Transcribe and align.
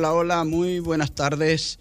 Hola, 0.00 0.14
hola, 0.14 0.44
muy 0.44 0.78
buenas 0.78 1.14
tardes, 1.14 1.78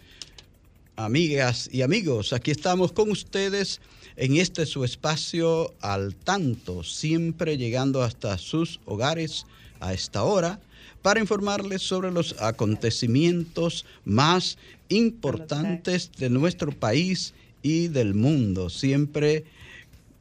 amigas 0.97 1.69
y 1.71 1.83
amigos. 1.83 2.33
Aquí 2.33 2.51
estamos 2.51 2.91
con 2.91 3.09
ustedes 3.11 3.79
en 4.17 4.35
este 4.35 4.65
su 4.65 4.83
espacio 4.83 5.73
al 5.79 6.17
tanto, 6.17 6.83
siempre 6.83 7.55
llegando 7.55 8.03
hasta 8.03 8.37
sus 8.37 8.81
hogares 8.83 9.45
a 9.79 9.93
esta 9.93 10.23
hora 10.23 10.59
para 11.01 11.21
informarles 11.21 11.81
sobre 11.81 12.11
los 12.11 12.35
acontecimientos 12.41 13.85
más 14.03 14.57
importantes 14.89 16.11
de 16.17 16.29
nuestro 16.29 16.73
país 16.73 17.33
y 17.61 17.87
del 17.87 18.15
mundo. 18.15 18.69
Siempre 18.69 19.45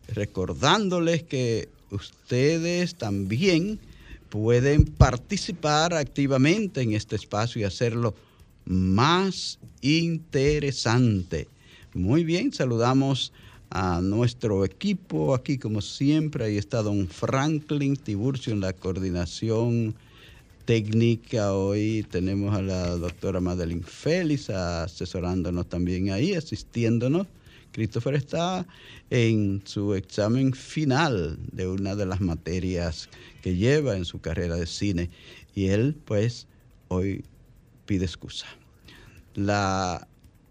recordándoles 0.07 1.25
que 1.25 1.69
ustedes 1.91 2.95
también 2.95 3.81
pueden 4.29 4.85
participar 4.85 5.95
activamente 5.95 6.83
en 6.83 6.93
este 6.93 7.17
espacio 7.17 7.61
y 7.61 7.65
hacerlo 7.65 8.15
más 8.65 9.59
interesante. 9.81 11.49
Muy 11.95 12.25
bien, 12.25 12.53
saludamos 12.53 13.33
a 13.71 14.01
nuestro 14.01 14.65
equipo 14.65 15.35
aquí 15.35 15.59
como 15.59 15.81
siempre. 15.81 16.45
Ahí 16.45 16.59
está 16.59 16.83
don 16.83 17.09
Franklin 17.09 17.97
Tiburcio 17.97 18.53
en 18.53 18.61
la 18.61 18.73
coordinación 18.73 19.95
técnica. 20.65 21.55
Hoy 21.55 22.07
tenemos 22.11 22.55
a 22.55 22.63
la 22.63 22.97
doctora 22.97 23.41
Madeline 23.41 23.83
Félix 23.83 24.51
asesorándonos 24.51 25.67
también 25.67 26.11
ahí, 26.11 26.35
asistiéndonos. 26.35 27.27
Christopher 27.73 28.15
está 28.15 28.67
en 29.11 29.63
su 29.65 29.95
examen 29.95 30.53
final 30.53 31.39
de 31.53 31.69
una 31.69 31.95
de 31.95 32.07
las 32.07 32.21
materias 32.21 33.09
que 33.43 33.57
lleva 33.57 33.97
en 33.97 34.05
su 34.05 34.21
carrera 34.21 34.57
de 34.57 34.67
cine 34.67 35.11
y 35.55 35.69
él 35.69 35.97
pues 36.05 36.47
hoy 36.89 37.25
pide 37.87 38.05
excusa. 38.05 38.47
La 39.35 40.09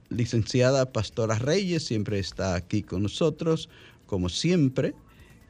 licenciada 0.09 0.91
Pastora 0.91 1.37
Reyes 1.37 1.83
siempre 1.83 2.19
está 2.19 2.55
aquí 2.55 2.83
con 2.83 3.03
nosotros, 3.03 3.69
como 4.05 4.29
siempre, 4.29 4.93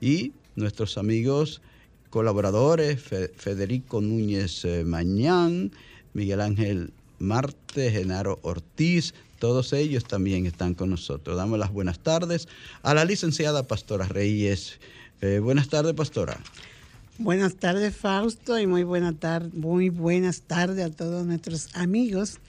y 0.02 0.34
nuestros 0.56 0.98
amigos 0.98 1.62
colaboradores, 2.10 3.02
Federico 3.36 4.02
Núñez 4.02 4.66
eh, 4.66 4.84
Mañán, 4.86 5.72
Miguel 6.14 6.42
Ángel 6.42 6.94
Marte, 7.20 7.92
Genaro 7.92 8.40
Ortiz, 8.42 9.14
todos 9.40 9.74
ellos 9.74 10.06
también 10.06 10.46
están 10.46 10.74
con 10.74 10.90
nosotros. 10.90 11.38
Damos 11.38 11.60
las 11.60 11.72
buenas 11.72 12.00
tardes 12.00 12.48
a 12.82 12.94
la 12.94 13.06
licenciada 13.06 13.64
Pastora 13.64 14.08
Reyes. 14.08 14.80
Eh, 15.22 15.40
buenas 15.40 15.70
tardes, 15.70 15.94
Pastora. 15.94 16.40
Buenas 17.20 17.56
tardes, 17.56 17.96
Fausto, 17.96 18.60
y 18.60 18.68
muy, 18.68 18.84
buena 18.84 19.16
muy 19.54 19.90
buenas 19.90 20.42
tardes 20.42 20.86
a 20.86 20.92
todos 20.92 21.26
nuestros 21.26 21.70
amigos 21.74 22.40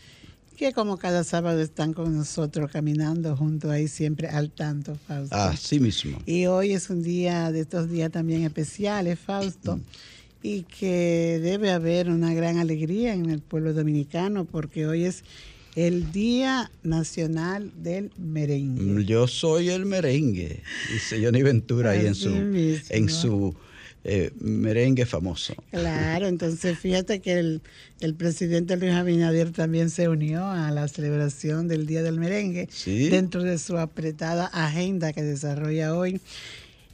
que 0.58 0.72
como 0.72 0.98
cada 0.98 1.22
sábado 1.22 1.60
están 1.60 1.94
con 1.94 2.16
nosotros 2.16 2.70
caminando 2.72 3.36
junto 3.36 3.70
ahí 3.70 3.86
siempre 3.86 4.26
al 4.26 4.50
tanto, 4.50 4.98
Fausto. 5.06 5.34
Así 5.34 5.78
mismo. 5.78 6.18
Y 6.26 6.46
hoy 6.46 6.72
es 6.72 6.90
un 6.90 7.02
día 7.02 7.52
de 7.52 7.60
estos 7.60 7.88
días 7.88 8.10
también 8.10 8.42
especiales, 8.42 9.20
Fausto, 9.20 9.76
mm. 9.76 9.82
Y 10.42 10.62
que 10.62 11.40
debe 11.42 11.70
haber 11.70 12.10
una 12.10 12.32
gran 12.34 12.58
alegría 12.58 13.14
en 13.14 13.30
el 13.30 13.40
pueblo 13.40 13.72
dominicano 13.72 14.44
porque 14.44 14.86
hoy 14.86 15.04
es 15.04 15.24
el 15.74 16.10
Día 16.10 16.70
Nacional 16.82 17.72
del 17.76 18.10
Merengue. 18.16 19.04
Yo 19.04 19.28
soy 19.28 19.70
el 19.70 19.86
merengue, 19.86 20.62
dice 20.92 21.24
Johnny 21.24 21.42
Ventura 21.42 21.90
ahí 21.90 22.06
en 22.06 22.14
su, 22.14 22.30
en 22.34 23.08
su 23.08 23.54
eh, 24.04 24.30
merengue 24.40 25.06
famoso. 25.06 25.54
Claro, 25.70 26.26
entonces 26.26 26.78
fíjate 26.78 27.20
que 27.20 27.34
el, 27.34 27.60
el, 28.00 28.14
presidente 28.14 28.76
Luis 28.76 28.92
Abinader 28.92 29.52
también 29.52 29.90
se 29.90 30.08
unió 30.08 30.46
a 30.46 30.70
la 30.70 30.88
celebración 30.88 31.68
del 31.68 31.86
Día 31.86 32.02
del 32.02 32.18
Merengue 32.18 32.68
dentro 33.10 33.42
de 33.42 33.58
su 33.58 33.76
apretada 33.76 34.46
agenda 34.46 35.12
que 35.12 35.22
desarrolla 35.22 35.94
hoy. 35.94 36.20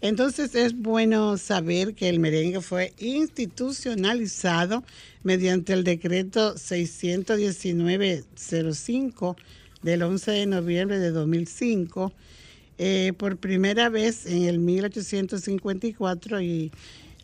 Entonces 0.04 0.54
es 0.54 0.76
bueno 0.76 1.36
saber 1.38 1.94
que 1.94 2.10
el 2.10 2.20
merengue 2.20 2.60
fue 2.60 2.92
institucionalizado 2.98 4.84
mediante 5.22 5.72
el 5.72 5.82
decreto 5.82 6.56
619-05 6.56 9.34
del 9.80 10.02
11 10.02 10.30
de 10.30 10.44
noviembre 10.44 10.98
de 10.98 11.10
2005, 11.10 12.12
eh, 12.76 13.14
por 13.16 13.38
primera 13.38 13.88
vez 13.88 14.26
en 14.26 14.42
el 14.42 14.58
1854 14.58 16.42
y 16.42 16.70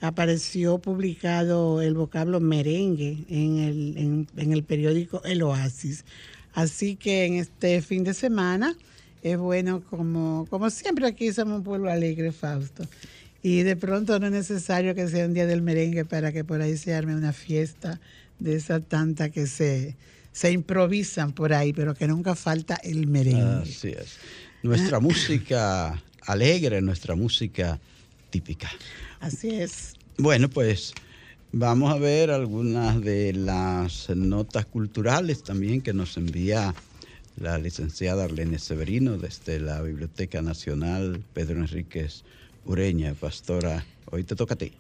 apareció 0.01 0.79
publicado 0.79 1.83
el 1.83 1.93
vocablo 1.93 2.41
merengue 2.41 3.27
en 3.29 3.59
el, 3.59 4.27
en 4.39 4.53
el 4.55 4.63
periódico 4.63 5.23
El 5.25 5.43
Oasis. 5.43 6.07
Así 6.55 6.97
que 6.97 7.27
en 7.27 7.35
este 7.35 7.83
fin 7.83 8.05
de 8.05 8.15
semana 8.15 8.75
es 9.23 9.39
bueno 9.39 9.83
como, 9.89 10.47
como 10.51 10.71
siempre 10.71 11.07
aquí 11.07 11.33
somos 11.33 11.59
un 11.59 11.65
pueblo 11.65 11.91
alegre, 11.91 12.33
Fausto. 12.33 12.85
Y 13.43 13.63
de 13.63 13.77
pronto 13.77 14.19
no 14.19 14.27
es 14.27 14.33
necesario 14.33 14.95
que 14.95 15.09
sea 15.09 15.25
un 15.25 15.35
día 15.35 15.47
del 15.47 15.63
merengue 15.63 16.05
para 16.05 16.33
que 16.33 16.45
por 16.45 16.61
ahí 16.61 16.77
se 16.77 16.95
arme 16.95 17.15
una 17.15 17.33
fiesta 17.33 18.01
de 18.39 18.57
esa 18.57 18.81
tanta 18.81 19.31
que 19.31 19.47
se, 19.47 19.97
se 20.33 20.53
improvisan 20.53 21.33
por 21.33 21.53
ahí, 21.53 21.73
pero 21.73 21.95
que 21.95 22.07
nunca 22.07 22.35
falta 22.35 22.77
el 22.83 23.07
merengue. 23.07 23.63
Así 23.71 23.89
es. 23.89 24.19
Nuestra 24.63 25.01
música 25.01 26.03
alegre, 26.27 26.83
nuestra 26.83 27.15
música 27.15 27.81
típica. 28.31 28.71
Así 29.21 29.51
es. 29.51 29.95
Bueno, 30.19 30.51
pues 30.51 30.93
vamos 31.53 31.93
a 31.93 31.99
ver 31.99 32.31
algunas 32.31 33.01
de 33.01 33.33
las 33.33 34.11
notas 34.11 34.67
culturales 34.67 35.43
también 35.43 35.81
que 35.81 35.93
nos 35.93 36.17
envía 36.17 36.75
la 37.37 37.59
licenciada 37.59 38.25
Arlene 38.25 38.59
Severino 38.59 39.17
desde 39.17 39.61
la 39.61 39.81
Biblioteca 39.83 40.43
Nacional 40.43 41.23
Pedro 41.33 41.61
Enríquez 41.61 42.25
Ureña, 42.65 43.15
pastora. 43.15 43.85
Hoy 44.11 44.25
te 44.25 44.37
toca 44.37 44.55
a 44.55 44.59
ti. 44.59 44.73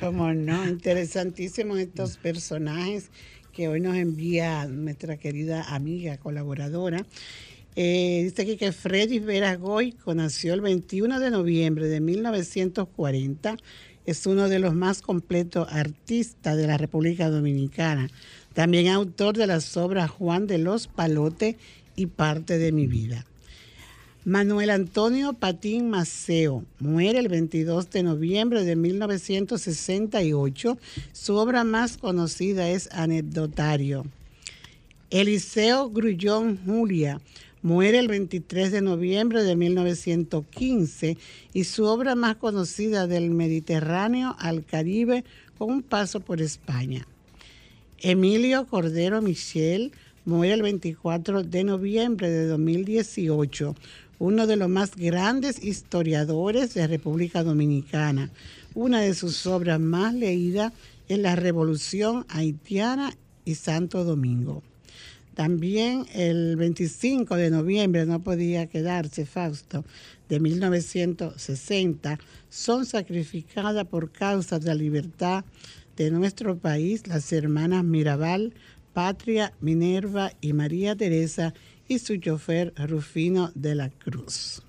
Cómo 0.00 0.32
no, 0.32 0.68
interesantísimos 0.68 1.78
estos 1.78 2.16
personajes 2.16 3.10
que 3.52 3.68
hoy 3.68 3.80
nos 3.80 3.96
envía 3.96 4.66
nuestra 4.66 5.16
querida 5.16 5.62
amiga 5.74 6.16
colaboradora. 6.18 7.04
Eh, 7.76 8.22
dice 8.24 8.42
aquí 8.42 8.56
que 8.56 8.72
Freddy 8.72 9.20
Veragoy 9.20 9.94
nació 10.06 10.54
el 10.54 10.60
21 10.60 11.20
de 11.20 11.30
noviembre 11.30 11.86
de 11.86 12.00
1940. 12.00 13.56
Es 14.06 14.26
uno 14.26 14.48
de 14.48 14.58
los 14.58 14.74
más 14.74 15.02
completos 15.02 15.68
artistas 15.70 16.56
de 16.56 16.66
la 16.66 16.78
República 16.78 17.30
Dominicana. 17.30 18.08
También 18.54 18.88
autor 18.88 19.36
de 19.36 19.46
las 19.46 19.76
obras 19.76 20.10
Juan 20.10 20.48
de 20.48 20.58
los 20.58 20.88
Palotes 20.88 21.56
y 22.00 22.06
parte 22.06 22.58
de 22.58 22.72
mi 22.72 22.86
vida. 22.86 23.26
Manuel 24.24 24.70
Antonio 24.70 25.32
Patín 25.32 25.90
Maceo 25.90 26.64
muere 26.78 27.18
el 27.18 27.28
22 27.28 27.90
de 27.90 28.02
noviembre 28.02 28.64
de 28.64 28.76
1968. 28.76 30.78
Su 31.12 31.36
obra 31.36 31.64
más 31.64 31.98
conocida 31.98 32.68
es 32.68 32.88
Anecdotario. 32.92 34.06
Eliseo 35.10 35.90
Grullón 35.90 36.58
Julia 36.64 37.20
Muere 37.62 37.98
el 37.98 38.08
23 38.08 38.72
de 38.72 38.80
noviembre 38.80 39.42
de 39.42 39.54
1915 39.54 41.18
y 41.52 41.64
su 41.64 41.84
obra 41.84 42.14
más 42.14 42.36
conocida 42.36 43.06
del 43.06 43.30
Mediterráneo 43.30 44.34
al 44.38 44.64
Caribe 44.64 45.24
con 45.58 45.70
un 45.70 45.82
paso 45.82 46.20
por 46.20 46.40
España. 46.40 47.06
Emilio 47.98 48.66
Cordero 48.66 49.20
Michel 49.20 49.92
muere 50.30 50.54
el 50.54 50.62
24 50.62 51.42
de 51.42 51.64
noviembre 51.64 52.30
de 52.30 52.46
2018, 52.46 53.74
uno 54.20 54.46
de 54.46 54.54
los 54.54 54.68
más 54.68 54.94
grandes 54.94 55.62
historiadores 55.64 56.72
de 56.72 56.86
República 56.86 57.42
Dominicana. 57.42 58.30
Una 58.74 59.00
de 59.00 59.14
sus 59.14 59.44
obras 59.46 59.80
más 59.80 60.14
leídas 60.14 60.72
es 61.08 61.18
La 61.18 61.34
Revolución 61.34 62.26
Haitiana 62.28 63.12
y 63.44 63.56
Santo 63.56 64.04
Domingo. 64.04 64.62
También 65.34 66.06
el 66.14 66.54
25 66.54 67.34
de 67.34 67.50
noviembre, 67.50 68.06
no 68.06 68.22
podía 68.22 68.68
quedarse 68.68 69.26
Fausto, 69.26 69.84
de 70.28 70.38
1960, 70.38 72.20
son 72.48 72.86
sacrificadas 72.86 73.84
por 73.88 74.12
causa 74.12 74.60
de 74.60 74.66
la 74.66 74.74
libertad 74.76 75.44
de 75.96 76.12
nuestro 76.12 76.56
país 76.56 77.08
las 77.08 77.32
hermanas 77.32 77.82
Mirabal, 77.82 78.54
Patria, 78.92 79.52
Minerva 79.60 80.32
y 80.40 80.52
María 80.52 80.96
Teresa 80.96 81.54
y 81.88 81.98
su 81.98 82.16
chofer 82.16 82.72
Rufino 82.76 83.50
de 83.54 83.74
la 83.74 83.90
Cruz. 83.90 84.62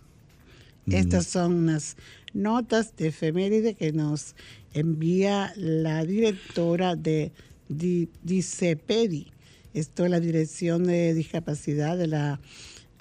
Mm. 0.86 0.94
Estas 0.94 1.28
son 1.28 1.54
unas 1.54 1.96
notas 2.34 2.96
de 2.96 3.08
efeméride 3.08 3.76
que 3.76 3.92
nos 3.92 4.36
envía 4.74 5.54
la 5.56 6.04
directora 6.06 6.96
de 6.96 7.32
DICEPEDI. 7.70 9.28
Esto 9.74 10.06
es 10.06 10.12
la 10.12 10.20
Dirección 10.20 10.86
de 10.86 11.14
Discapacidad 11.14 11.98
de 11.98 12.08
la, 12.08 12.40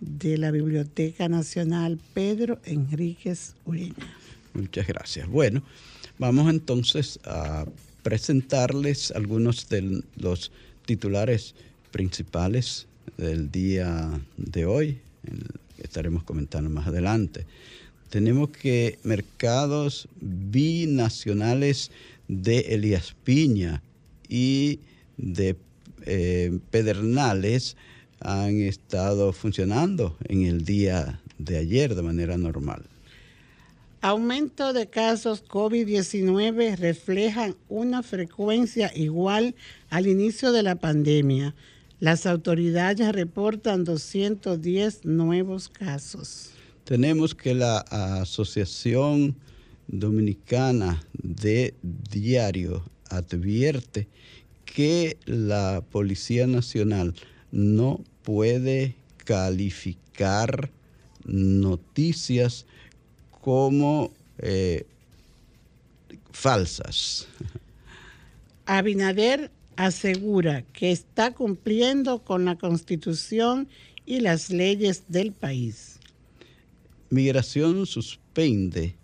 de 0.00 0.38
la 0.38 0.50
Biblioteca 0.50 1.28
Nacional 1.28 1.98
Pedro 2.14 2.60
Enríquez 2.64 3.54
Ureña. 3.64 3.94
Muchas 4.54 4.86
gracias. 4.86 5.28
Bueno, 5.28 5.62
vamos 6.18 6.50
entonces 6.50 7.18
a 7.24 7.66
presentarles 8.02 9.10
algunos 9.10 9.68
de 9.68 10.02
los 10.16 10.52
titulares 10.90 11.54
principales 11.92 12.88
del 13.16 13.48
día 13.52 14.20
de 14.36 14.66
hoy, 14.66 14.98
estaremos 15.78 16.24
comentando 16.24 16.68
más 16.68 16.88
adelante. 16.88 17.46
Tenemos 18.08 18.50
que 18.50 18.98
mercados 19.04 20.08
binacionales 20.20 21.92
de 22.26 22.74
Elías 22.74 23.14
Piña 23.22 23.84
y 24.28 24.80
de 25.16 25.54
eh, 26.06 26.58
Pedernales 26.72 27.76
han 28.18 28.60
estado 28.60 29.32
funcionando 29.32 30.16
en 30.24 30.42
el 30.42 30.64
día 30.64 31.20
de 31.38 31.56
ayer 31.58 31.94
de 31.94 32.02
manera 32.02 32.36
normal. 32.36 32.82
Aumento 34.02 34.72
de 34.72 34.88
casos 34.88 35.44
COVID-19 35.44 36.76
reflejan 36.78 37.54
una 37.68 38.02
frecuencia 38.02 38.90
igual 38.94 39.54
al 39.90 40.06
inicio 40.06 40.52
de 40.52 40.62
la 40.62 40.76
pandemia. 40.76 41.54
Las 41.98 42.24
autoridades 42.24 43.12
reportan 43.12 43.84
210 43.84 45.04
nuevos 45.04 45.68
casos. 45.68 46.48
Tenemos 46.84 47.34
que 47.34 47.54
la 47.54 47.80
Asociación 47.90 49.36
Dominicana 49.86 51.02
de 51.12 51.74
Diario 51.82 52.82
advierte 53.10 54.08
que 54.64 55.18
la 55.26 55.84
Policía 55.90 56.46
Nacional 56.46 57.14
no 57.52 58.02
puede 58.22 58.96
calificar 59.26 60.70
noticias 61.26 62.64
como 63.40 64.12
eh, 64.38 64.86
falsas. 66.32 67.26
Abinader 68.66 69.50
asegura 69.76 70.62
que 70.72 70.92
está 70.92 71.32
cumpliendo 71.32 72.22
con 72.22 72.44
la 72.44 72.56
constitución 72.56 73.68
y 74.06 74.20
las 74.20 74.50
leyes 74.50 75.04
del 75.08 75.32
país. 75.32 75.98
Migración 77.10 77.86
suspende 77.86 78.94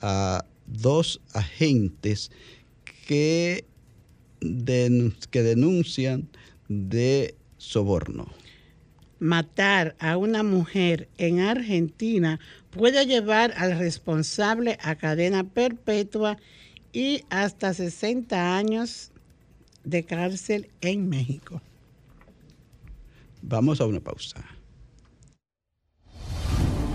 a 0.00 0.44
dos 0.66 1.20
agentes 1.32 2.30
que, 3.06 3.64
que 4.40 5.42
denuncian 5.42 6.28
de 6.68 7.34
soborno. 7.58 8.26
Matar 9.18 9.94
a 9.98 10.16
una 10.16 10.42
mujer 10.42 11.08
en 11.18 11.40
Argentina 11.40 12.40
puede 12.70 13.06
llevar 13.06 13.52
al 13.56 13.78
responsable 13.78 14.78
a 14.82 14.96
cadena 14.96 15.44
perpetua 15.44 16.36
y 16.92 17.24
hasta 17.30 17.74
60 17.74 18.56
años 18.56 19.12
de 19.84 20.04
cárcel 20.04 20.70
en 20.80 21.08
México. 21.08 21.60
Vamos 23.42 23.80
a 23.80 23.86
una 23.86 24.00
pausa. 24.00 24.42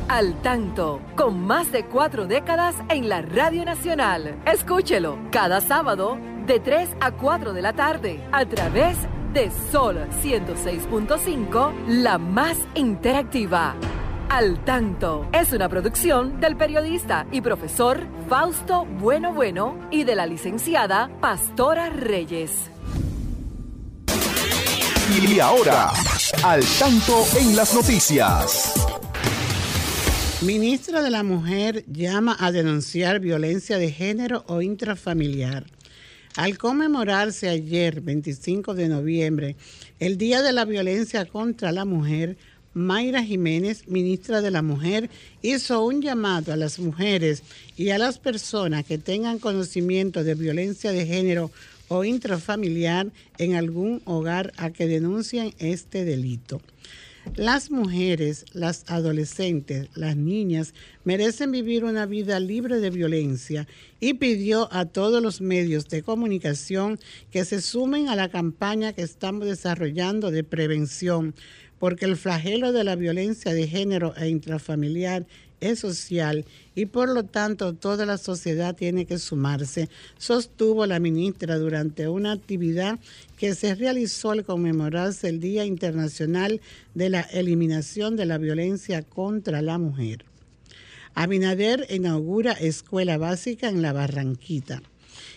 Al 0.08 0.42
tanto, 0.42 1.02
con 1.16 1.40
más 1.40 1.72
de 1.72 1.86
cuatro 1.86 2.26
décadas 2.26 2.76
en 2.90 3.10
la 3.10 3.22
Radio 3.22 3.64
Nacional. 3.64 4.42
Escúchelo 4.48 5.20
cada 5.32 5.62
sábado 5.62 6.18
de 6.48 6.60
3 6.60 6.90
a 7.00 7.12
4 7.12 7.54
de 7.54 7.62
la 7.62 7.74
tarde 7.74 8.20
a 8.32 8.44
través 8.46 8.98
de 9.04 9.19
Sol 9.72 9.96
106.5, 10.24 11.88
la 11.88 12.18
más 12.18 12.58
interactiva 12.74 13.76
al 14.28 14.64
Tanto 14.66 15.28
es 15.32 15.54
una 15.54 15.70
producción 15.70 16.40
del 16.40 16.58
periodista 16.58 17.28
y 17.32 17.42
profesor 17.42 18.00
Fausto 18.28 18.86
Bueno 18.86 19.34
Bueno 19.34 19.88
y 19.92 20.04
de 20.04 20.16
la 20.16 20.26
licenciada 20.26 21.10
Pastora 21.22 21.90
Reyes. 21.90 22.52
Y 25.22 25.40
ahora, 25.40 25.92
Al 26.44 26.64
Tanto 26.80 27.26
en 27.40 27.56
las 27.56 27.74
noticias. 27.74 28.74
Ministra 30.42 31.02
de 31.02 31.12
la 31.12 31.24
Mujer 31.24 31.86
llama 31.88 32.36
a 32.40 32.52
denunciar 32.52 33.20
violencia 33.20 33.78
de 33.78 33.92
género 33.92 34.44
o 34.48 34.62
intrafamiliar. 34.62 35.66
Al 36.40 36.58
conmemorarse 36.58 37.50
ayer, 37.50 38.00
25 38.00 38.74
de 38.74 38.88
noviembre, 38.88 39.58
el 40.00 40.18
Día 40.18 40.42
de 40.42 40.54
la 40.54 40.64
Violencia 40.64 41.26
contra 41.26 41.74
la 41.74 41.84
Mujer, 41.84 42.38
Mayra 42.74 43.22
Jiménez, 43.22 43.90
ministra 43.90 44.40
de 44.40 44.50
la 44.50 44.62
Mujer, 44.62 45.10
hizo 45.42 45.84
un 45.84 46.02
llamado 46.02 46.54
a 46.54 46.56
las 46.56 46.80
mujeres 46.80 47.44
y 47.76 47.90
a 47.90 47.98
las 47.98 48.20
personas 48.20 48.86
que 48.86 48.98
tengan 48.98 49.40
conocimiento 49.40 50.24
de 50.24 50.36
violencia 50.36 50.94
de 50.94 51.06
género 51.06 51.52
o 51.90 52.06
intrafamiliar 52.06 53.08
en 53.38 53.56
algún 53.56 54.02
hogar 54.06 54.54
a 54.56 54.70
que 54.70 54.88
denuncien 54.88 55.54
este 55.60 56.06
delito. 56.06 56.62
Las 57.36 57.72
mujeres, 57.72 58.46
las 58.54 58.84
adolescentes, 58.88 59.90
las 59.96 60.18
niñas 60.18 60.74
merecen 61.04 61.52
vivir 61.52 61.86
una 61.86 62.06
vida 62.06 62.40
libre 62.40 62.80
de 62.80 62.90
violencia 62.90 63.68
y 64.00 64.16
pidió 64.16 64.68
a 64.74 64.86
todos 64.86 65.22
los 65.22 65.40
medios 65.40 65.88
de 65.88 66.04
comunicación 66.04 67.00
que 67.32 67.46
se 67.46 67.62
sumen 67.62 68.10
a 68.10 68.16
la 68.16 68.30
campaña 68.30 68.94
que 68.94 69.04
estamos 69.04 69.46
desarrollando 69.48 70.32
de 70.32 70.44
prevención 70.44 71.34
porque 71.80 72.06
el 72.06 72.18
flagelo 72.18 72.74
de 72.74 72.84
la 72.84 72.96
violencia 72.96 73.54
de 73.54 73.68
género 73.68 74.14
e 74.18 74.28
intrafamiliar 74.28 75.26
es 75.62 75.80
social 75.80 76.46
y 76.76 76.86
por 76.86 77.10
lo 77.10 77.24
tanto 77.24 77.74
toda 77.74 78.06
la 78.06 78.18
sociedad 78.18 78.76
tiene 78.76 79.06
que 79.06 79.20
sumarse, 79.20 79.90
sostuvo 80.18 80.86
la 80.86 81.00
ministra 81.00 81.58
durante 81.58 82.08
una 82.08 82.32
actividad 82.32 83.00
que 83.38 83.56
se 83.56 83.76
realizó 83.76 84.32
al 84.32 84.46
conmemorarse 84.46 85.30
el 85.30 85.40
Día 85.40 85.66
Internacional 85.66 86.62
de 86.96 87.10
la 87.10 87.22
Eliminación 87.22 88.16
de 88.16 88.26
la 88.26 88.38
Violencia 88.38 89.02
contra 89.02 89.62
la 89.62 89.78
Mujer. 89.78 90.26
Abinader 91.16 91.88
inaugura 91.90 92.54
escuela 92.54 93.18
básica 93.18 93.68
en 93.68 93.82
la 93.82 93.94
Barranquita. 93.94 94.82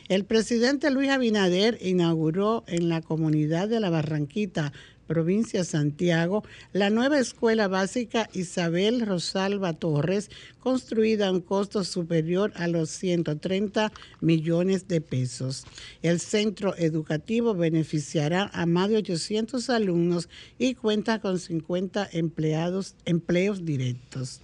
El 0.08 0.24
presidente 0.24 0.90
Luis 0.90 1.10
Abinader 1.10 1.78
inauguró 1.80 2.64
en 2.66 2.88
la 2.88 3.00
comunidad 3.00 3.68
de 3.68 3.80
la 3.80 3.90
Barranquita 3.90 4.72
provincia 5.12 5.62
Santiago, 5.62 6.42
la 6.72 6.88
nueva 6.88 7.18
escuela 7.18 7.68
básica 7.68 8.30
Isabel 8.32 9.06
Rosalba 9.06 9.74
Torres, 9.74 10.30
construida 10.58 11.28
a 11.28 11.32
un 11.32 11.42
costo 11.42 11.84
superior 11.84 12.50
a 12.56 12.66
los 12.66 12.88
130 12.88 13.92
millones 14.22 14.88
de 14.88 15.02
pesos. 15.02 15.66
El 16.00 16.18
centro 16.18 16.74
educativo 16.78 17.52
beneficiará 17.52 18.50
a 18.54 18.64
más 18.64 18.88
de 18.88 18.96
800 18.96 19.68
alumnos 19.68 20.30
y 20.58 20.76
cuenta 20.76 21.20
con 21.20 21.38
50 21.38 22.08
empleados, 22.12 22.94
empleos 23.04 23.66
directos. 23.66 24.40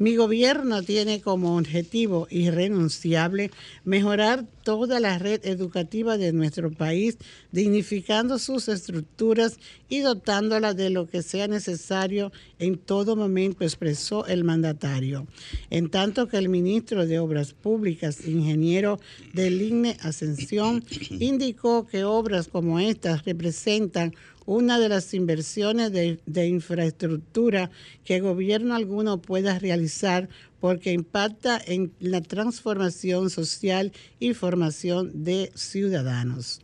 Mi 0.00 0.16
gobierno 0.16 0.82
tiene 0.82 1.20
como 1.20 1.58
objetivo 1.58 2.26
irrenunciable 2.30 3.50
mejorar 3.84 4.46
toda 4.62 4.98
la 4.98 5.18
red 5.18 5.44
educativa 5.44 6.16
de 6.16 6.32
nuestro 6.32 6.70
país, 6.70 7.18
dignificando 7.52 8.38
sus 8.38 8.68
estructuras 8.68 9.58
y 9.90 9.98
dotándola 9.98 10.72
de 10.72 10.88
lo 10.88 11.06
que 11.06 11.20
sea 11.22 11.48
necesario 11.48 12.32
en 12.58 12.78
todo 12.78 13.14
momento, 13.14 13.62
expresó 13.62 14.24
el 14.26 14.42
mandatario. 14.42 15.26
En 15.68 15.90
tanto 15.90 16.28
que 16.28 16.38
el 16.38 16.48
ministro 16.48 17.04
de 17.06 17.18
Obras 17.18 17.52
Públicas, 17.52 18.26
ingeniero 18.26 18.98
del 19.34 19.60
INE 19.60 19.98
Ascensión, 20.00 20.82
indicó 21.10 21.86
que 21.86 22.04
obras 22.04 22.48
como 22.48 22.80
estas 22.80 23.26
representan 23.26 24.14
una 24.50 24.80
de 24.80 24.88
las 24.88 25.14
inversiones 25.14 25.92
de, 25.92 26.46
infraestructura 26.48 27.70
que 28.04 28.18
gobierno 28.18 28.74
alguno 28.74 29.22
pueda 29.22 29.60
realizar 29.60 30.28
porque 30.58 30.92
impacta 30.92 31.60
en 31.64 31.92
la 32.00 32.20
transformación 32.20 33.30
social 33.30 33.92
y 34.18 34.34
formación 34.34 35.24
de 35.24 35.52
ciudadanos. 35.54 36.62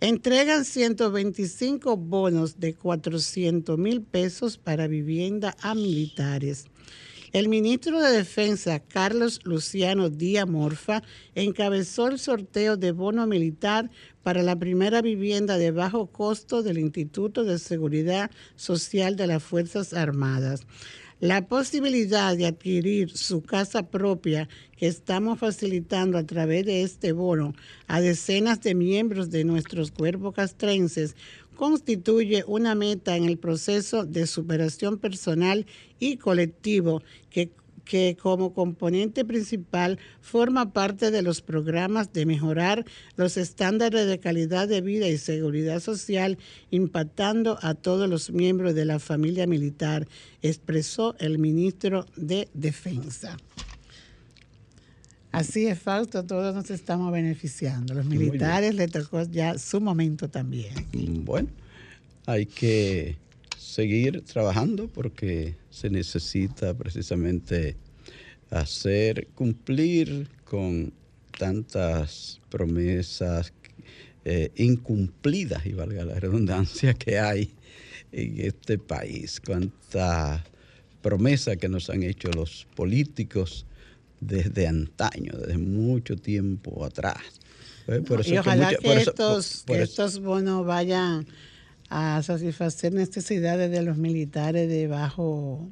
Entregan 0.00 0.66
125 0.66 1.96
bonos 1.96 2.60
de 2.60 2.74
400 2.74 3.78
mil 3.78 4.02
pesos 4.02 4.58
para 4.58 4.88
vivienda 4.88 5.56
a 5.62 5.74
militares. 5.74 6.66
El 7.32 7.50
ministro 7.50 8.00
de 8.00 8.10
Defensa, 8.10 8.80
Carlos 8.80 9.40
Luciano 9.44 10.08
Díaz 10.08 10.48
Morfa, 10.48 11.02
encabezó 11.34 12.08
el 12.08 12.18
sorteo 12.18 12.78
de 12.78 12.92
bono 12.92 13.26
militar 13.26 13.90
para 14.22 14.42
la 14.42 14.58
primera 14.58 15.02
vivienda 15.02 15.58
de 15.58 15.70
bajo 15.70 16.06
costo 16.06 16.62
del 16.62 16.78
Instituto 16.78 17.44
de 17.44 17.58
Seguridad 17.58 18.30
Social 18.56 19.16
de 19.16 19.26
las 19.26 19.42
Fuerzas 19.42 19.92
Armadas. 19.92 20.66
La 21.20 21.48
posibilidad 21.48 22.36
de 22.36 22.46
adquirir 22.46 23.10
su 23.10 23.42
casa 23.42 23.90
propia 23.90 24.48
que 24.76 24.86
estamos 24.86 25.40
facilitando 25.40 26.16
a 26.16 26.24
través 26.24 26.64
de 26.64 26.82
este 26.82 27.10
bono 27.10 27.54
a 27.88 28.00
decenas 28.00 28.60
de 28.62 28.76
miembros 28.76 29.28
de 29.28 29.42
nuestros 29.42 29.90
cuerpos 29.90 30.32
castrenses 30.34 31.16
constituye 31.58 32.44
una 32.46 32.76
meta 32.76 33.16
en 33.16 33.24
el 33.24 33.36
proceso 33.36 34.04
de 34.06 34.28
superación 34.28 34.96
personal 34.96 35.66
y 35.98 36.16
colectivo 36.16 37.02
que, 37.30 37.50
que 37.84 38.16
como 38.16 38.54
componente 38.54 39.24
principal 39.24 39.98
forma 40.20 40.72
parte 40.72 41.10
de 41.10 41.20
los 41.20 41.42
programas 41.42 42.12
de 42.12 42.26
mejorar 42.26 42.84
los 43.16 43.36
estándares 43.36 44.06
de 44.06 44.20
calidad 44.20 44.68
de 44.68 44.82
vida 44.82 45.08
y 45.08 45.18
seguridad 45.18 45.80
social, 45.80 46.38
impactando 46.70 47.58
a 47.60 47.74
todos 47.74 48.08
los 48.08 48.30
miembros 48.30 48.76
de 48.76 48.84
la 48.84 49.00
familia 49.00 49.48
militar, 49.48 50.06
expresó 50.42 51.16
el 51.18 51.40
ministro 51.40 52.06
de 52.14 52.48
Defensa. 52.54 53.36
Así 55.32 55.66
es, 55.66 55.78
Fausto, 55.78 56.24
todos 56.24 56.54
nos 56.54 56.70
estamos 56.70 57.12
beneficiando. 57.12 57.94
Los 57.94 58.06
militares 58.06 58.74
le 58.74 58.88
tocó 58.88 59.22
ya 59.24 59.58
su 59.58 59.80
momento 59.80 60.28
también. 60.28 60.72
Bueno, 61.24 61.48
hay 62.26 62.46
que 62.46 63.16
seguir 63.56 64.22
trabajando 64.22 64.88
porque 64.88 65.54
se 65.70 65.90
necesita 65.90 66.74
precisamente 66.74 67.76
hacer 68.50 69.28
cumplir 69.34 70.28
con 70.44 70.92
tantas 71.38 72.40
promesas 72.48 73.52
eh, 74.24 74.50
incumplidas, 74.56 75.64
y 75.64 75.72
valga 75.72 76.04
la 76.04 76.18
redundancia, 76.18 76.94
que 76.94 77.18
hay 77.18 77.54
en 78.12 78.40
este 78.40 78.78
país. 78.78 79.40
Cuántas 79.44 80.42
promesas 81.00 81.56
que 81.56 81.68
nos 81.68 81.88
han 81.88 82.02
hecho 82.02 82.28
los 82.30 82.66
políticos 82.74 83.64
desde 84.20 84.66
antaño, 84.66 85.32
desde 85.38 85.58
mucho 85.58 86.16
tiempo 86.16 86.84
atrás. 86.84 87.22
Eh, 87.88 88.02
y 88.26 88.36
ojalá 88.36 88.74
que, 88.74 88.92
estos, 88.94 89.64
estos 89.68 90.20
bonos 90.20 90.66
vayan 90.66 91.26
a 91.88 92.22
satisfacer 92.22 92.92
necesidades 92.92 93.70
de 93.70 93.82
los 93.82 93.96
militares 93.96 94.68
de 94.68 94.86
bajo 94.88 95.68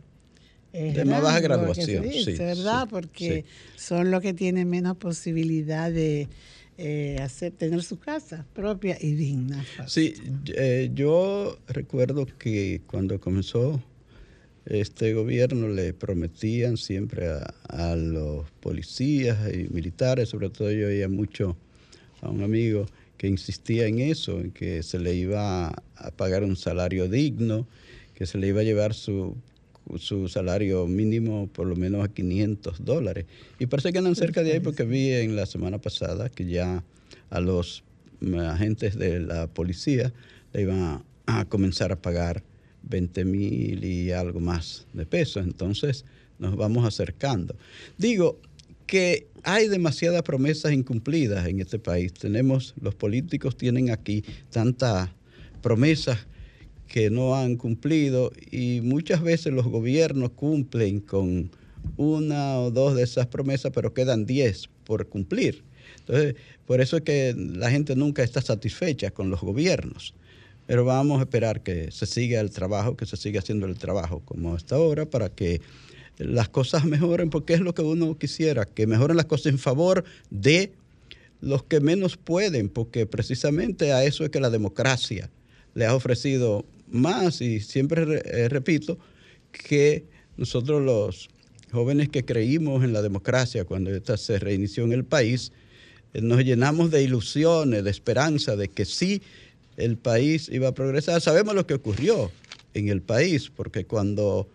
eh, 0.72 0.92
de 0.92 1.04
más 1.04 1.22
baja 1.22 1.40
graduación, 1.40 2.04
sí, 2.10 2.34
¿verdad? 2.38 2.88
Porque 2.88 3.44
son 3.76 4.10
los 4.10 4.22
que 4.22 4.32
tienen 4.32 4.68
menos 4.68 4.96
posibilidad 4.96 5.90
de 5.90 6.28
eh, 6.78 7.18
hacer, 7.22 7.52
tener 7.52 7.82
su 7.82 7.98
casa 7.98 8.46
propia 8.54 8.96
y 9.00 9.12
digna. 9.12 9.64
Sí, 9.86 10.14
yo 10.94 11.58
recuerdo 11.68 12.26
que 12.38 12.82
cuando 12.86 13.20
comenzó 13.20 13.82
este 14.66 15.14
gobierno 15.14 15.68
le 15.68 15.94
prometían 15.94 16.76
siempre 16.76 17.28
a, 17.68 17.96
los 17.96 18.50
policías 18.60 19.38
y 19.54 19.68
militares, 19.72 20.28
sobre 20.28 20.50
todo 20.50 20.70
yo 20.72 20.88
oía 20.88 21.08
mucho 21.08 21.56
a 22.20 22.30
un 22.30 22.42
amigo 22.42 22.86
que 23.16 23.28
insistía 23.28 23.86
en 23.86 24.00
eso, 24.00 24.40
en 24.40 24.50
que 24.50 24.82
se 24.82 24.98
le 24.98 25.14
iba 25.14 25.68
a 25.68 26.10
pagar 26.16 26.42
un 26.42 26.56
salario 26.56 27.08
digno, 27.08 27.66
que 28.14 28.26
se 28.26 28.38
le 28.38 28.48
iba 28.48 28.60
a 28.60 28.64
llevar 28.64 28.92
su, 28.92 29.36
su 29.98 30.28
salario 30.28 30.86
mínimo 30.86 31.46
por 31.46 31.66
lo 31.66 31.76
menos 31.76 32.04
a 32.04 32.08
500 32.08 32.84
dólares. 32.84 33.26
Y 33.58 33.66
parece 33.66 33.92
que 33.92 33.98
andan 33.98 34.16
cerca 34.16 34.42
de 34.42 34.52
ahí 34.52 34.60
porque 34.60 34.84
vi 34.84 35.12
en 35.12 35.36
la 35.36 35.46
semana 35.46 35.78
pasada 35.78 36.28
que 36.28 36.46
ya 36.46 36.82
a 37.30 37.40
los 37.40 37.84
agentes 38.48 38.98
de 38.98 39.20
la 39.20 39.46
policía 39.46 40.12
le 40.52 40.62
iban 40.62 41.04
a 41.26 41.44
comenzar 41.44 41.92
a 41.92 41.96
pagar 41.96 42.42
20 42.86 43.24
mil 43.24 43.84
y 43.84 44.10
algo 44.12 44.40
más 44.40 44.86
de 44.92 45.06
pesos. 45.06 45.44
Entonces 45.44 46.04
nos 46.38 46.56
vamos 46.56 46.86
acercando. 46.86 47.56
Digo 47.98 48.40
que 48.86 49.26
hay 49.42 49.68
demasiadas 49.68 50.22
promesas 50.22 50.72
incumplidas 50.72 51.46
en 51.46 51.60
este 51.60 51.78
país. 51.78 52.12
Tenemos, 52.14 52.74
los 52.80 52.94
políticos 52.94 53.56
tienen 53.56 53.90
aquí 53.90 54.24
tantas 54.50 55.10
promesas 55.62 56.26
que 56.86 57.10
no 57.10 57.34
han 57.34 57.56
cumplido 57.56 58.32
y 58.50 58.80
muchas 58.82 59.22
veces 59.22 59.52
los 59.52 59.66
gobiernos 59.66 60.30
cumplen 60.30 61.00
con 61.00 61.50
una 61.96 62.58
o 62.60 62.70
dos 62.70 62.94
de 62.94 63.02
esas 63.02 63.26
promesas, 63.26 63.72
pero 63.74 63.92
quedan 63.92 64.26
diez 64.26 64.68
por 64.84 65.08
cumplir. 65.08 65.64
Entonces, 66.00 66.36
por 66.64 66.80
eso 66.80 66.98
es 66.98 67.02
que 67.02 67.34
la 67.36 67.70
gente 67.70 67.96
nunca 67.96 68.22
está 68.22 68.40
satisfecha 68.40 69.10
con 69.10 69.30
los 69.30 69.40
gobiernos. 69.40 70.14
Pero 70.66 70.84
vamos 70.84 71.20
a 71.20 71.22
esperar 71.22 71.62
que 71.62 71.90
se 71.92 72.06
siga 72.06 72.40
el 72.40 72.50
trabajo, 72.50 72.96
que 72.96 73.06
se 73.06 73.16
siga 73.16 73.40
haciendo 73.40 73.66
el 73.66 73.78
trabajo 73.78 74.20
como 74.24 74.54
hasta 74.54 74.76
ahora 74.76 75.06
para 75.06 75.28
que 75.28 75.60
las 76.18 76.48
cosas 76.48 76.84
mejoren, 76.84 77.30
porque 77.30 77.54
es 77.54 77.60
lo 77.60 77.74
que 77.74 77.82
uno 77.82 78.18
quisiera, 78.18 78.64
que 78.64 78.86
mejoren 78.86 79.16
las 79.16 79.26
cosas 79.26 79.46
en 79.46 79.58
favor 79.58 80.04
de 80.30 80.72
los 81.40 81.62
que 81.62 81.80
menos 81.80 82.16
pueden, 82.16 82.68
porque 82.68 83.06
precisamente 83.06 83.92
a 83.92 84.04
eso 84.04 84.24
es 84.24 84.30
que 84.30 84.40
la 84.40 84.50
democracia 84.50 85.30
le 85.74 85.86
ha 85.86 85.94
ofrecido 85.94 86.64
más 86.88 87.40
y 87.40 87.60
siempre 87.60 88.22
eh, 88.24 88.48
repito 88.48 88.98
que 89.52 90.04
nosotros 90.36 90.82
los 90.82 91.28
jóvenes 91.72 92.08
que 92.08 92.24
creímos 92.24 92.84
en 92.84 92.92
la 92.92 93.02
democracia 93.02 93.64
cuando 93.64 93.90
esta 93.90 94.16
se 94.16 94.38
reinició 94.38 94.84
en 94.84 94.92
el 94.92 95.04
país, 95.04 95.52
eh, 96.14 96.20
nos 96.22 96.42
llenamos 96.44 96.90
de 96.90 97.02
ilusiones, 97.02 97.84
de 97.84 97.90
esperanza, 97.90 98.56
de 98.56 98.68
que 98.68 98.84
sí 98.84 99.20
el 99.76 99.96
país 99.96 100.48
iba 100.52 100.68
a 100.68 100.74
progresar. 100.74 101.20
Sabemos 101.20 101.54
lo 101.54 101.66
que 101.66 101.74
ocurrió 101.74 102.30
en 102.74 102.88
el 102.88 103.02
país, 103.02 103.50
porque 103.50 103.86
cuando 103.86 104.48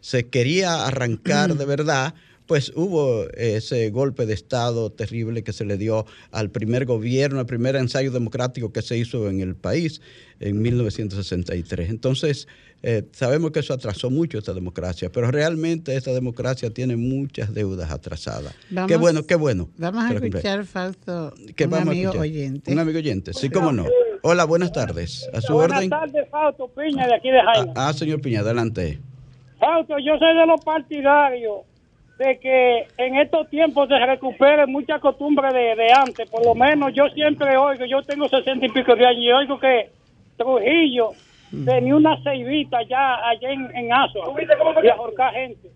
se 0.00 0.26
quería 0.26 0.86
arrancar 0.86 1.54
de 1.54 1.64
verdad, 1.66 2.14
pues 2.48 2.72
hubo 2.74 3.28
ese 3.34 3.90
golpe 3.90 4.24
de 4.24 4.32
Estado 4.32 4.90
terrible 4.90 5.44
que 5.44 5.52
se 5.52 5.66
le 5.66 5.76
dio 5.76 6.06
al 6.32 6.50
primer 6.50 6.86
gobierno, 6.86 7.40
al 7.40 7.46
primer 7.46 7.76
ensayo 7.76 8.10
democrático 8.10 8.72
que 8.72 8.80
se 8.80 8.96
hizo 8.96 9.28
en 9.28 9.40
el 9.40 9.54
país 9.54 10.00
en 10.40 10.62
1963. 10.62 11.90
Entonces, 11.90 12.48
eh, 12.82 13.04
sabemos 13.12 13.50
que 13.50 13.60
eso 13.60 13.74
atrasó 13.74 14.08
mucho 14.08 14.38
esta 14.38 14.54
democracia, 14.54 15.12
pero 15.12 15.30
realmente 15.30 15.94
esta 15.94 16.14
democracia 16.14 16.70
tiene 16.70 16.96
muchas 16.96 17.52
deudas 17.52 17.90
atrasadas. 17.90 18.54
qué 18.86 18.96
bueno, 18.96 19.26
qué 19.26 19.34
bueno. 19.34 19.68
Vamos 19.76 20.04
a 20.04 20.14
escuchar, 20.14 20.64
Fausto, 20.64 21.34
un 21.36 21.74
amigo 21.74 22.12
oyente. 22.12 22.72
Un 22.72 22.78
amigo 22.78 22.98
oyente, 22.98 23.34
sí, 23.34 23.50
cómo 23.50 23.72
no. 23.72 23.86
Hola, 24.22 24.44
buenas 24.44 24.72
tardes. 24.72 25.28
A 25.32 25.40
su 25.40 25.54
buenas 25.54 25.78
orden. 25.78 25.90
Buenas 25.90 26.12
tardes, 26.12 26.30
Fausto 26.30 26.68
Piña, 26.68 27.06
de 27.06 27.14
aquí 27.14 27.30
de 27.30 27.40
Jaime. 27.40 27.72
Ah, 27.76 27.88
ah, 27.88 27.92
señor 27.92 28.20
Piña, 28.20 28.40
adelante. 28.40 28.98
Fausto, 29.58 29.98
yo 29.98 30.18
soy 30.18 30.36
de 30.36 30.46
los 30.46 30.60
partidarios 30.64 31.62
de 32.18 32.38
que 32.40 32.88
en 32.96 33.16
estos 33.16 33.48
tiempos 33.48 33.88
se 33.88 33.98
recupere 33.98 34.66
mucha 34.66 34.98
costumbre 34.98 35.52
de, 35.52 35.76
de 35.76 35.92
antes. 35.92 36.28
Por 36.28 36.44
lo 36.44 36.54
menos 36.54 36.92
yo 36.92 37.08
siempre 37.10 37.56
oigo, 37.56 37.84
yo 37.84 38.02
tengo 38.02 38.28
sesenta 38.28 38.66
y 38.66 38.70
pico 38.70 38.94
de 38.96 39.06
años 39.06 39.22
y 39.22 39.30
oigo 39.32 39.58
que 39.60 39.90
Trujillo 40.36 41.10
tenía 41.64 41.96
una 41.96 42.20
ceibita 42.22 42.82
ya 42.82 43.16
allá 43.28 43.50
en, 43.50 43.74
en 43.74 43.92
Azo 43.92 44.18
y 44.82 44.88
ahorcar 44.88 45.32
gente. 45.34 45.70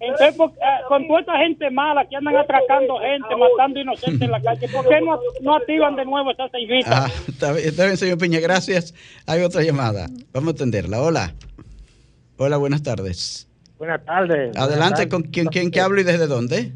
Entonces, 0.00 0.38
eh, 0.38 0.64
con 0.86 1.06
toda 1.08 1.20
esta 1.20 1.38
gente 1.38 1.70
mala 1.70 2.06
que 2.08 2.16
andan 2.16 2.36
atracando 2.36 2.98
gente, 3.00 3.36
matando 3.36 3.80
inocentes 3.80 4.22
en 4.22 4.30
la 4.30 4.40
calle, 4.40 4.68
¿por 4.68 4.88
qué 4.88 5.00
no, 5.00 5.18
no 5.42 5.56
activan 5.56 5.96
de 5.96 6.04
nuevo 6.04 6.30
esa 6.30 6.48
ceibita? 6.50 7.06
Ah, 7.06 7.10
está 7.26 7.52
bien, 7.52 7.68
está 7.68 7.84
bien, 7.84 7.96
señor 7.96 8.18
Piña, 8.18 8.38
gracias. 8.40 8.94
Hay 9.26 9.42
otra 9.42 9.62
llamada. 9.62 10.06
Vamos 10.32 10.52
a 10.52 10.54
atenderla. 10.54 11.02
Hola. 11.02 11.34
Hola, 12.36 12.56
buenas 12.56 12.82
tardes. 12.84 13.48
Buenas 13.78 14.04
tardes. 14.04 14.56
Adelante, 14.56 15.08
¿con 15.08 15.22
quién, 15.22 15.46
quién 15.46 15.70
que 15.70 15.80
hablo 15.80 16.00
y 16.00 16.04
desde 16.04 16.26
dónde? 16.28 16.72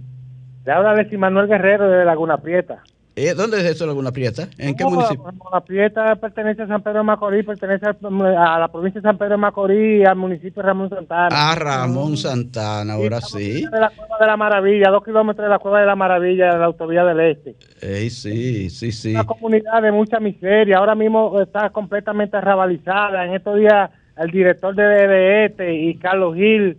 Le 0.64 0.72
habla 0.72 0.90
Alexis 0.90 1.18
Manuel 1.18 1.46
Guerrero 1.48 1.88
de 1.88 2.04
Laguna 2.04 2.38
Prieta. 2.38 2.82
Eh, 3.14 3.34
¿Dónde 3.34 3.58
es 3.58 3.64
eso, 3.64 3.84
Laguna 3.86 4.10
Prieta? 4.10 4.48
¿En 4.56 4.74
qué 4.74 4.84
No, 4.84 4.90
municipio? 4.90 5.24
Laguna 5.26 5.60
Prieta 5.60 6.16
pertenece 6.16 6.62
a 6.62 6.66
San 6.66 6.82
Pedro 6.82 6.98
de 6.98 7.04
Macorís, 7.04 7.44
pertenece 7.44 7.84
al- 7.86 8.36
a 8.36 8.58
la 8.58 8.68
provincia 8.68 9.02
de 9.02 9.06
San 9.06 9.18
Pedro 9.18 9.32
de 9.32 9.36
Macorís 9.36 10.00
y 10.00 10.04
al 10.04 10.16
municipio 10.16 10.62
de 10.62 10.66
Ramón 10.66 10.88
Santana. 10.88 11.28
Ah, 11.30 11.54
Ramón 11.54 12.16
Santana, 12.16 12.94
ahora 12.94 13.20
sí. 13.20 13.66
De 13.70 13.80
la 13.80 13.90
Cueva 13.90 14.16
de 14.18 14.26
la 14.26 14.36
Maravilla, 14.38 14.90
dos 14.90 15.04
kilómetros 15.04 15.44
de 15.44 15.50
la 15.50 15.58
Cueva 15.58 15.80
de 15.80 15.86
la 15.86 15.94
Maravilla, 15.96 16.52
de 16.54 16.58
la 16.58 16.64
autovía 16.64 17.04
del 17.04 17.20
Este. 17.20 17.54
Ey, 17.82 18.08
sí, 18.08 18.70
sí, 18.70 18.90
sí. 18.92 19.10
Una 19.14 19.24
comunidad 19.24 19.82
de 19.82 19.92
mucha 19.92 20.18
miseria, 20.18 20.78
ahora 20.78 20.94
mismo 20.94 21.38
está 21.42 21.68
completamente 21.68 22.38
arrabalizada. 22.38 23.26
En 23.26 23.34
estos 23.34 23.58
días, 23.58 23.90
el 24.16 24.30
director 24.30 24.74
de 24.74 24.84
DDET 24.84 25.60
y 25.70 25.98
Carlos 25.98 26.34
Gil, 26.34 26.78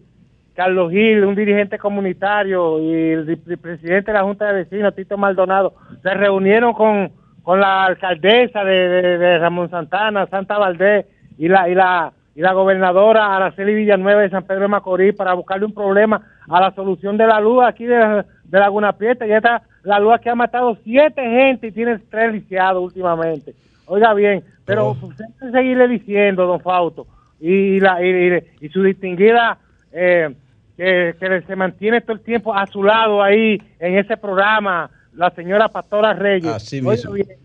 Carlos 0.56 0.92
Gil, 0.92 1.24
un 1.26 1.36
dirigente 1.36 1.78
comunitario, 1.80 2.80
y 2.80 2.92
el, 3.12 3.38
presidente 3.62 4.12
de 4.12 4.18
la 4.18 4.24
Junta 4.24 4.46
de 4.48 4.64
Vecinos, 4.64 4.96
Tito 4.96 5.18
Maldonado, 5.18 5.74
se 6.02 6.14
reunieron 6.14 6.74
con, 6.74 7.12
con 7.42 7.60
la 7.60 7.86
alcaldesa 7.86 8.64
de, 8.64 8.88
de- 8.90 9.18
de 9.18 9.38
Ramón 9.40 9.70
Santana, 9.70 10.28
Santa 10.28 10.58
Valdés, 10.58 11.06
y 11.38 11.48
la, 11.48 11.68
y 11.70 11.76
la 11.76 12.12
y 12.36 12.42
la 12.42 12.54
gobernadora 12.54 13.36
Araceli 13.36 13.76
Villanueva 13.76 14.22
de 14.22 14.30
San 14.32 14.44
Pedro 14.46 14.62
de 14.64 14.68
Macorís 14.68 15.14
para 15.14 15.36
buscarle 15.36 15.66
un 15.68 15.74
problema 15.74 16.20
a 16.50 16.60
la 16.60 16.72
solución 16.72 17.16
de 17.16 17.28
la 17.28 17.40
luz 17.40 17.64
aquí 17.64 17.86
de, 17.86 18.24
de 18.46 18.60
Laguna 18.60 18.94
Prieta. 18.94 19.28
Ya 19.28 19.38
está 19.38 19.62
la 19.84 20.00
luz 20.00 20.20
que 20.20 20.32
ha 20.32 20.36
matado 20.36 20.76
siete 20.84 21.22
gente 21.22 21.68
y 21.68 21.72
tiene 21.72 22.00
tres 22.10 22.34
lisiados 22.34 22.84
últimamente. 22.84 23.54
Oiga 23.86 24.16
bien, 24.16 24.44
pero 24.66 24.88
Oh. 24.88 24.98
usted 25.06 25.26
seguirle 25.52 25.88
diciendo, 25.88 26.48
don 26.48 26.60
Fausto, 26.60 27.06
y, 27.40 27.80
la, 27.80 28.04
y, 28.04 28.08
y- 28.10 28.66
y 28.66 28.70
su 28.70 28.82
distinguida 28.82 29.60
eh, 29.92 30.34
que, 30.78 31.16
que 31.20 31.42
se 31.42 31.56
mantiene 31.56 32.02
todo 32.02 32.14
el 32.14 32.22
tiempo 32.22 32.54
a 32.54 32.66
su 32.68 32.84
lado 32.84 33.22
ahí 33.22 33.62
en 33.80 33.98
ese 33.98 34.18
programa, 34.18 34.90
la 35.14 35.30
señora 35.32 35.68
Pastora 35.70 36.14
Reyes. 36.14 36.52
Así 36.52 36.82
mismo. 36.82 37.14
bien, 37.14 37.28
eh, 37.30 37.38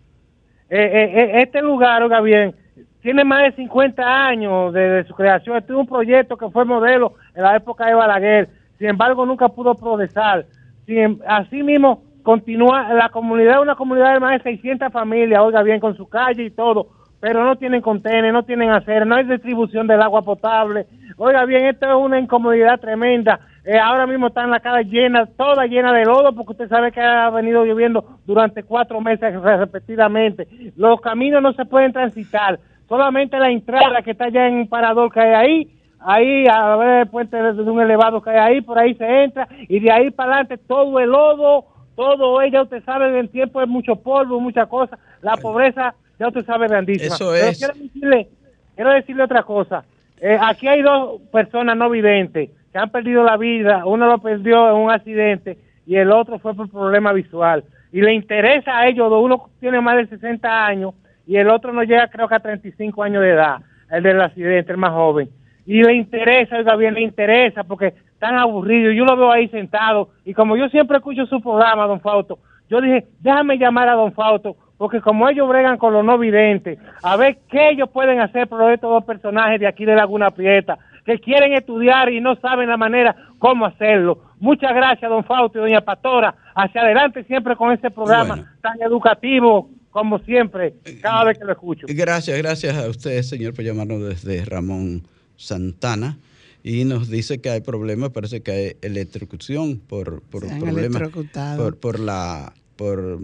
eh, 0.71 1.13
eh, 1.15 1.43
este 1.43 1.63
lugar, 1.63 2.03
oiga 2.03 2.21
bien, 2.21 2.55
tiene 3.01 3.25
más 3.25 3.43
de 3.43 3.53
50 3.53 4.27
años 4.27 4.73
de, 4.73 4.81
de 4.81 5.05
su 5.05 5.15
creación. 5.15 5.57
Este 5.57 5.73
es 5.73 5.79
un 5.79 5.87
proyecto 5.87 6.37
que 6.37 6.51
fue 6.51 6.65
modelo 6.65 7.15
en 7.35 7.43
la 7.43 7.57
época 7.57 7.87
de 7.87 7.95
Balaguer. 7.95 8.49
Sin 8.79 8.89
embargo, 8.89 9.25
nunca 9.25 9.49
pudo 9.49 9.75
progresar. 9.75 10.47
Sin, 10.87 10.99
em- 10.99 11.19
así 11.27 11.63
mismo, 11.63 12.03
continúa 12.23 12.93
la 12.93 13.09
comunidad, 13.09 13.63
una 13.63 13.75
comunidad 13.75 14.15
de 14.15 14.21
más 14.21 14.33
de 14.43 14.51
600 14.51 14.93
familias, 14.93 15.41
oiga 15.41 15.63
bien, 15.63 15.81
con 15.81 15.97
su 15.97 16.07
calle 16.09 16.45
y 16.45 16.51
todo, 16.51 16.89
pero 17.21 17.45
no 17.45 17.57
tienen 17.57 17.81
contenes, 17.81 18.33
no 18.33 18.45
tienen 18.45 18.71
acero, 18.71 19.05
no 19.05 19.17
hay 19.17 19.25
distribución 19.25 19.87
del 19.87 20.03
agua 20.03 20.23
potable. 20.23 20.87
Oiga 21.17 21.45
bien, 21.45 21.67
esto 21.67 21.87
es 21.87 21.95
una 21.95 22.19
incomodidad 22.19 22.79
tremenda. 22.79 23.41
Eh, 23.65 23.79
ahora 23.79 24.07
mismo 24.07 24.29
están 24.29 24.51
la 24.51 24.61
calle 24.61 24.89
llena, 24.89 25.27
toda 25.27 25.67
llena 25.67 25.93
de 25.93 26.05
lodo, 26.05 26.33
porque 26.33 26.53
usted 26.53 26.69
sabe 26.69 26.93
que 26.93 27.01
ha 27.01 27.29
venido 27.31 27.65
lloviendo 27.65 28.05
durante 28.25 28.63
cuatro 28.63 29.01
meses 29.01 29.35
repetidamente. 29.43 30.47
Los 30.77 31.01
caminos 31.01 31.43
no 31.43 31.53
se 31.53 31.65
pueden 31.65 31.93
transitar, 31.93 32.59
solamente 32.89 33.39
la 33.39 33.51
entrada 33.51 34.01
que 34.03 34.13
está 34.13 34.27
allá 34.27 34.47
en 34.47 34.55
un 34.55 34.69
parador 34.69 35.13
que 35.13 35.21
hay 35.21 35.35
ahí, 35.35 35.69
ahí 36.01 36.45
a 36.51 36.77
ver 36.77 37.01
el 37.01 37.09
puente 37.09 37.37
de 37.37 37.63
un 37.63 37.81
elevado 37.81 38.23
que 38.23 38.31
hay 38.31 38.39
ahí, 38.39 38.61
por 38.61 38.79
ahí 38.79 38.95
se 38.95 39.25
entra, 39.25 39.49
y 39.69 39.81
de 39.81 39.93
ahí 39.93 40.11
para 40.13 40.35
adelante 40.35 40.57
todo 40.57 40.99
el 41.01 41.11
lodo, 41.11 41.67
todo 41.97 42.41
ella, 42.41 42.63
usted 42.63 42.83
sabe, 42.85 43.09
en 43.09 43.17
el 43.17 43.29
tiempo 43.29 43.61
es 43.61 43.69
mucho 43.69 43.97
polvo, 43.97 44.41
mucha 44.41 44.67
cosa, 44.67 44.99
la 45.21 45.37
pobreza, 45.37 45.95
ya 46.19 46.29
usted 46.29 46.45
sabe, 46.45 46.69
grandísima. 46.69 47.15
Eso 47.15 47.31
Pero 47.33 47.47
es. 47.47 47.59
quiero 47.59 47.75
decirle, 47.75 48.29
quiero 48.75 48.91
decirle 48.91 49.23
otra 49.23 49.43
cosa. 49.43 49.85
Eh, 50.21 50.37
aquí 50.41 50.67
hay 50.67 50.83
dos 50.83 51.21
personas 51.31 51.77
no 51.77 51.89
videntes 51.91 52.51
que 52.73 52.79
han 52.79 52.91
perdido 52.91 53.23
la 53.23 53.37
vida. 53.37 53.87
Uno 53.87 54.07
lo 54.07 54.19
perdió 54.19 54.69
en 54.71 54.77
un 54.77 54.91
accidente 54.91 55.59
y 55.87 55.97
el 55.97 56.11
otro 56.11 56.39
fue 56.39 56.55
por 56.55 56.71
problema 56.71 57.13
visual. 57.13 57.65
Y 57.93 58.03
le 58.03 58.13
interesa 58.13 58.79
a 58.79 58.89
ellos, 58.89 59.11
uno 59.11 59.49
tiene 59.61 59.81
más 59.81 59.97
de 59.97 60.07
60 60.09 60.67
años 60.67 60.95
y 61.27 61.37
el 61.37 61.49
otro 61.49 61.73
no 61.73 61.83
llega 61.83 62.09
creo 62.09 62.29
que 62.29 62.35
a 62.35 62.41
35 62.41 63.03
años 63.03 63.23
de 63.23 63.31
edad, 63.31 63.59
el 63.91 64.03
del 64.03 64.21
accidente, 64.21 64.73
el 64.73 64.79
más 64.79 64.91
joven. 64.91 65.31
Y 65.67 65.83
le 65.83 65.95
interesa, 65.95 66.57
oiga 66.57 66.77
bien, 66.77 66.95
le 66.95 67.03
interesa 67.03 67.65
porque 67.65 67.95
están 68.13 68.37
aburridos. 68.37 68.95
Yo 68.95 69.05
lo 69.05 69.17
veo 69.17 69.31
ahí 69.31 69.49
sentado 69.49 70.11
y 70.25 70.35
como 70.35 70.57
yo 70.57 70.69
siempre 70.69 70.97
escucho 70.97 71.27
su 71.27 71.41
programa, 71.41 71.87
don 71.87 72.01
Fausto, 72.01 72.39
yo 72.69 72.81
dije, 72.81 73.07
déjame 73.21 73.57
llamar 73.57 73.89
a 73.89 73.95
don 73.95 74.13
Fausto 74.13 74.57
porque 74.79 75.01
como 75.01 75.29
ellos 75.29 75.49
bregan 75.49 75.77
con 75.77 75.93
los 75.93 76.05
no 76.05 76.17
videntes, 76.17 76.79
a 77.03 77.17
ver 77.17 77.39
qué 77.51 77.71
ellos 77.71 77.91
pueden 77.93 78.21
hacer 78.21 78.49
por 78.49 78.73
estos 78.73 78.89
dos 78.89 79.05
personajes 79.05 79.61
de 79.61 79.67
aquí 79.67 79.85
de 79.85 79.97
Laguna 79.97 80.31
Prieta, 80.31 80.79
que 81.05 81.19
quieren 81.19 81.53
estudiar 81.53 82.11
y 82.13 82.21
no 82.21 82.37
saben 82.37 82.69
la 82.69 82.77
manera 82.77 83.17
cómo 83.39 83.67
hacerlo. 83.67 84.23
Muchas 84.39 84.73
gracias, 84.75 85.11
don 85.11 85.25
Fausto 85.25 85.59
y 85.59 85.63
doña 85.63 85.81
Pastora. 85.81 86.35
Hacia 86.55 86.83
adelante 86.83 87.25
siempre 87.25 87.57
con 87.57 87.73
este 87.73 87.91
programa 87.91 88.37
Bueno. 88.37 88.49
tan 88.61 88.81
educativo 88.81 89.69
como 89.91 90.21
siempre, 90.21 90.75
cada 91.03 91.25
vez 91.25 91.39
que 91.39 91.45
lo 91.45 91.53
escucho. 91.53 91.87
Gracias, 91.89 92.39
gracias 92.39 92.77
a 92.77 92.89
usted, 92.89 93.21
señor, 93.23 93.55
por 93.55 93.65
llamarnos 93.65 94.07
desde 94.07 94.45
Ramón 94.45 95.09
Santana. 95.37 96.19
Y 96.63 96.85
nos 96.85 97.09
dice 97.09 97.41
que 97.41 97.51
hay 97.51 97.63
problemas, 97.63 98.11
parece 98.11 98.43
que 98.43 98.51
hay 98.51 98.77
electrocución 98.83 99.79
por, 99.79 100.23
por 100.23 100.47
problemas, 100.59 101.11
por, 101.57 101.81
por 101.81 101.99
la 101.99 102.53
por 102.79 103.21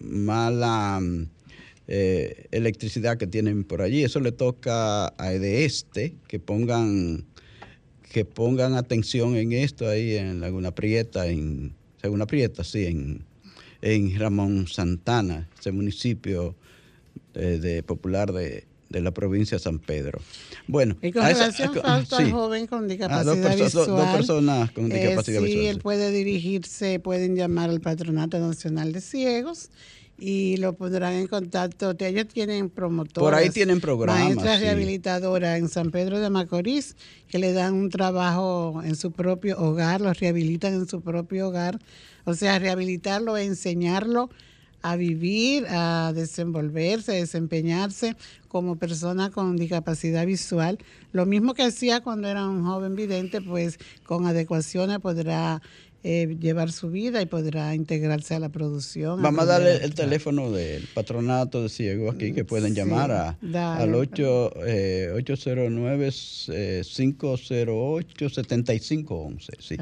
mala 0.00 0.98
mm, 0.98 1.28
eh, 1.86 2.46
electricidad 2.50 3.18
que 3.18 3.26
tienen 3.28 3.62
por 3.62 3.82
allí. 3.82 4.02
Eso 4.02 4.18
le 4.18 4.32
toca 4.32 5.12
a 5.18 5.30
de 5.30 5.64
este 5.66 6.14
que 6.26 6.40
pongan 6.40 7.26
que 8.10 8.24
pongan 8.24 8.74
atención 8.74 9.36
en 9.36 9.52
esto 9.52 9.88
ahí 9.88 10.16
en 10.16 10.40
Laguna 10.40 10.72
Prieta, 10.72 11.26
en 11.26 11.74
Laguna 12.00 12.26
Prieta, 12.26 12.62
sí, 12.62 12.86
en, 12.86 13.24
en 13.82 14.18
Ramón 14.18 14.68
Santana, 14.68 15.48
ese 15.58 15.72
municipio 15.72 16.54
eh, 17.34 17.58
de 17.60 17.82
popular 17.82 18.32
de, 18.32 18.64
de 18.98 19.04
la 19.04 19.10
provincia 19.12 19.56
de 19.58 19.62
San 19.62 19.78
Pedro. 19.78 20.20
Bueno, 20.66 20.96
Y 21.02 21.12
con 21.12 21.22
a 21.22 21.30
esa- 21.30 21.40
relación, 21.46 21.78
a- 21.78 21.82
Fausto, 21.82 22.16
al 22.16 22.30
joven 22.30 22.66
con 22.66 22.84
Ah, 22.84 22.86
discapacidad 22.88 23.24
dos, 23.24 23.38
perso- 23.38 23.64
visual. 23.64 23.86
dos- 23.86 23.96
dos 23.98 24.08
personas 24.16 24.70
con 24.72 24.90
eh, 24.92 25.00
discapacidad 25.00 25.40
sí, 25.40 25.44
visual. 25.46 25.66
él 25.66 25.78
puede 25.80 26.10
dirigirse, 26.10 26.98
pueden 27.00 27.36
llamar 27.36 27.70
al 27.70 27.80
Patronato 27.80 28.38
Nacional 28.38 28.92
de 28.92 29.00
Ciegos 29.00 29.70
y 30.16 30.56
lo 30.58 30.74
pondrán 30.74 31.14
en 31.14 31.26
contacto. 31.26 31.92
Ellos 31.98 32.26
tienen 32.28 32.70
promotores. 32.70 33.20
Por 33.24 33.34
ahí 33.34 33.50
tienen 33.50 33.80
programas, 33.80 34.22
Maestras 34.24 34.58
sí. 34.58 34.64
rehabilitadoras 34.64 35.58
en 35.58 35.68
San 35.68 35.90
Pedro 35.90 36.20
de 36.20 36.30
Macorís 36.30 36.94
que 37.28 37.38
le 37.40 37.52
dan 37.52 37.74
un 37.74 37.90
trabajo 37.90 38.80
en 38.84 38.94
su 38.94 39.10
propio 39.10 39.58
hogar, 39.58 40.00
los 40.00 40.18
rehabilitan 40.20 40.72
en 40.74 40.86
su 40.88 41.00
propio 41.00 41.48
hogar. 41.48 41.80
O 42.26 42.34
sea, 42.34 42.58
rehabilitarlo, 42.60 43.36
enseñarlo 43.36 44.30
a 44.84 44.96
vivir, 44.96 45.66
a 45.70 46.12
desenvolverse, 46.14 47.12
a 47.12 47.14
desempeñarse 47.14 48.16
como 48.48 48.76
persona 48.76 49.30
con 49.30 49.56
discapacidad 49.56 50.26
visual. 50.26 50.78
Lo 51.10 51.24
mismo 51.24 51.54
que 51.54 51.62
hacía 51.62 52.02
cuando 52.02 52.28
era 52.28 52.46
un 52.46 52.66
joven 52.66 52.94
vidente, 52.94 53.40
pues 53.40 53.78
con 54.04 54.26
adecuaciones 54.26 54.98
podrá 54.98 55.62
eh, 56.06 56.36
llevar 56.38 56.70
su 56.70 56.90
vida 56.90 57.22
y 57.22 57.26
podrá 57.26 57.74
integrarse 57.74 58.34
a 58.34 58.38
la 58.38 58.50
producción. 58.50 59.22
Vamos 59.22 59.42
a 59.44 59.46
darle 59.46 59.76
el 59.82 59.94
teléfono 59.94 60.50
del 60.52 60.86
patronato 60.94 61.62
de 61.62 61.70
ciegos 61.70 62.14
aquí 62.14 62.32
que 62.34 62.44
pueden 62.44 62.74
Sí, 62.74 62.76
llamar 62.76 63.10
a, 63.10 63.38
dale. 63.40 63.82
al 63.84 63.94
8, 63.94 64.52
eh, 64.66 65.10
809 65.14 66.10
eh, 66.48 66.82
508 66.84 68.28
7511. 68.28 69.52
Sí. 69.60 69.76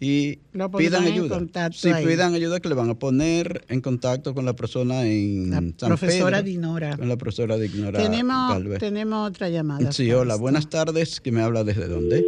508 0.00 0.02
7511 0.02 0.02
y 0.02 0.38
Lo 0.52 0.70
pidan 0.70 1.04
ayuda. 1.04 1.40
Sí, 1.72 1.90
ahí. 1.90 2.06
pidan 2.06 2.32
ayuda 2.32 2.60
que 2.60 2.70
le 2.70 2.74
van 2.74 2.88
a 2.88 2.98
poner 2.98 3.66
en 3.68 3.82
contacto 3.82 4.32
con 4.34 4.46
la 4.46 4.56
persona 4.56 5.06
en 5.06 5.50
La 5.50 5.56
San 5.58 5.74
profesora 5.88 6.38
Pedro, 6.38 6.50
Dinora. 6.50 6.96
Con 6.96 7.06
la 7.08 7.18
profesora 7.18 7.58
Dinora 7.58 8.02
Tenemos, 8.02 8.78
tenemos 8.78 9.28
otra 9.28 9.50
llamada. 9.50 9.92
Sí, 9.92 10.10
hola, 10.10 10.36
buenas 10.36 10.70
tardes. 10.70 11.20
¿Que 11.20 11.30
me 11.30 11.42
habla 11.42 11.64
desde 11.64 11.86
dónde? 11.86 12.24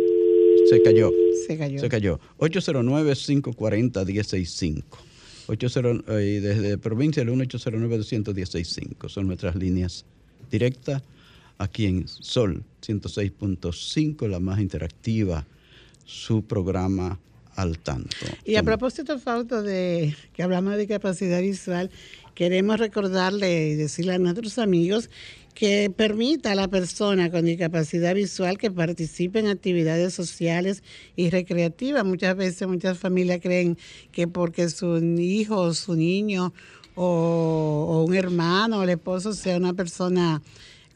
Se 0.69 0.83
cayó. 0.83 1.11
Se 1.47 1.57
cayó. 1.57 1.81
Se 1.81 1.89
cayó. 1.89 2.21
809-540-165. 2.39 4.83
80, 5.47 5.81
eh, 6.09 6.37
y 6.37 6.41
desde 6.41 6.77
provincia 6.77 7.23
el 7.23 7.31
1-809-210-65. 7.31 9.09
Son 9.09 9.27
nuestras 9.27 9.57
líneas 9.57 10.05
directas 10.51 11.03
aquí 11.57 11.87
en 11.87 12.07
Sol 12.07 12.63
106.5, 12.87 14.29
la 14.29 14.41
más 14.41 14.61
interactiva, 14.61 15.47
su 16.05 16.43
programa 16.43 17.19
al 17.57 17.79
tanto. 17.79 18.17
Y 18.45 18.57
a 18.57 18.63
propósito, 18.63 19.19
Fausto, 19.19 19.63
de 19.63 20.17
que 20.33 20.43
hablamos 20.43 20.73
de 20.73 20.81
discapacidad 20.81 21.41
visual, 21.41 21.91
queremos 22.35 22.79
recordarle 22.79 23.69
y 23.69 23.75
decirle 23.75 24.15
a 24.15 24.19
nuestros 24.19 24.59
amigos 24.59 25.11
que 25.55 25.93
permita 25.95 26.53
a 26.53 26.55
la 26.55 26.69
persona 26.69 27.31
con 27.31 27.45
discapacidad 27.45 28.15
visual 28.15 28.57
que 28.57 28.71
participe 28.71 29.39
en 29.39 29.49
actividades 29.49 30.15
sociales 30.15 30.83
y 31.15 31.31
recreativas. 31.31 32.05
Muchas 32.05 32.37
veces 32.37 32.67
muchas 32.69 32.99
familias 32.99 33.41
creen 33.43 33.77
que 34.13 34.27
porque 34.27 34.71
su 34.71 34.97
hijo 34.97 35.57
o 35.61 35.75
su 35.75 35.95
niño 35.95 36.55
o, 36.95 37.87
o 37.89 38.05
un 38.05 38.15
hermano 38.15 38.79
o 38.79 38.83
el 38.83 38.91
esposo 38.91 39.35
sea 39.35 39.59
una 39.59 39.75
persona 39.75 40.43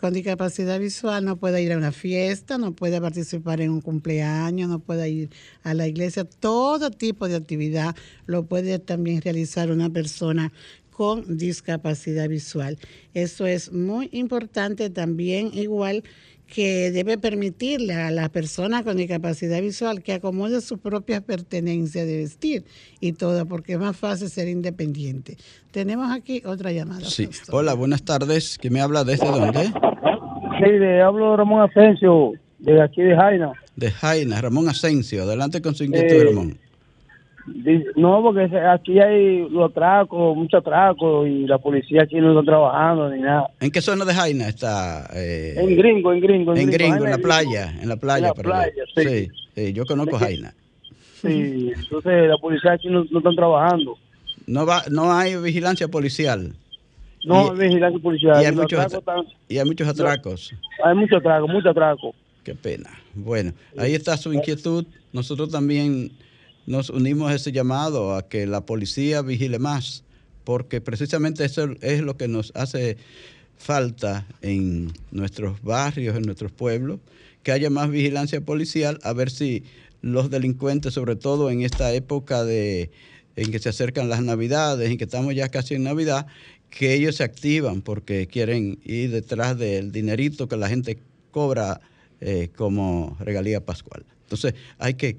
con 0.00 0.12
discapacidad 0.12 0.78
visual 0.78 1.24
no 1.24 1.36
puede 1.36 1.62
ir 1.62 1.72
a 1.72 1.76
una 1.76 1.92
fiesta, 1.92 2.58
no 2.58 2.72
puede 2.72 3.00
participar 3.00 3.60
en 3.60 3.70
un 3.70 3.80
cumpleaños, 3.80 4.68
no 4.68 4.78
puede 4.78 5.08
ir 5.10 5.30
a 5.62 5.74
la 5.74 5.86
iglesia. 5.86 6.24
Todo 6.24 6.90
tipo 6.90 7.28
de 7.28 7.36
actividad 7.36 7.96
lo 8.26 8.44
puede 8.46 8.78
también 8.78 9.22
realizar 9.22 9.70
una 9.70 9.90
persona 9.90 10.52
con 10.90 11.36
discapacidad 11.36 12.28
visual. 12.28 12.78
Eso 13.12 13.46
es 13.46 13.70
muy 13.70 14.08
importante 14.12 14.88
también, 14.88 15.50
igual 15.52 16.04
que 16.46 16.90
debe 16.90 17.18
permitirle 17.18 17.94
a 17.94 18.10
la 18.10 18.28
persona 18.28 18.84
con 18.84 18.96
discapacidad 18.96 19.60
visual 19.60 20.02
que 20.02 20.12
acomode 20.12 20.60
sus 20.60 20.78
propias 20.78 21.22
pertenencias 21.22 22.06
de 22.06 22.18
vestir 22.18 22.64
y 23.00 23.12
todo, 23.12 23.46
porque 23.46 23.72
es 23.72 23.78
más 23.78 23.96
fácil 23.96 24.28
ser 24.28 24.48
independiente. 24.48 25.36
Tenemos 25.72 26.10
aquí 26.12 26.42
otra 26.44 26.72
llamada. 26.72 27.04
Sí. 27.04 27.28
Hola, 27.50 27.74
buenas 27.74 28.04
tardes. 28.04 28.58
¿Quién 28.60 28.74
me 28.74 28.80
habla 28.80 29.04
desde 29.04 29.26
dónde? 29.26 29.64
Sí, 29.64 30.70
le 30.78 31.02
hablo 31.02 31.32
de 31.32 31.36
Ramón 31.36 31.68
Asensio, 31.68 32.32
de 32.60 32.82
aquí 32.82 33.02
de 33.02 33.14
Jaina. 33.14 33.52
De 33.74 33.90
Jaina, 33.90 34.40
Ramón 34.40 34.68
Asensio. 34.68 35.24
Adelante 35.24 35.60
con 35.60 35.74
su 35.74 35.84
inquietud, 35.84 36.24
Ramón. 36.24 36.58
No, 37.94 38.22
porque 38.22 38.44
aquí 38.58 38.98
hay 38.98 39.48
los 39.48 39.70
atracos, 39.70 40.36
muchos 40.36 40.60
atracos 40.60 41.28
y 41.28 41.46
la 41.46 41.58
policía 41.58 42.02
aquí 42.02 42.16
no 42.16 42.30
está 42.30 42.44
trabajando 42.44 43.10
ni 43.10 43.20
nada. 43.20 43.48
¿En 43.60 43.70
qué 43.70 43.80
zona 43.80 44.04
de 44.04 44.14
Jaina 44.14 44.48
está? 44.48 45.08
Eh, 45.14 45.54
en 45.56 45.76
Gringo, 45.76 46.12
en 46.12 46.20
Gringo. 46.20 46.56
En, 46.56 46.70
Gringo, 46.70 47.04
en 47.04 47.10
la 47.10 47.18
playa, 47.18 47.72
en 47.80 47.88
la 47.88 47.96
playa. 47.96 48.28
En 48.28 48.36
la 48.36 48.42
playa, 48.42 48.72
sí. 48.96 49.28
sí. 49.54 49.72
yo 49.72 49.84
conozco 49.84 50.18
Jaina. 50.18 50.54
Sí, 51.22 51.72
entonces 51.74 52.28
la 52.28 52.36
policía 52.38 52.72
aquí 52.72 52.88
no, 52.88 53.04
no 53.10 53.18
están 53.18 53.36
trabajando. 53.36 53.96
No 54.46 54.66
va, 54.66 54.82
no 54.90 55.12
hay 55.12 55.36
vigilancia 55.36 55.88
policial. 55.88 56.52
No 57.24 57.52
hay 57.52 57.58
vigilancia 57.68 58.00
policial. 58.00 58.42
Y 58.42 58.46
hay, 58.46 58.52
muchos, 58.52 58.80
y 59.48 59.58
hay 59.58 59.64
muchos 59.64 59.88
atracos. 59.88 60.54
Hay 60.84 60.94
muchos 60.94 61.18
atracos, 61.18 61.48
muchos 61.48 61.70
atracos. 61.70 62.14
Qué 62.44 62.54
pena. 62.54 62.90
Bueno, 63.14 63.52
ahí 63.76 63.94
está 63.94 64.16
su 64.16 64.32
inquietud. 64.32 64.84
Nosotros 65.12 65.50
también 65.50 66.12
nos 66.66 66.90
unimos 66.90 67.30
a 67.30 67.34
ese 67.34 67.52
llamado 67.52 68.14
a 68.14 68.28
que 68.28 68.46
la 68.46 68.66
policía 68.66 69.22
vigile 69.22 69.58
más, 69.58 70.04
porque 70.44 70.80
precisamente 70.80 71.44
eso 71.44 71.70
es 71.80 72.02
lo 72.02 72.16
que 72.16 72.28
nos 72.28 72.52
hace 72.54 72.96
falta 73.56 74.26
en 74.42 74.92
nuestros 75.10 75.62
barrios, 75.62 76.16
en 76.16 76.22
nuestros 76.22 76.52
pueblos, 76.52 77.00
que 77.42 77.52
haya 77.52 77.70
más 77.70 77.90
vigilancia 77.90 78.40
policial, 78.40 78.98
a 79.02 79.12
ver 79.12 79.30
si 79.30 79.64
los 80.02 80.30
delincuentes, 80.30 80.94
sobre 80.94 81.16
todo 81.16 81.50
en 81.50 81.62
esta 81.62 81.92
época 81.94 82.44
de 82.44 82.90
en 83.36 83.52
que 83.52 83.58
se 83.58 83.68
acercan 83.68 84.08
las 84.08 84.22
navidades, 84.22 84.90
en 84.90 84.96
que 84.96 85.04
estamos 85.04 85.34
ya 85.34 85.50
casi 85.50 85.74
en 85.74 85.82
Navidad, 85.82 86.26
que 86.70 86.94
ellos 86.94 87.16
se 87.16 87.24
activan 87.24 87.82
porque 87.82 88.26
quieren 88.26 88.78
ir 88.82 89.10
detrás 89.10 89.58
del 89.58 89.92
dinerito 89.92 90.48
que 90.48 90.56
la 90.56 90.68
gente 90.68 90.98
cobra 91.30 91.80
eh, 92.20 92.48
como 92.56 93.16
regalía 93.20 93.64
pascual. 93.64 94.06
Entonces 94.22 94.54
hay 94.78 94.94
que 94.94 95.16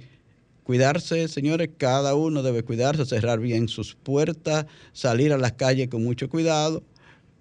Cuidarse, 0.67 1.29
señores, 1.29 1.69
cada 1.77 2.13
uno 2.13 2.43
debe 2.43 2.61
cuidarse, 2.61 3.05
cerrar 3.05 3.39
bien 3.39 3.69
sus 3.69 3.95
puertas, 3.95 4.65
salir 4.91 5.31
a 5.31 5.37
las 5.37 5.53
calles 5.53 5.87
con 5.87 6.03
mucho 6.03 6.27
cuidado, 6.27 6.83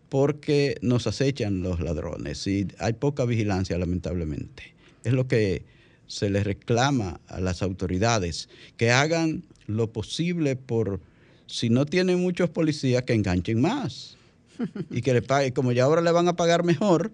porque 0.08 0.76
nos 0.80 1.08
acechan 1.08 1.60
los 1.60 1.80
ladrones 1.80 2.46
y 2.46 2.68
hay 2.78 2.92
poca 2.92 3.24
vigilancia, 3.24 3.76
lamentablemente. 3.78 4.76
Es 5.02 5.12
lo 5.12 5.26
que 5.26 5.64
se 6.06 6.30
les 6.30 6.44
reclama 6.44 7.20
a 7.26 7.40
las 7.40 7.62
autoridades, 7.62 8.48
que 8.76 8.92
hagan 8.92 9.42
lo 9.66 9.92
posible 9.92 10.54
por, 10.54 11.00
si 11.48 11.68
no 11.68 11.84
tienen 11.84 12.20
muchos 12.20 12.48
policías, 12.48 13.02
que 13.02 13.14
enganchen 13.14 13.60
más 13.60 14.16
y 14.92 15.02
que 15.02 15.12
le 15.12 15.22
paguen, 15.22 15.52
como 15.52 15.72
ya 15.72 15.82
ahora 15.82 16.00
le 16.00 16.12
van 16.12 16.28
a 16.28 16.36
pagar 16.36 16.62
mejor, 16.62 17.10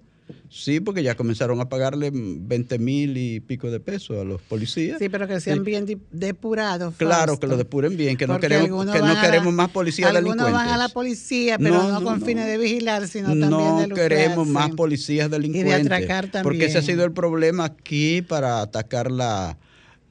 Sí, 0.49 0.81
porque 0.81 1.03
ya 1.03 1.15
comenzaron 1.15 1.61
a 1.61 1.69
pagarle 1.69 2.11
20 2.13 2.79
mil 2.79 3.17
y 3.17 3.41
pico 3.41 3.71
de 3.71 3.81
pesos 3.81 4.19
a 4.21 4.25
los 4.25 4.41
policías. 4.43 4.99
Sí, 4.99 5.09
pero 5.09 5.27
que 5.27 5.41
sean 5.41 5.65
bien 5.65 5.87
depurados. 6.11 6.95
Claro, 6.97 7.39
que 7.39 7.47
lo 7.47 7.57
depuren 7.57 7.97
bien, 7.97 8.17
que 8.17 8.27
no 8.27 8.39
queremos, 8.39 8.87
que 8.91 9.01
no 9.01 9.21
queremos 9.21 9.53
más 9.53 9.71
policías 9.71 10.13
delincuentes. 10.13 10.47
Algunos 10.47 10.67
van 10.67 10.75
a 10.75 10.77
la 10.79 10.89
policía, 10.89 11.59
pero 11.59 11.89
no, 11.89 12.03
con 12.03 12.23
fines 12.23 12.47
de 12.47 12.59
vigilar, 12.59 13.09
sino 13.09 13.29
también 13.29 13.79
de 13.79 13.87
No 13.89 13.95
queremos 13.95 14.47
más 14.47 14.71
policías 14.71 15.31
delincuentes. 15.31 15.79
Y 15.79 15.83
de 15.83 15.95
atracar 15.95 16.25
también. 16.25 16.43
Porque 16.45 16.65
ese 16.67 16.79
ha 16.79 16.83
sido 16.83 17.05
el 17.05 17.13
problema 17.13 17.65
aquí 17.65 18.23
para 18.23 18.61
atacar 18.61 19.11
la, 19.11 19.59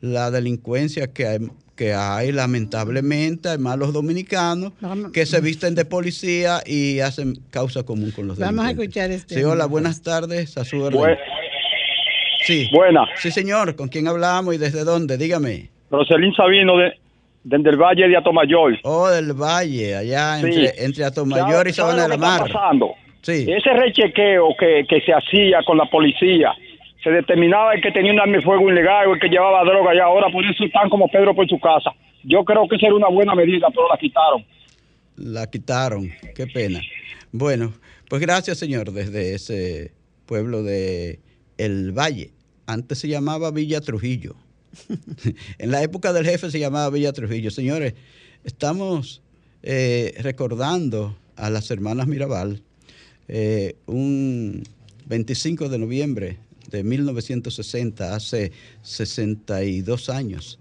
la 0.01 0.31
delincuencia 0.31 1.11
que 1.11 1.27
hay, 1.27 1.51
que 1.81 1.95
hay 1.95 2.31
lamentablemente, 2.31 3.49
hay 3.49 3.57
malos 3.57 3.91
dominicanos 3.91 4.71
que 5.11 5.25
se 5.25 5.41
visten 5.41 5.73
de 5.73 5.83
policía 5.83 6.59
y 6.63 6.99
hacen 6.99 7.33
causa 7.49 7.81
común 7.81 8.11
con 8.11 8.27
los 8.27 8.37
Vamos 8.37 8.65
a 8.65 8.69
escuchar 8.69 9.09
este. 9.09 9.33
Sí, 9.33 9.43
hola, 9.43 9.65
buenas 9.65 10.03
tardes, 10.03 10.59
a 10.59 10.63
su 10.63 10.77
Sí. 12.45 12.69
Buena. 12.71 13.07
Sí, 13.15 13.31
señor, 13.31 13.75
¿con 13.75 13.87
quién 13.87 14.07
hablamos 14.07 14.53
y 14.53 14.59
desde 14.59 14.83
dónde? 14.83 15.17
Dígame. 15.17 15.69
Roselín 15.89 16.31
Sabino 16.35 16.77
de, 16.77 16.93
desde 17.43 17.71
el 17.71 17.77
Valle 17.77 18.07
de 18.07 18.15
Atomayor. 18.15 18.77
Oh, 18.83 19.09
del 19.09 19.33
Valle, 19.33 19.95
allá 19.95 20.39
entre, 20.39 20.85
entre 20.85 21.03
Atomayor 21.03 21.67
y 21.67 21.73
Sabana 21.73 22.03
de 22.03 22.09
la 22.09 22.17
Mar. 22.17 22.41
pasando? 22.41 22.93
Sí. 23.23 23.47
Ese 23.47 23.73
rechequeo 23.73 24.49
que, 24.59 24.85
que 24.87 25.01
se 25.01 25.13
hacía 25.13 25.63
con 25.65 25.79
la 25.79 25.85
policía 25.85 26.53
se 27.03 27.09
determinaba 27.09 27.73
el 27.73 27.81
que 27.81 27.91
tenía 27.91 28.11
un 28.11 28.19
arma 28.19 28.37
de 28.37 28.41
fuego 28.41 28.69
ilegal 28.69 29.07
o 29.07 29.13
el 29.15 29.19
que 29.19 29.27
llevaba 29.27 29.63
droga 29.63 29.95
y 29.95 29.99
ahora 29.99 30.27
por 30.31 30.45
eso 30.45 30.63
están 30.63 30.89
como 30.89 31.07
Pedro 31.07 31.35
por 31.35 31.47
su 31.47 31.59
casa. 31.59 31.91
Yo 32.23 32.43
creo 32.45 32.67
que 32.67 32.75
esa 32.75 32.87
era 32.87 32.95
una 32.95 33.09
buena 33.09 33.33
medida, 33.33 33.67
pero 33.69 33.87
la 33.89 33.97
quitaron. 33.97 34.45
La 35.15 35.49
quitaron, 35.49 36.11
qué 36.35 36.47
pena. 36.47 36.79
Bueno, 37.31 37.73
pues 38.09 38.21
gracias 38.21 38.59
señor 38.59 38.91
desde 38.91 39.33
ese 39.33 39.93
pueblo 40.25 40.63
de 40.63 41.19
El 41.57 41.91
Valle. 41.91 42.31
Antes 42.67 42.99
se 42.99 43.07
llamaba 43.07 43.51
Villa 43.51 43.81
Trujillo. 43.81 44.35
en 45.57 45.71
la 45.71 45.81
época 45.81 46.13
del 46.13 46.25
jefe 46.25 46.51
se 46.51 46.59
llamaba 46.59 46.89
Villa 46.89 47.13
Trujillo. 47.13 47.51
Señores, 47.51 47.95
estamos 48.43 49.23
eh, 49.63 50.13
recordando 50.19 51.15
a 51.35 51.49
las 51.49 51.71
hermanas 51.71 52.07
Mirabal 52.07 52.61
eh, 53.27 53.75
un 53.87 54.63
25 55.07 55.69
de 55.69 55.79
noviembre 55.79 56.37
de 56.77 56.83
1960, 56.83 58.15
hace 58.15 58.51
62 58.81 60.09
años. 60.09 60.59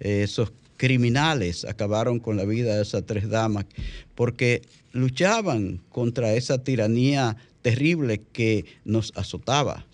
esos 0.00 0.52
criminales 0.76 1.64
acabaron 1.64 2.20
con 2.20 2.36
la 2.36 2.44
vida 2.44 2.76
de 2.76 2.82
esas 2.82 3.04
tres 3.04 3.28
damas 3.28 3.66
porque 4.14 4.62
luchaban 4.92 5.80
contra 5.90 6.34
esa 6.34 6.62
tiranía 6.62 7.36
terrible 7.62 8.22
que 8.32 8.64
nos 8.84 9.12
azotaba 9.16 9.84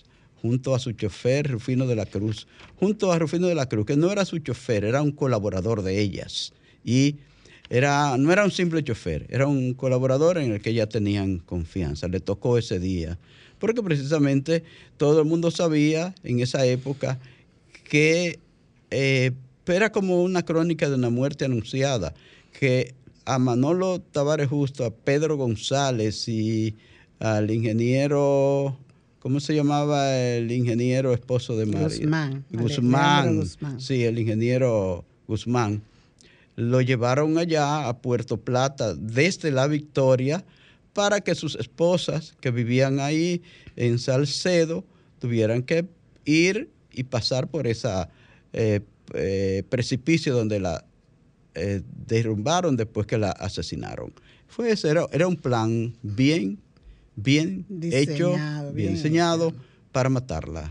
junto 0.41 0.75
a 0.75 0.79
su 0.79 0.93
chofer 0.93 1.51
Rufino 1.51 1.87
de 1.87 1.97
la 1.97 2.05
Cruz, 2.05 2.47
junto 2.77 3.11
a 3.11 3.19
Rufino 3.19 3.47
de 3.47 3.55
la 3.55 3.67
Cruz, 3.67 3.87
que 3.87 3.97
no 3.97 4.13
era 4.13 4.27
su 4.27 4.39
chofer, 4.41 4.85
era 4.85 5.01
un 5.01 5.11
colaborador 5.11 5.81
de 5.81 5.99
ellas. 5.99 6.53
Y 6.85 7.17
era, 7.71 8.19
no 8.19 8.31
era 8.31 8.45
un 8.45 8.51
simple 8.51 8.85
chofer, 8.85 9.27
era 9.31 9.47
un 9.47 9.73
colaborador 9.73 10.37
en 10.37 10.53
el 10.53 10.61
que 10.61 10.69
ellas 10.69 10.91
tenían 10.91 11.39
confianza. 11.39 12.09
Le 12.09 12.21
tocó 12.21 12.59
ese 12.59 12.79
día 12.79 13.19
porque 13.59 13.83
precisamente 13.83 14.65
todo 14.97 15.21
el 15.21 15.27
mundo 15.27 15.51
sabía 15.51 16.15
en 16.23 16.41
esa 16.41 16.65
época 16.67 17.19
que 17.85 18.39
eh, 18.91 19.33
era 19.67 19.91
como 19.93 20.23
una 20.23 20.45
crónica 20.45 20.89
de 20.89 20.97
una 20.97 21.11
muerte 21.11 21.45
anunciada, 21.45 22.15
que 22.59 22.95
a 23.25 23.39
Manolo 23.39 24.01
Tavares 24.01 24.49
Justo, 24.49 24.85
a 24.85 24.91
Pedro 24.91 25.37
González 25.37 26.29
y 26.29 26.75
al 27.21 27.51
ingeniero, 27.51 28.77
¿cómo 29.19 29.41
se 29.41 29.55
llamaba 29.55 30.17
el 30.17 30.51
ingeniero 30.53 31.13
esposo 31.13 31.57
de 31.57 31.67
María? 31.67 31.89
Guzmán. 31.89 32.45
Guzmán, 32.51 33.37
Guzmán. 33.39 33.81
Sí, 33.81 34.05
el 34.05 34.19
ingeniero 34.19 35.05
Guzmán. 35.27 35.83
Lo 36.57 36.81
llevaron 36.81 37.39
allá 37.39 37.89
a 37.89 37.99
Puerto 37.99 38.37
Plata 38.37 38.95
desde 38.95 39.51
la 39.51 39.67
Victoria 39.67 40.45
para 40.95 41.21
que 41.21 41.35
sus 41.35 41.57
esposas 41.57 42.35
que 42.41 42.51
vivían 42.51 43.01
ahí 43.01 43.43
en 43.77 43.99
Salcedo 43.99 44.85
tuvieran 45.19 45.63
que 45.63 45.87
ir 46.25 46.71
y 46.93 47.03
pasar 47.03 47.49
por 47.49 47.67
esa 47.67 48.09
eh, 48.53 48.81
eh, 49.13 49.65
precipicio 49.69 50.35
donde 50.35 50.61
la 50.61 50.85
eh, 51.55 51.83
derrumbaron 52.07 52.77
después 52.77 53.07
que 53.07 53.19
la 53.19 53.33
asesinaron. 53.33 54.13
Fue 54.47 54.71
ese, 54.71 54.89
era, 54.89 55.27
un 55.27 55.37
plan 55.37 55.95
bien, 56.03 56.59
bien 57.17 57.67
hecho, 57.81 58.37
bien, 58.73 58.95
diseñado 58.95 59.53
para 59.91 60.09
matarlas. 60.09 60.71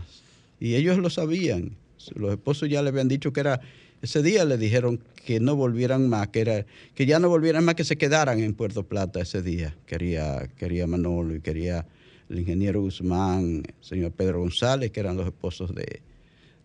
Y 0.58 0.74
ellos 0.74 0.98
lo 0.98 1.10
sabían. 1.10 1.76
Los 2.14 2.32
esposos 2.32 2.68
ya 2.68 2.82
le 2.82 2.88
habían 2.88 3.08
dicho 3.08 3.32
que 3.32 3.40
era 3.40 3.60
ese 4.04 4.22
día 4.22 4.44
le 4.44 4.58
dijeron 4.58 5.00
que 5.26 5.40
no 5.40 5.56
volvieran 5.56 6.08
más, 6.08 6.28
que, 6.28 6.40
era, 6.40 6.66
que 6.94 7.06
ya 7.06 7.18
no 7.18 7.28
volvieran 7.28 7.64
más, 7.64 7.74
que 7.74 7.84
se 7.84 7.96
quedaran 7.96 8.40
en 8.40 8.54
Puerto 8.54 8.86
Plata 8.86 9.20
ese 9.20 9.42
día. 9.42 9.74
Quería, 9.86 10.48
quería 10.56 10.86
Manolo 10.86 11.34
y 11.34 11.40
quería 11.40 11.86
el 12.28 12.40
ingeniero 12.40 12.80
Guzmán, 12.82 13.62
el 13.66 13.74
señor 13.80 14.12
Pedro 14.12 14.40
González, 14.40 14.90
que 14.90 15.00
eran 15.00 15.16
los 15.16 15.26
esposos 15.26 15.74
de, 15.74 16.02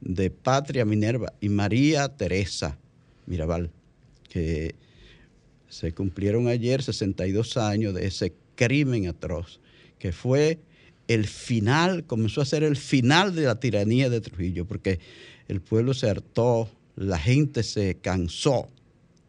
de 0.02 0.30
Patria 0.30 0.86
Minerva 0.86 1.34
y 1.42 1.50
María 1.50 2.10
Teresa 2.10 2.78
Mirabal, 3.26 3.70
que 4.28 4.76
se 5.68 5.94
cumplieron 5.94 6.48
ayer 6.48 6.82
62 6.82 7.58
años 7.58 7.94
de 7.94 8.08
ese 8.08 8.34
crimen 8.56 9.08
atroz, 9.08 9.60
que 10.00 10.12
fue 10.12 10.60
el 11.08 11.26
final, 11.26 12.06
comenzó 12.06 12.42
a 12.42 12.46
ser 12.46 12.64
el 12.64 12.76
final 12.76 13.36
de 13.36 13.44
la 13.44 13.60
tiranía 13.60 14.10
de 14.10 14.22
Trujillo, 14.22 14.66
porque 14.66 15.00
el 15.48 15.62
pueblo 15.62 15.94
se 15.94 16.10
hartó, 16.10 16.70
la 17.00 17.18
gente 17.18 17.64
se 17.64 17.96
cansó 17.96 18.68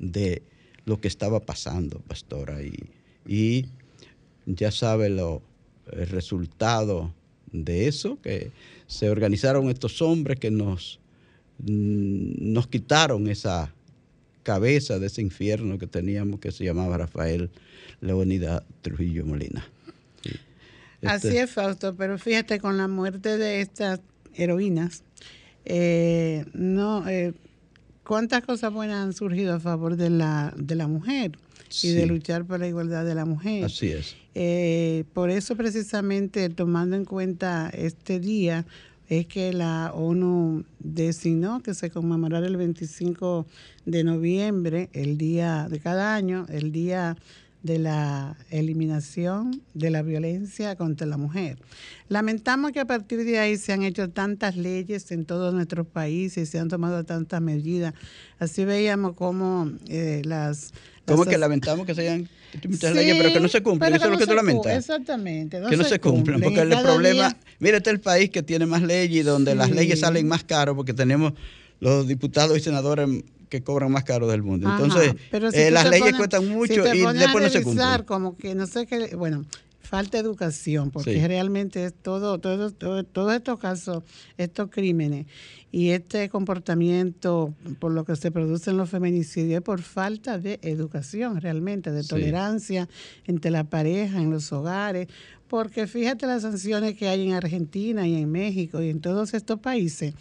de 0.00 0.42
lo 0.86 1.00
que 1.00 1.06
estaba 1.06 1.38
pasando, 1.40 2.00
pastora, 2.00 2.62
y, 2.62 2.74
y 3.26 3.66
ya 4.44 4.72
sabe 4.72 5.08
lo, 5.08 5.40
el 5.92 6.08
resultado 6.08 7.14
de 7.52 7.86
eso, 7.86 8.18
que 8.22 8.50
se 8.88 9.08
organizaron 9.08 9.70
estos 9.70 10.02
hombres 10.02 10.40
que 10.40 10.50
nos, 10.50 10.98
mm, 11.58 12.52
nos 12.52 12.66
quitaron 12.66 13.28
esa 13.28 13.72
cabeza 14.42 14.98
de 14.98 15.06
ese 15.06 15.22
infierno 15.22 15.78
que 15.78 15.86
teníamos 15.86 16.40
que 16.40 16.50
se 16.50 16.64
llamaba 16.64 16.96
Rafael 16.98 17.50
Leonidas 18.00 18.64
Trujillo 18.82 19.24
Molina. 19.26 19.64
Sí. 20.24 20.30
Así 21.06 21.28
Este- 21.28 21.42
es, 21.42 21.50
Fausto, 21.52 21.94
pero 21.94 22.18
fíjate, 22.18 22.58
con 22.58 22.76
la 22.76 22.88
muerte 22.88 23.38
de 23.38 23.60
estas 23.60 24.00
heroínas, 24.34 25.04
eh, 25.64 26.46
no, 26.52 27.08
eh, 27.08 27.32
cuántas 28.04 28.42
cosas 28.42 28.72
buenas 28.72 29.04
han 29.04 29.12
surgido 29.12 29.54
a 29.54 29.60
favor 29.60 29.96
de 29.96 30.10
la, 30.10 30.52
de 30.56 30.74
la 30.74 30.86
mujer 30.86 31.38
y 31.82 31.92
de 31.92 32.06
luchar 32.06 32.44
por 32.44 32.60
la 32.60 32.68
igualdad 32.68 33.04
de 33.04 33.14
la 33.14 33.24
mujer. 33.24 33.64
Así 33.64 33.88
es. 33.88 34.16
Eh, 34.34 35.04
por 35.12 35.30
eso 35.30 35.56
precisamente 35.56 36.48
tomando 36.48 36.96
en 36.96 37.04
cuenta 37.04 37.70
este 37.72 38.20
día 38.20 38.64
es 39.08 39.26
que 39.26 39.52
la 39.52 39.92
ONU 39.92 40.64
designó 40.78 41.62
que 41.62 41.74
se 41.74 41.90
conmemorara 41.90 42.46
el 42.46 42.56
25 42.56 43.44
de 43.84 44.04
noviembre, 44.04 44.88
el 44.92 45.18
día 45.18 45.66
de 45.68 45.80
cada 45.80 46.14
año, 46.14 46.46
el 46.48 46.70
día 46.70 47.16
de 47.62 47.78
la 47.78 48.36
eliminación 48.50 49.62
de 49.74 49.90
la 49.90 50.02
violencia 50.02 50.76
contra 50.76 51.06
la 51.06 51.16
mujer. 51.16 51.58
Lamentamos 52.08 52.72
que 52.72 52.80
a 52.80 52.86
partir 52.86 53.24
de 53.24 53.38
ahí 53.38 53.56
se 53.56 53.72
han 53.72 53.82
hecho 53.82 54.08
tantas 54.10 54.56
leyes 54.56 55.10
en 55.12 55.24
todos 55.26 55.52
nuestros 55.52 55.86
países, 55.86 56.48
se 56.48 56.58
han 56.58 56.68
tomado 56.68 57.04
tantas 57.04 57.40
medidas. 57.42 57.94
Así 58.38 58.64
veíamos 58.64 59.14
cómo 59.14 59.70
eh, 59.88 60.22
las... 60.24 60.72
¿Cómo 61.04 61.24
las 61.24 61.32
que 61.32 61.38
lamentamos 61.38 61.86
que 61.86 61.94
se 61.94 62.02
hayan 62.02 62.28
muchas 62.68 62.90
Sí, 62.90 62.96
leyes, 62.96 63.16
pero 63.18 63.32
que 63.34 63.40
no 63.40 63.48
se 63.48 63.62
cumplen? 63.62 63.94
Eso 63.94 64.04
es 64.04 64.10
lo 64.10 64.16
que 64.18 64.24
no 64.26 64.30
tú 64.30 64.36
lamentas. 64.36 64.76
Exactamente. 64.78 65.60
que 65.68 65.76
no 65.76 65.84
se, 65.84 65.98
cumplen, 66.00 66.40
porque 66.40 66.60
el 66.60 66.68
problema, 66.68 67.28
día- 67.28 67.36
mira, 67.58 67.76
este 67.78 67.90
es 67.90 67.94
el 67.94 68.00
país 68.00 68.30
que 68.30 68.42
tiene 68.42 68.66
más 68.66 68.82
leyes 68.82 69.20
y 69.20 69.22
donde 69.22 69.54
las 69.54 69.70
leyes 69.70 70.00
salen 70.00 70.28
más 70.28 70.44
caros 70.44 70.76
porque 70.76 70.94
tenemos 70.94 71.32
los 71.80 72.06
diputados 72.06 72.56
y 72.56 72.60
senadores 72.60 73.08
que 73.50 73.62
cobran 73.62 73.92
más 73.92 74.04
caro 74.04 74.26
del 74.28 74.42
mundo. 74.42 74.68
Ajá, 74.68 74.82
Entonces, 74.82 75.14
pero 75.30 75.50
si 75.50 75.58
eh, 75.58 75.70
las 75.70 75.90
leyes 75.90 76.14
cuestan 76.16 76.48
mucho 76.48 76.72
y 76.72 76.76
después 76.78 77.42
no 77.42 77.48
se 77.50 77.62
cumplen. 77.62 78.02
como 78.06 78.36
que 78.38 78.54
no 78.54 78.66
sé 78.66 78.86
qué, 78.86 79.14
bueno, 79.16 79.44
falta 79.80 80.18
educación, 80.18 80.90
porque 80.92 81.14
Sí. 81.20 81.26
realmente 81.26 81.84
es 81.84 81.92
todo, 81.92 82.38
todo, 82.38 82.70
todo, 82.70 83.02
todos 83.02 83.34
estos 83.34 83.58
casos, 83.58 84.04
estos 84.38 84.70
crímenes 84.70 85.26
y 85.72 85.90
este 85.90 86.28
comportamiento 86.28 87.52
por 87.80 87.90
lo 87.92 88.04
que 88.04 88.14
se 88.16 88.30
producen 88.30 88.76
los 88.76 88.88
feminicidios 88.88 89.56
es 89.58 89.62
por 89.62 89.82
falta 89.82 90.38
de 90.38 90.60
educación 90.62 91.40
realmente, 91.40 91.90
de 91.90 92.02
Sí. 92.04 92.08
tolerancia 92.08 92.88
entre 93.26 93.50
la 93.50 93.64
pareja, 93.64 94.18
en 94.22 94.30
los 94.30 94.52
hogares, 94.52 95.08
porque 95.48 95.88
fíjate 95.88 96.26
las 96.26 96.42
sanciones 96.42 96.94
que 96.96 97.08
hay 97.08 97.26
en 97.26 97.34
Argentina 97.34 98.06
y 98.06 98.14
en 98.14 98.30
México 98.30 98.80
y 98.80 98.90
en 98.90 99.00
todos 99.00 99.34
estos 99.34 99.58
países 99.58 100.14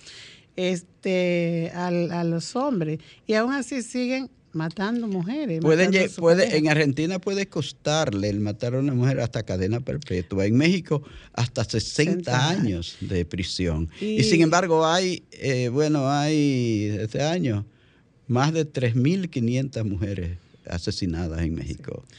este 0.55 1.71
al- 1.73 2.11
a 2.11 2.23
los 2.23 2.55
hombres 2.55 2.99
y 3.27 3.33
aún 3.33 3.53
así 3.53 3.81
siguen 3.81 4.29
matando 4.51 5.07
mujeres. 5.07 5.59
Pueden, 5.61 5.91
matando 5.91 6.11
a 6.17 6.21
puede, 6.21 6.57
en 6.57 6.69
Argentina 6.69 7.19
puede 7.19 7.47
costarle 7.47 8.29
el 8.29 8.39
matar 8.39 8.73
a 8.73 8.79
una 8.79 8.93
mujer 8.93 9.19
hasta 9.19 9.43
cadena 9.43 9.79
perpetua. 9.79 10.45
En 10.45 10.57
México 10.57 11.03
hasta 11.33 11.63
60 11.63 12.31
60 12.31 12.49
años 12.49 12.97
de 12.99 13.25
prisión. 13.25 13.89
Y, 14.01 14.19
Y- 14.19 14.23
sin 14.23 14.41
embargo 14.41 14.85
hay, 14.85 15.23
eh, 15.33 15.69
bueno, 15.69 16.09
hay 16.09 16.97
este 16.99 17.21
año 17.21 17.65
más 18.27 18.51
de 18.53 18.65
3.500 18.65 19.83
mujeres 19.85 20.37
asesinadas 20.67 21.41
en 21.41 21.53
México. 21.55 22.03
Sí, 22.07 22.15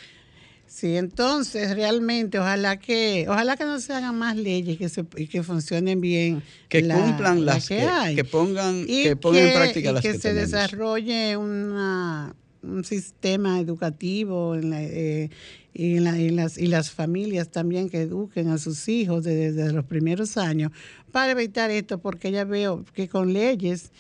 entonces 0.83 1.75
realmente 1.75 2.39
ojalá 2.39 2.79
que 2.79 3.27
ojalá 3.29 3.57
que 3.57 3.65
no 3.65 3.81
se 3.81 3.93
hagan 3.93 4.17
más 4.17 4.37
leyes 4.37 4.79
que 4.79 4.89
se, 4.89 5.05
y 5.17 5.27
que 5.27 5.43
funcionen 5.43 6.01
bien. 6.01 6.43
Que 6.69 6.81
la- 6.83 6.95
cumplan 6.97 7.45
la 7.45 7.55
las 7.55 7.67
que, 7.69 7.81
hay. 7.83 8.15
que 8.15 8.25
pongan, 8.25 8.85
y 8.87 9.03
que 9.03 9.17
pongan 9.17 9.49
en 9.49 9.55
práctica 9.55 9.91
y 9.91 9.93
las 9.95 10.03
que, 10.03 10.13
que, 10.13 10.19
se 10.19 10.29
tenemos. 10.29 10.51
desarrolle 10.53 11.37
una, 11.37 12.35
un 12.63 12.85
sistema 12.85 13.59
educativo 13.59 14.55
en 14.55 14.71
la, 14.71 14.83
eh, 14.83 15.31
y, 15.75 15.97
en 15.97 16.05
la- 16.05 16.19
y 16.19 16.31
las, 16.31 16.57
y 16.57 16.67
las 16.69 16.93
familias 16.93 17.49
también 17.51 17.89
que 17.91 18.03
eduquen 18.03 18.49
a 18.49 18.59
sus 18.59 18.89
hijos 18.89 19.25
desde, 19.25 19.53
desde 19.53 19.73
los 19.73 19.85
primeros 19.87 20.37
años 20.37 20.71
para 21.11 21.33
evitar 21.33 21.71
esto, 21.73 21.99
porque 21.99 22.31
ya 22.31 22.45
veo 22.45 22.85
que 22.95 23.09
con 23.09 23.33
leyes, 23.33 23.91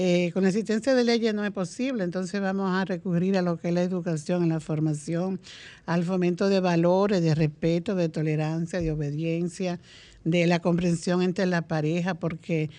eh, 0.00 0.30
con 0.32 0.44
la 0.44 0.50
existencia 0.50 0.94
de 0.94 1.02
leyes 1.02 1.34
no 1.34 1.44
es 1.44 1.50
posible, 1.50 2.04
entonces 2.04 2.40
vamos 2.40 2.70
a 2.70 2.84
recurrir 2.84 3.36
a 3.36 3.42
lo 3.42 3.56
que 3.56 3.66
es 3.66 3.74
la 3.74 3.82
educación, 3.82 4.44
en 4.44 4.50
la 4.50 4.60
formación, 4.60 5.40
al 5.86 6.04
fomento 6.04 6.48
de 6.48 6.60
valores, 6.60 7.20
de 7.20 7.34
respeto, 7.34 7.96
de 7.96 8.08
tolerancia, 8.08 8.80
de 8.80 8.92
obediencia, 8.92 9.80
de 10.22 10.46
la 10.46 10.60
comprensión 10.60 11.20
entre 11.20 11.46
la 11.46 11.62
pareja, 11.62 12.14
porque 12.14 12.70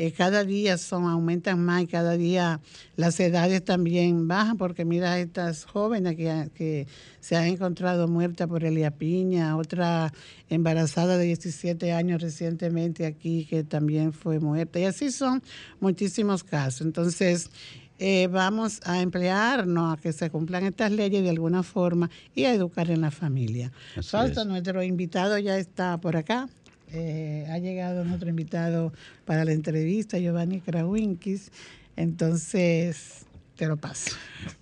eh, 0.00 0.12
cada 0.12 0.44
día 0.44 0.78
son 0.78 1.06
aumentan 1.06 1.58
más 1.64 1.82
y 1.82 1.88
cada 1.88 2.16
día 2.16 2.60
las 2.94 3.18
edades 3.18 3.64
también 3.64 4.28
bajan, 4.28 4.56
porque 4.56 4.84
mira 4.84 5.18
estas 5.18 5.64
jóvenes 5.64 6.14
que, 6.14 6.50
que 6.54 6.86
se 7.18 7.34
han 7.34 7.46
encontrado 7.46 8.06
muertas 8.06 8.46
por 8.46 8.62
Elia 8.62 8.92
Piña, 8.92 9.56
otra 9.56 10.12
embarazada 10.48 11.18
de 11.18 11.24
17 11.24 11.90
años 11.92 12.22
recientemente 12.22 13.06
aquí 13.06 13.44
que 13.50 13.64
también 13.64 14.12
fue 14.12 14.38
muerta, 14.38 14.78
y 14.78 14.84
así 14.84 15.10
son 15.10 15.42
muchísimos 15.80 16.44
casos. 16.44 16.82
Entonces, 16.82 17.50
eh, 17.98 18.28
vamos 18.28 18.80
a 18.84 19.02
emplearnos 19.02 19.98
a 19.98 20.00
que 20.00 20.12
se 20.12 20.30
cumplan 20.30 20.62
estas 20.62 20.92
leyes 20.92 21.24
de 21.24 21.30
alguna 21.30 21.64
forma 21.64 22.08
y 22.36 22.44
a 22.44 22.54
educar 22.54 22.88
en 22.92 23.00
la 23.00 23.10
familia. 23.10 23.72
Fausto, 24.00 24.42
es. 24.42 24.46
nuestro 24.46 24.80
invitado 24.84 25.38
ya 25.38 25.58
está 25.58 25.98
por 25.98 26.16
acá. 26.16 26.48
Eh, 26.92 27.46
ha 27.50 27.58
llegado 27.58 28.04
nuestro 28.04 28.28
invitado 28.30 28.92
para 29.24 29.44
la 29.44 29.52
entrevista, 29.52 30.18
Giovanni 30.18 30.60
Krawinkis. 30.60 31.50
Entonces, 31.96 33.26
te 33.56 33.66
lo 33.66 33.76
paso. 33.76 34.12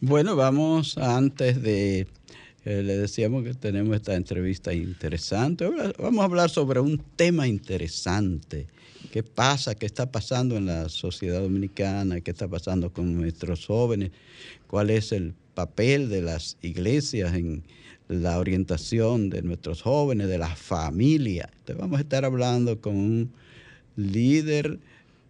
Bueno, 0.00 0.36
vamos 0.36 0.98
antes 0.98 1.62
de, 1.62 2.08
eh, 2.64 2.82
le 2.82 2.96
decíamos 2.96 3.44
que 3.44 3.54
tenemos 3.54 3.94
esta 3.94 4.14
entrevista 4.14 4.72
interesante. 4.72 5.68
Vamos 5.98 6.22
a 6.22 6.24
hablar 6.24 6.50
sobre 6.50 6.80
un 6.80 6.98
tema 7.14 7.46
interesante. 7.46 8.66
¿Qué 9.12 9.22
pasa? 9.22 9.74
¿Qué 9.74 9.86
está 9.86 10.10
pasando 10.10 10.56
en 10.56 10.66
la 10.66 10.88
sociedad 10.88 11.40
dominicana? 11.40 12.20
¿Qué 12.20 12.32
está 12.32 12.48
pasando 12.48 12.92
con 12.92 13.14
nuestros 13.16 13.66
jóvenes? 13.66 14.10
¿Cuál 14.66 14.90
es 14.90 15.12
el 15.12 15.34
papel 15.54 16.08
de 16.08 16.22
las 16.22 16.58
iglesias 16.60 17.34
en 17.34 17.62
la 18.08 18.38
orientación 18.38 19.30
de 19.30 19.42
nuestros 19.42 19.82
jóvenes, 19.82 20.28
de 20.28 20.38
la 20.38 20.54
familia? 20.54 21.48
Entonces 21.52 21.76
vamos 21.78 21.98
a 21.98 22.02
estar 22.02 22.24
hablando 22.24 22.80
con 22.80 22.96
un 22.96 23.32
líder 23.96 24.78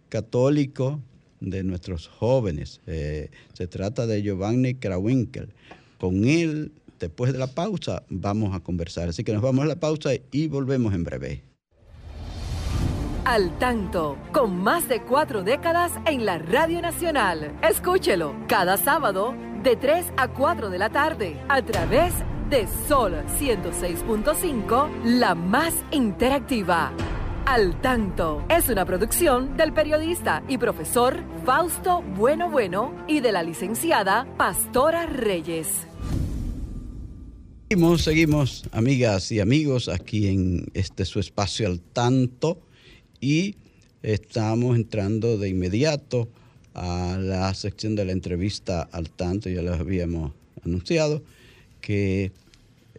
católico 0.09 1.01
de 1.39 1.63
nuestros 1.63 2.07
jóvenes. 2.07 2.81
Eh, 2.87 3.29
se 3.53 3.67
trata 3.67 4.07
de 4.07 4.21
Giovanni 4.21 4.75
Krawinkel. 4.75 5.53
Con 5.99 6.25
él, 6.25 6.71
después 6.99 7.33
de 7.33 7.39
la 7.39 7.47
pausa, 7.47 8.03
vamos 8.09 8.55
a 8.55 8.59
conversar. 8.59 9.09
Así 9.09 9.23
que 9.23 9.33
nos 9.33 9.41
vamos 9.41 9.65
a 9.65 9.67
la 9.67 9.79
pausa 9.79 10.11
y 10.31 10.47
volvemos 10.47 10.93
en 10.93 11.03
breve. 11.03 11.43
Al 13.25 13.57
tanto, 13.59 14.17
con 14.31 14.57
más 14.57 14.87
de 14.87 15.01
cuatro 15.01 15.43
décadas 15.43 15.91
en 16.05 16.25
la 16.25 16.37
Radio 16.37 16.81
Nacional. 16.81 17.51
Escúchelo 17.61 18.33
cada 18.47 18.77
sábado 18.77 19.35
de 19.63 19.75
3 19.75 20.13
a 20.15 20.29
4 20.29 20.69
de 20.69 20.77
la 20.77 20.89
tarde 20.89 21.37
a 21.49 21.61
través 21.61 22.13
de 22.19 22.36
Sol 22.87 23.13
106.5, 23.37 25.03
la 25.03 25.35
más 25.35 25.73
interactiva. 25.91 26.93
Al 27.45 27.81
tanto 27.81 28.45
es 28.47 28.69
una 28.69 28.85
producción 28.85 29.57
del 29.57 29.73
periodista 29.73 30.41
y 30.47 30.57
profesor 30.57 31.21
Fausto 31.45 32.01
Bueno 32.15 32.49
Bueno 32.49 33.03
y 33.05 33.19
de 33.19 33.33
la 33.33 33.43
licenciada 33.43 34.25
Pastora 34.37 35.07
Reyes. 35.07 35.67
Seguimos, 37.67 38.03
seguimos, 38.03 38.63
amigas 38.71 39.29
y 39.33 39.41
amigos, 39.41 39.89
aquí 39.89 40.27
en 40.27 40.67
este 40.73 41.03
su 41.03 41.19
espacio 41.19 41.67
al 41.67 41.81
tanto 41.81 42.61
y 43.19 43.57
estamos 44.01 44.77
entrando 44.77 45.37
de 45.37 45.49
inmediato 45.49 46.29
a 46.73 47.17
la 47.19 47.53
sección 47.53 47.95
de 47.95 48.05
la 48.05 48.13
entrevista 48.13 48.87
al 48.89 49.09
tanto, 49.09 49.49
ya 49.49 49.61
les 49.61 49.77
habíamos 49.77 50.31
anunciado 50.63 51.23
que 51.87 52.33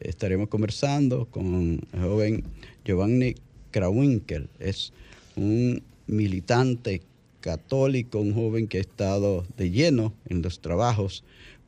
estaremos 0.01 0.48
conversando 0.48 1.27
con 1.27 1.79
el 1.92 2.01
joven 2.01 2.42
Giovanni 2.87 3.35
Krawinkel, 3.70 4.48
es 4.59 4.94
un 5.37 5.83
militante 6.07 7.03
católico, 7.42 8.18
un 8.18 8.33
joven 8.33 8.66
que 8.66 8.79
ha 8.79 8.81
estado 8.81 9.44
de 9.59 9.70
lleno 9.70 10.14
en 10.31 10.40
los 10.40 10.61
trabajos 10.61 11.22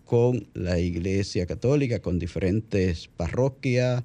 con 0.07 0.49
la 0.55 0.79
Iglesia 0.79 1.45
Católica, 1.45 1.99
con 1.99 2.19
diferentes 2.19 3.09
parroquias, 3.09 4.03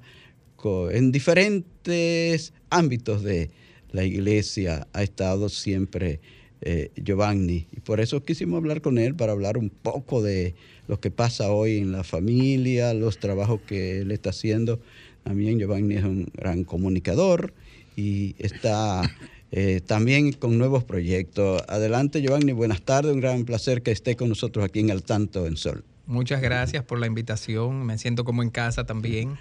en 0.90 1.10
diferentes 1.10 2.52
ámbitos 2.68 3.22
de 3.22 3.48
la 3.92 4.04
iglesia. 4.04 4.88
Ha 4.92 5.02
estado 5.02 5.48
siempre 5.48 6.20
eh, 6.62 6.90
Giovanni. 6.96 7.66
Y 7.72 7.80
por 7.80 8.00
eso 8.00 8.24
quisimos 8.24 8.58
hablar 8.58 8.80
con 8.80 8.98
él 8.98 9.14
para 9.14 9.32
hablar 9.32 9.58
un 9.58 9.70
poco 9.70 10.22
de 10.22 10.54
lo 10.88 11.00
que 11.00 11.10
pasa 11.10 11.50
hoy 11.50 11.78
en 11.78 11.92
la 11.92 12.04
familia, 12.04 12.94
los 12.94 13.18
trabajos 13.18 13.60
que 13.66 14.00
él 14.00 14.10
está 14.10 14.30
haciendo. 14.30 14.80
También 15.24 15.58
Giovanni 15.58 15.96
es 15.96 16.04
un 16.04 16.30
gran 16.34 16.64
comunicador 16.64 17.52
y 17.96 18.36
está 18.38 19.02
eh, 19.52 19.80
también 19.84 20.32
con 20.32 20.58
nuevos 20.58 20.84
proyectos. 20.84 21.62
Adelante 21.68 22.22
Giovanni, 22.22 22.52
buenas 22.52 22.82
tardes, 22.82 23.12
un 23.12 23.20
gran 23.20 23.44
placer 23.44 23.82
que 23.82 23.90
esté 23.90 24.16
con 24.16 24.28
nosotros 24.28 24.64
aquí 24.64 24.80
en 24.80 24.90
Al 24.90 25.02
Tanto 25.02 25.46
en 25.46 25.56
Sol. 25.56 25.84
Muchas 26.06 26.40
gracias 26.40 26.84
por 26.84 27.00
la 27.00 27.06
invitación. 27.06 27.84
Me 27.84 27.98
siento 27.98 28.24
como 28.24 28.42
en 28.42 28.50
casa 28.50 28.86
también 28.86 29.36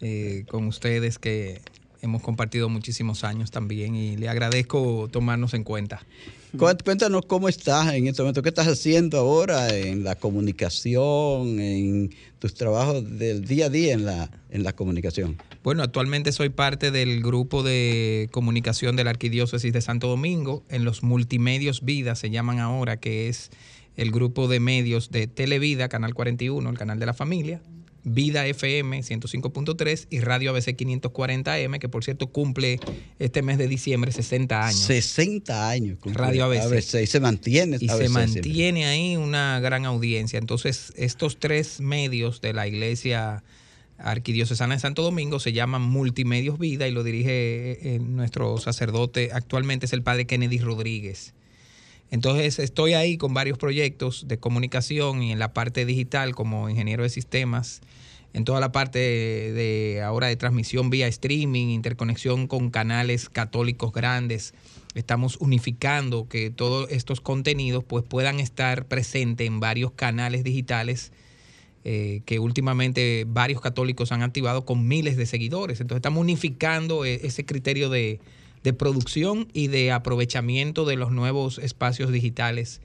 eh, 0.00 0.44
con 0.48 0.66
ustedes 0.66 1.18
que 1.18 1.62
hemos 2.02 2.22
compartido 2.22 2.68
muchísimos 2.68 3.24
años 3.24 3.50
también 3.50 3.94
y 3.94 4.16
le 4.16 4.28
agradezco 4.28 5.08
tomarnos 5.10 5.54
en 5.54 5.64
cuenta. 5.64 6.04
Cuént- 6.56 6.82
Cuéntanos 6.82 7.26
cómo 7.26 7.48
estás 7.48 7.92
en 7.94 8.06
este 8.08 8.22
momento, 8.22 8.42
qué 8.42 8.48
estás 8.48 8.66
haciendo 8.66 9.18
ahora 9.18 9.76
en 9.76 10.02
la 10.02 10.16
comunicación, 10.16 11.60
en 11.60 12.10
tus 12.38 12.54
trabajos 12.54 13.18
del 13.18 13.44
día 13.44 13.66
a 13.66 13.68
día 13.68 13.92
en 13.94 14.04
la, 14.04 14.30
en 14.50 14.62
la 14.64 14.72
comunicación. 14.72 15.36
Bueno, 15.62 15.82
actualmente 15.82 16.32
soy 16.32 16.48
parte 16.48 16.90
del 16.90 17.22
grupo 17.22 17.62
de 17.62 18.28
comunicación 18.32 18.96
de 18.96 19.04
la 19.04 19.10
Arquidiócesis 19.10 19.72
de 19.72 19.80
Santo 19.80 20.08
Domingo, 20.08 20.64
en 20.68 20.84
los 20.84 21.02
multimedios 21.02 21.84
Vida 21.84 22.14
se 22.14 22.30
llaman 22.30 22.58
ahora, 22.58 22.98
que 22.98 23.28
es 23.28 23.50
el 23.96 24.10
grupo 24.10 24.48
de 24.48 24.60
medios 24.60 25.10
de 25.10 25.26
Televida, 25.26 25.88
Canal 25.88 26.14
41, 26.14 26.68
el 26.70 26.78
canal 26.78 26.98
de 26.98 27.06
la 27.06 27.14
familia, 27.14 27.60
Vida 28.04 28.46
FM 28.46 29.00
105.3 29.00 30.06
y 30.10 30.20
Radio 30.20 30.50
ABC 30.50 30.68
540M, 30.76 31.78
que 31.78 31.88
por 31.88 32.04
cierto 32.04 32.28
cumple 32.28 32.80
este 33.18 33.42
mes 33.42 33.58
de 33.58 33.68
diciembre 33.68 34.12
60 34.12 34.66
años. 34.66 34.80
60 34.80 35.68
años. 35.68 35.98
cumple 35.98 36.20
Radio 36.20 36.44
ABC. 36.44 36.94
y 37.02 37.06
se 37.06 37.20
mantiene. 37.20 37.76
y 37.80 37.88
ABC 37.88 37.98
se 37.98 38.08
siempre. 38.08 38.34
mantiene 38.34 38.86
ahí 38.86 39.16
una 39.16 39.60
gran 39.60 39.84
audiencia. 39.84 40.38
Entonces, 40.38 40.92
estos 40.96 41.38
tres 41.38 41.80
medios 41.80 42.40
de 42.40 42.52
la 42.54 42.66
iglesia 42.66 43.42
arquidiocesana 44.02 44.74
de 44.74 44.80
Santo 44.80 45.02
Domingo 45.02 45.40
se 45.40 45.52
llaman 45.52 45.82
Multimedios 45.82 46.58
Vida 46.58 46.88
y 46.88 46.92
lo 46.92 47.02
dirige 47.02 47.94
eh, 47.94 47.98
nuestro 47.98 48.56
sacerdote 48.58 49.30
actualmente 49.32 49.86
es 49.86 49.92
el 49.92 50.02
padre 50.02 50.26
Kennedy 50.26 50.58
Rodríguez. 50.58 51.34
Entonces 52.10 52.58
estoy 52.58 52.94
ahí 52.94 53.16
con 53.16 53.34
varios 53.34 53.56
proyectos 53.56 54.26
de 54.26 54.38
comunicación 54.38 55.22
y 55.22 55.32
en 55.32 55.38
la 55.38 55.52
parte 55.52 55.84
digital 55.84 56.34
como 56.34 56.68
ingeniero 56.68 57.04
de 57.04 57.08
sistemas, 57.08 57.80
en 58.32 58.44
toda 58.44 58.60
la 58.60 58.72
parte 58.72 58.98
de, 58.98 60.02
ahora 60.04 60.26
de 60.26 60.36
transmisión 60.36 60.90
vía 60.90 61.06
streaming, 61.08 61.68
interconexión 61.68 62.46
con 62.46 62.70
canales 62.70 63.28
católicos 63.28 63.92
grandes. 63.92 64.54
Estamos 64.94 65.36
unificando 65.40 66.28
que 66.28 66.50
todos 66.50 66.90
estos 66.90 67.20
contenidos 67.20 67.84
pues 67.84 68.04
puedan 68.04 68.40
estar 68.40 68.86
presentes 68.86 69.46
en 69.46 69.60
varios 69.60 69.92
canales 69.92 70.42
digitales 70.42 71.12
eh, 71.82 72.20
que 72.26 72.38
últimamente 72.40 73.24
varios 73.26 73.60
católicos 73.60 74.12
han 74.12 74.22
activado 74.22 74.64
con 74.64 74.86
miles 74.86 75.16
de 75.16 75.26
seguidores. 75.26 75.80
Entonces 75.80 76.00
estamos 76.00 76.20
unificando 76.20 77.04
eh, 77.04 77.20
ese 77.22 77.46
criterio 77.46 77.88
de, 77.88 78.20
de 78.62 78.72
producción 78.72 79.48
y 79.52 79.68
de 79.68 79.92
aprovechamiento 79.92 80.84
de 80.84 80.96
los 80.96 81.10
nuevos 81.10 81.58
espacios 81.58 82.12
digitales 82.12 82.80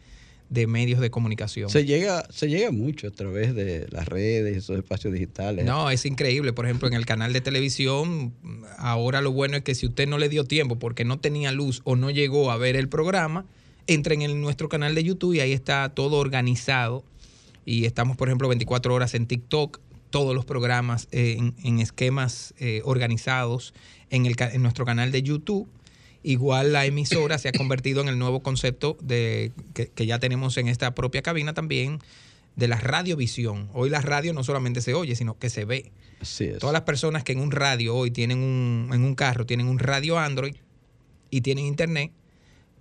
de 0.49 0.67
medios 0.67 0.99
de 0.99 1.09
comunicación. 1.09 1.69
Se 1.69 1.85
llega, 1.85 2.27
se 2.29 2.47
llega 2.47 2.71
mucho 2.71 3.07
a 3.07 3.11
través 3.11 3.55
de 3.55 3.87
las 3.89 4.07
redes, 4.07 4.57
esos 4.57 4.77
espacios 4.77 5.13
digitales. 5.13 5.65
No, 5.65 5.89
es 5.89 6.05
increíble. 6.05 6.53
Por 6.53 6.65
ejemplo, 6.65 6.87
en 6.87 6.93
el 6.93 7.05
canal 7.05 7.33
de 7.33 7.41
televisión, 7.41 8.33
ahora 8.77 9.21
lo 9.21 9.31
bueno 9.31 9.57
es 9.57 9.63
que 9.63 9.75
si 9.75 9.87
usted 9.87 10.07
no 10.07 10.17
le 10.17 10.29
dio 10.29 10.43
tiempo 10.43 10.77
porque 10.77 11.03
no 11.03 11.19
tenía 11.19 11.51
luz 11.51 11.81
o 11.83 11.95
no 11.95 12.11
llegó 12.11 12.51
a 12.51 12.57
ver 12.57 12.75
el 12.75 12.89
programa, 12.89 13.45
entren 13.87 14.21
en 14.21 14.39
nuestro 14.41 14.69
canal 14.69 14.95
de 14.95 15.03
YouTube 15.03 15.33
y 15.33 15.39
ahí 15.39 15.51
está 15.51 15.89
todo 15.89 16.17
organizado. 16.17 17.03
Y 17.65 17.85
estamos, 17.85 18.15
por 18.15 18.27
ejemplo, 18.27 18.47
24 18.47 18.93
horas 18.93 19.15
en 19.15 19.25
TikTok, 19.25 19.79
todos 20.15 20.33
los 20.33 20.45
programas 20.45 21.09
eh, 21.11 21.35
en, 21.37 21.53
en 21.65 21.81
esquemas 21.81 22.53
eh, 22.57 22.79
organizados 22.85 23.73
en, 24.09 24.25
el, 24.25 24.37
en 24.39 24.61
nuestro 24.61 24.85
canal 24.85 25.11
de 25.11 25.21
YouTube. 25.21 25.67
Igual 26.23 26.71
la 26.71 26.85
emisora 26.85 27.37
se 27.37 27.49
ha 27.49 27.51
convertido 27.51 27.99
en 27.99 28.07
el 28.07 28.17
nuevo 28.17 28.41
concepto 28.41 28.95
de, 29.01 29.51
que, 29.73 29.87
que 29.87 30.05
ya 30.05 30.17
tenemos 30.17 30.55
en 30.55 30.69
esta 30.69 30.95
propia 30.95 31.21
cabina 31.21 31.53
también 31.53 31.99
de 32.55 32.69
la 32.69 32.77
radiovisión. 32.77 33.67
Hoy 33.73 33.89
la 33.89 33.99
radio 33.99 34.31
no 34.31 34.45
solamente 34.45 34.79
se 34.79 34.93
oye, 34.93 35.17
sino 35.17 35.37
que 35.37 35.49
se 35.49 35.65
ve. 35.65 35.91
Así 36.21 36.45
es. 36.45 36.59
Todas 36.59 36.71
las 36.71 36.83
personas 36.83 37.25
que 37.25 37.33
en 37.33 37.41
un 37.41 37.51
radio 37.51 37.93
hoy 37.93 38.09
tienen 38.09 38.37
un, 38.37 38.91
en 38.93 39.03
un 39.03 39.15
carro, 39.15 39.45
tienen 39.45 39.67
un 39.67 39.79
radio 39.79 40.17
Android 40.17 40.55
y 41.29 41.41
tienen 41.41 41.65
internet, 41.65 42.13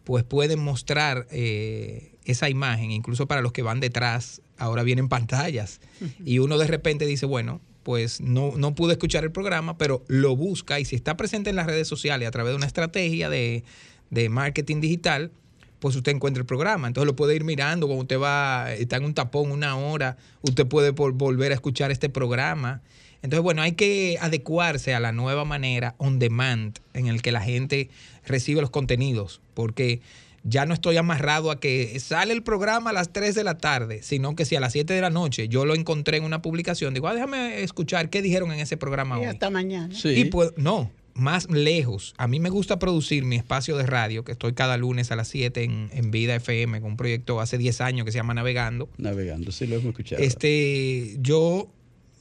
pues 0.04 0.22
pueden 0.22 0.60
mostrar 0.60 1.26
eh, 1.32 2.14
esa 2.26 2.48
imagen, 2.48 2.92
incluso 2.92 3.26
para 3.26 3.40
los 3.40 3.50
que 3.50 3.62
van 3.62 3.80
detrás, 3.80 4.40
ahora 4.58 4.82
vienen 4.82 5.08
pantallas. 5.08 5.80
Y 6.24 6.38
uno 6.38 6.58
de 6.58 6.66
repente 6.66 7.06
dice, 7.06 7.26
bueno, 7.26 7.60
pues 7.82 8.20
no, 8.20 8.52
no 8.56 8.74
pude 8.74 8.92
escuchar 8.92 9.24
el 9.24 9.30
programa, 9.30 9.78
pero 9.78 10.02
lo 10.08 10.34
busca 10.36 10.80
y 10.80 10.84
si 10.84 10.96
está 10.96 11.16
presente 11.16 11.50
en 11.50 11.56
las 11.56 11.66
redes 11.66 11.86
sociales 11.86 12.26
a 12.26 12.30
través 12.30 12.52
de 12.52 12.56
una 12.56 12.66
estrategia 12.66 13.28
de, 13.28 13.62
de 14.10 14.28
marketing 14.28 14.80
digital, 14.80 15.30
pues 15.78 15.96
usted 15.96 16.12
encuentra 16.12 16.40
el 16.40 16.46
programa. 16.46 16.88
Entonces 16.88 17.06
lo 17.06 17.14
puede 17.14 17.36
ir 17.36 17.44
mirando 17.44 17.86
cuando 17.86 18.02
usted 18.02 18.18
va, 18.18 18.72
está 18.72 18.96
en 18.96 19.04
un 19.04 19.12
tapón 19.12 19.52
una 19.52 19.76
hora, 19.76 20.16
usted 20.40 20.66
puede 20.66 20.90
volver 20.92 21.52
a 21.52 21.54
escuchar 21.54 21.90
este 21.90 22.08
programa. 22.08 22.80
Entonces, 23.20 23.42
bueno, 23.42 23.62
hay 23.62 23.72
que 23.72 24.18
adecuarse 24.20 24.94
a 24.94 25.00
la 25.00 25.12
nueva 25.12 25.44
manera 25.44 25.94
on 25.98 26.18
demand 26.18 26.78
en 26.92 27.06
el 27.06 27.22
que 27.22 27.32
la 27.32 27.40
gente 27.40 27.88
recibe 28.26 28.60
los 28.60 28.70
contenidos, 28.70 29.40
porque 29.54 30.00
ya 30.44 30.66
no 30.66 30.74
estoy 30.74 30.96
amarrado 30.98 31.50
a 31.50 31.58
que 31.58 31.98
sale 32.00 32.32
el 32.32 32.42
programa 32.42 32.90
a 32.90 32.92
las 32.92 33.12
3 33.12 33.34
de 33.34 33.44
la 33.44 33.56
tarde, 33.58 34.02
sino 34.02 34.36
que 34.36 34.44
si 34.44 34.54
a 34.56 34.60
las 34.60 34.72
7 34.72 34.92
de 34.92 35.00
la 35.00 35.10
noche 35.10 35.48
yo 35.48 35.64
lo 35.64 35.74
encontré 35.74 36.18
en 36.18 36.24
una 36.24 36.42
publicación, 36.42 36.92
digo, 36.94 37.08
ah, 37.08 37.14
déjame 37.14 37.62
escuchar 37.62 38.10
qué 38.10 38.20
dijeron 38.22 38.52
en 38.52 38.60
ese 38.60 38.76
programa 38.76 39.16
Y 39.16 39.20
hoy. 39.20 39.26
hasta 39.26 39.50
mañana. 39.50 39.94
Sí. 39.94 40.10
Y 40.10 40.24
puedo- 40.26 40.52
no, 40.56 40.90
más 41.14 41.48
lejos. 41.48 42.12
A 42.18 42.26
mí 42.28 42.40
me 42.40 42.50
gusta 42.50 42.78
producir 42.78 43.24
mi 43.24 43.36
espacio 43.36 43.76
de 43.76 43.86
radio, 43.86 44.24
que 44.24 44.32
estoy 44.32 44.52
cada 44.52 44.76
lunes 44.76 45.10
a 45.12 45.16
las 45.16 45.28
7 45.28 45.62
en, 45.64 45.88
en 45.92 46.10
Vida 46.10 46.34
FM, 46.34 46.80
con 46.80 46.90
un 46.92 46.96
proyecto 46.96 47.40
hace 47.40 47.56
10 47.56 47.80
años 47.80 48.04
que 48.04 48.12
se 48.12 48.18
llama 48.18 48.34
Navegando. 48.34 48.88
Navegando, 48.98 49.50
sí 49.52 49.66
lo 49.66 49.76
hemos 49.76 49.86
escuchado. 49.90 50.22
Este, 50.22 51.16
yo 51.20 51.68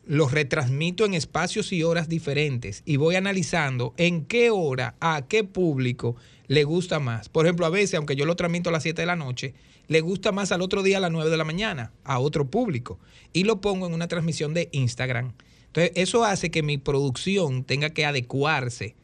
los 0.06 0.32
retransmito 0.32 1.06
en 1.06 1.13
espacios 1.13 1.72
y 1.72 1.84
horas 1.84 2.10
diferentes 2.10 2.84
y 2.86 2.98
voy 2.98 3.16
analizando 3.16 3.94
en 3.98 4.26
qué 4.26 4.50
hora, 4.50 4.96
a 5.00 5.26
qué 5.28 5.44
público 5.44 6.16
le 6.48 6.63
gusta 6.63 7.00
más. 7.00 7.30
Por 7.30 7.46
ejemplo, 7.46 7.66
a 7.66 7.70
veces, 7.70 7.96
aunque 7.96 8.16
yo 8.16 8.26
lo 8.26 8.36
transmito 8.36 8.70
a 8.70 8.74
las 8.74 8.84
7 8.84 9.02
de 9.02 9.06
la 9.06 9.16
noche, 9.16 9.54
le 9.88 10.02
gusta 10.02 10.32
más 10.32 10.52
al 10.52 10.62
otro 10.62 10.84
día 10.84 10.98
a 10.98 11.02
las 11.02 11.12
9 11.12 11.30
de 11.30 11.38
la 11.38 11.44
mañana, 11.44 11.92
a 12.04 12.20
otro 12.20 12.50
público. 12.50 13.00
Y 13.32 13.44
lo 13.44 13.62
pongo 13.62 13.88
en 13.88 13.94
una 13.94 14.08
transmisión 14.08 14.54
de 14.54 14.70
Instagram. 14.72 15.34
Entonces, 15.68 15.92
eso 15.96 16.24
hace 16.24 16.52
que 16.52 16.63
mi 16.63 16.78
producción 16.78 17.63
tenga 17.63 17.89
que 17.89 18.06
adecuarse 18.06 18.96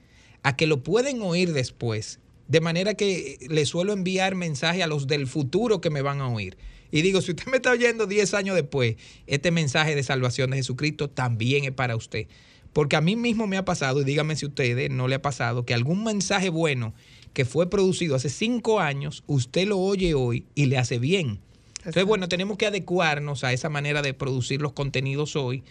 a 0.43 0.55
que 0.55 0.67
lo 0.67 0.83
pueden 0.83 1.21
oír 1.21 1.53
después. 1.53 2.19
De 2.47 2.61
manera 2.61 2.93
que 2.93 3.37
le 3.49 3.65
suelo 3.65 3.93
enviar 3.93 4.35
mensaje 4.35 4.83
a 4.83 4.87
los 4.87 5.07
del 5.07 5.27
futuro 5.27 5.81
que 5.81 5.89
me 5.89 6.01
van 6.01 6.21
a 6.21 6.29
oír. 6.29 6.57
Y 6.91 7.01
digo, 7.01 7.21
si 7.21 7.31
usted 7.31 7.45
me 7.47 7.57
está 7.57 7.71
oyendo 7.71 8.07
10 8.07 8.33
años 8.33 8.55
después, 8.55 8.95
este 9.27 9.51
mensaje 9.51 9.95
de 9.95 10.03
salvación 10.03 10.51
de 10.51 10.57
Jesucristo 10.57 11.09
también 11.09 11.65
es 11.65 11.71
para 11.71 11.95
usted. 11.95 12.27
Porque 12.73 12.95
a 12.95 13.01
mí 13.01 13.15
mismo 13.15 13.47
me 13.47 13.57
ha 13.57 13.65
pasado, 13.65 14.01
y 14.01 14.03
díganme 14.03 14.35
si 14.35 14.45
a 14.45 14.49
ustedes 14.49 14.89
no 14.89 15.07
le 15.07 15.15
ha 15.15 15.21
pasado, 15.21 15.65
que 15.65 15.73
algún 15.73 16.03
mensaje 16.03 16.49
bueno 16.49 16.93
que 17.33 17.45
fue 17.45 17.69
producido 17.69 18.15
hace 18.15 18.29
5 18.29 18.79
años, 18.79 19.23
usted 19.27 19.67
lo 19.67 19.77
oye 19.77 20.13
hoy 20.13 20.45
y 20.55 20.65
le 20.65 20.77
hace 20.77 20.99
bien. 20.99 21.39
Entonces, 21.79 22.05
bueno, 22.05 22.27
tenemos 22.27 22.57
que 22.57 22.65
adecuarnos 22.65 23.43
a 23.43 23.53
esa 23.53 23.69
manera 23.69 24.01
de 24.01 24.13
producir 24.13 24.61
los 24.61 24.73
contenidos 24.73 25.35
hoy, 25.35 25.63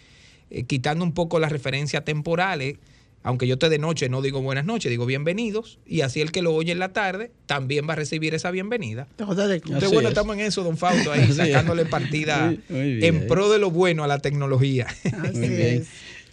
eh, 0.49 0.63
quitando 0.63 1.03
un 1.03 1.13
poco 1.13 1.39
las 1.39 1.51
referencias 1.51 2.03
temporales. 2.03 2.77
Aunque 3.21 3.47
yo 3.47 3.57
te 3.57 3.67
de 3.69 3.79
noche 3.79 4.07
no 4.09 4.21
digo 4.21 4.41
buenas 4.41 4.65
noches, 4.65 4.89
digo 4.89 5.05
bienvenidos. 5.05 5.77
Y 5.85 6.01
así 6.01 6.21
el 6.21 6.31
que 6.31 6.41
lo 6.41 6.53
oye 6.53 6.71
en 6.71 6.79
la 6.79 6.93
tarde 6.93 7.31
también 7.45 7.87
va 7.87 7.93
a 7.93 7.95
recibir 7.97 8.33
esa 8.33 8.49
bienvenida. 8.51 9.07
Entonces, 9.17 9.61
bueno, 9.91 10.07
es. 10.07 10.07
estamos 10.13 10.35
en 10.37 10.41
eso, 10.45 10.63
don 10.63 10.77
Fausto, 10.77 11.11
ahí 11.11 11.21
Así 11.23 11.31
es. 11.31 11.37
sacándole 11.37 11.85
partida 11.85 12.45
Muy- 12.47 12.59
muy 12.69 12.93
bien. 12.95 13.15
en 13.15 13.27
pro 13.27 13.49
de 13.49 13.59
lo 13.59 13.71
bueno 13.71 14.03
a 14.03 14.07
la 14.07 14.19
tecnología. 14.19 14.87
Así 14.87 15.33
Muy 15.37 15.49
bien. 15.49 15.81
es. 15.81 15.87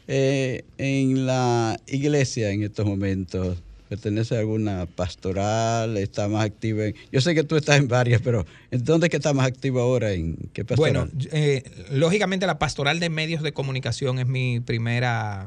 Eh, 0.09 0.65
en 0.79 1.27
la 1.27 1.81
iglesia 1.89 2.51
en 2.53 2.63
estos 2.63 2.87
momentos, 2.87 3.59
¿pertenece 3.89 4.37
a 4.37 4.39
alguna 4.39 4.87
pastoral? 4.87 5.97
¿Está 5.97 6.29
más 6.29 6.45
activa? 6.45 6.85
En, 6.87 6.95
yo 7.11 7.21
sé 7.21 7.35
que 7.35 7.43
tú 7.43 7.57
estás 7.57 7.79
en 7.79 7.89
varias, 7.89 8.21
pero 8.23 8.47
¿en 8.71 8.85
dónde 8.85 9.09
es 9.09 9.11
que 9.11 9.17
está 9.17 9.33
más 9.35 9.49
activo 9.49 9.81
ahora? 9.81 10.13
¿En 10.13 10.37
qué 10.53 10.65
pastoral? 10.65 11.11
Bueno, 11.11 11.29
eh, 11.33 11.65
lógicamente 11.91 12.47
la 12.47 12.61
pastoral 12.61 13.01
de 13.01 13.09
medios 13.11 13.43
de 13.43 13.51
comunicación 13.53 14.21
es 14.21 14.29
mi 14.29 14.61
primera 14.61 15.47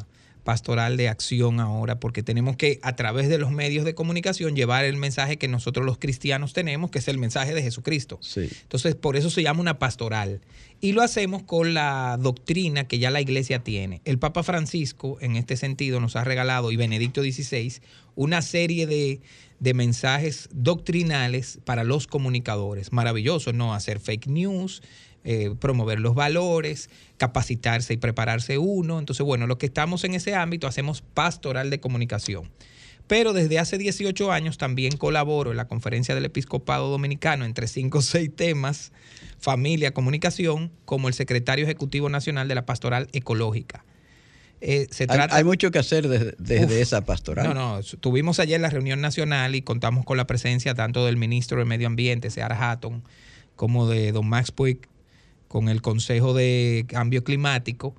pastoral 0.49 0.97
de 0.97 1.09
acción 1.09 1.59
ahora, 1.59 1.99
porque 1.99 2.23
tenemos 2.23 2.57
que 2.57 2.79
a 2.81 2.95
través 2.95 3.29
de 3.29 3.37
los 3.37 3.51
medios 3.51 3.85
de 3.85 3.93
comunicación 3.93 4.55
llevar 4.55 4.83
el 4.83 4.97
mensaje 4.97 5.37
que 5.37 5.47
nosotros 5.47 5.85
los 5.85 5.99
cristianos 5.99 6.53
tenemos, 6.53 6.89
que 6.89 6.97
es 6.97 7.07
el 7.07 7.19
mensaje 7.19 7.53
de 7.53 7.61
Jesucristo. 7.61 8.17
Sí. 8.23 8.49
Entonces, 8.63 8.95
por 8.95 9.15
eso 9.15 9.29
se 9.29 9.43
llama 9.43 9.61
una 9.61 9.77
pastoral. 9.77 10.41
Y 10.81 10.93
lo 10.93 11.03
hacemos 11.03 11.43
con 11.43 11.75
la 11.75 12.17
doctrina 12.19 12.87
que 12.87 12.97
ya 12.97 13.11
la 13.11 13.21
iglesia 13.21 13.59
tiene. 13.59 14.01
El 14.05 14.17
Papa 14.17 14.41
Francisco, 14.41 15.19
en 15.21 15.35
este 15.35 15.55
sentido, 15.55 15.99
nos 15.99 16.15
ha 16.15 16.23
regalado, 16.23 16.71
y 16.71 16.77
Benedicto 16.77 17.21
XVI, 17.21 17.73
una 18.15 18.41
serie 18.41 18.87
de, 18.87 19.21
de 19.59 19.73
mensajes 19.75 20.49
doctrinales 20.51 21.59
para 21.63 21.83
los 21.83 22.07
comunicadores. 22.07 22.91
Maravilloso, 22.91 23.53
¿no? 23.53 23.75
Hacer 23.75 23.99
fake 23.99 24.25
news, 24.25 24.81
eh, 25.23 25.53
promover 25.59 25.99
los 25.99 26.15
valores, 26.15 26.89
capacitarse 27.17 27.93
y 27.93 27.97
prepararse 27.97 28.57
uno. 28.57 28.99
Entonces, 28.99 29.25
bueno, 29.25 29.47
los 29.47 29.57
que 29.57 29.65
estamos 29.65 30.03
en 30.03 30.13
ese 30.13 30.35
ámbito 30.35 30.67
hacemos 30.67 31.01
pastoral 31.01 31.69
de 31.69 31.79
comunicación. 31.79 32.49
Pero 33.07 33.33
desde 33.33 33.57
hace 33.57 33.79
18 33.79 34.31
años 34.31 34.59
también 34.59 34.95
colaboro 34.95 35.49
en 35.49 35.57
la 35.57 35.67
Conferencia 35.67 36.13
del 36.13 36.25
Episcopado 36.25 36.89
Dominicano 36.89 37.43
entre 37.43 37.67
5 37.67 37.97
o 37.97 38.01
6 38.01 38.35
temas, 38.35 38.91
familia, 39.39 39.95
comunicación, 39.95 40.71
como 40.85 41.07
el 41.07 41.15
secretario 41.15 41.65
ejecutivo 41.65 42.07
nacional 42.09 42.47
de 42.47 42.55
la 42.55 42.67
Pastoral 42.67 43.09
Ecológica. 43.11 43.83
Eh, 44.61 44.87
se 44.91 45.07
Hay, 45.09 45.43
mucho 45.43 45.71
que 45.71 45.79
hacer 45.79 46.07
desde, 46.07 46.35
desde 46.37 46.75
Uf. 46.75 46.81
esa 46.81 47.01
pastoral. 47.05 47.47
no, 47.47 47.53
no, 47.53 47.81
tuvimos 47.81 48.39
ayer 48.39 48.59
la 48.59 48.69
reunión 48.69 48.99
nacional 49.01 49.55
y 49.55 49.61
contamos 49.61 50.05
con 50.05 50.17
la 50.17 50.27
presencia 50.27 50.75
tanto 50.75 51.05
del 51.05 51.17
ministro 51.17 51.59
de 51.59 51.65
Medio 51.65 51.87
Ambiente, 51.87 52.29
Seara 52.29 52.71
Hatton, 52.71 53.03
como 53.55 53.87
de 53.87 54.11
don 54.11 54.27
Max 54.27 54.51
Puig, 54.51 54.87
con 55.49 55.67
el 55.67 55.81
Consejo 55.81 56.33
de 56.33 56.85
Cambio 56.87 57.25
Climático, 57.25 57.93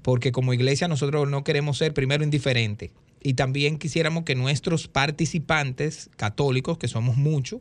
porque 0.00 0.32
como 0.32 0.54
iglesia 0.54 0.88
nosotros 0.88 1.28
no 1.28 1.44
queremos 1.44 1.76
ser 1.76 1.92
primero 1.92 2.24
indiferentes 2.24 2.90
y 3.22 3.34
también 3.34 3.78
quisiéramos 3.78 4.24
que 4.24 4.34
nuestros 4.34 4.88
participantes 4.88 6.10
católicos, 6.16 6.78
que 6.78 6.88
somos 6.88 7.16
muchos, 7.16 7.60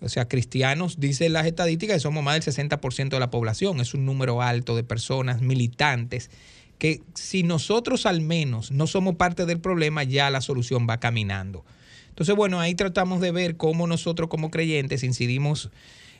o 0.00 0.08
sea, 0.08 0.28
cristianos, 0.28 1.00
dicen 1.00 1.32
las 1.32 1.46
estadísticas 1.46 1.96
que 1.96 2.00
somos 2.00 2.22
más 2.22 2.44
del 2.44 2.54
60% 2.54 3.08
de 3.08 3.20
la 3.20 3.30
población, 3.30 3.80
es 3.80 3.94
un 3.94 4.04
número 4.04 4.42
alto 4.42 4.76
de 4.76 4.84
personas 4.84 5.40
militantes 5.40 6.30
que 6.78 7.00
si 7.14 7.42
nosotros 7.44 8.04
al 8.04 8.20
menos 8.20 8.70
no 8.70 8.86
somos 8.86 9.14
parte 9.14 9.46
del 9.46 9.60
problema, 9.60 10.02
ya 10.02 10.30
la 10.30 10.40
solución 10.40 10.86
va 10.88 10.98
caminando. 10.98 11.64
Entonces, 12.08 12.34
bueno, 12.36 12.60
ahí 12.60 12.74
tratamos 12.74 13.20
de 13.20 13.32
ver 13.32 13.56
cómo 13.56 13.86
nosotros 13.86 14.28
como 14.28 14.50
creyentes 14.50 15.02
incidimos 15.02 15.70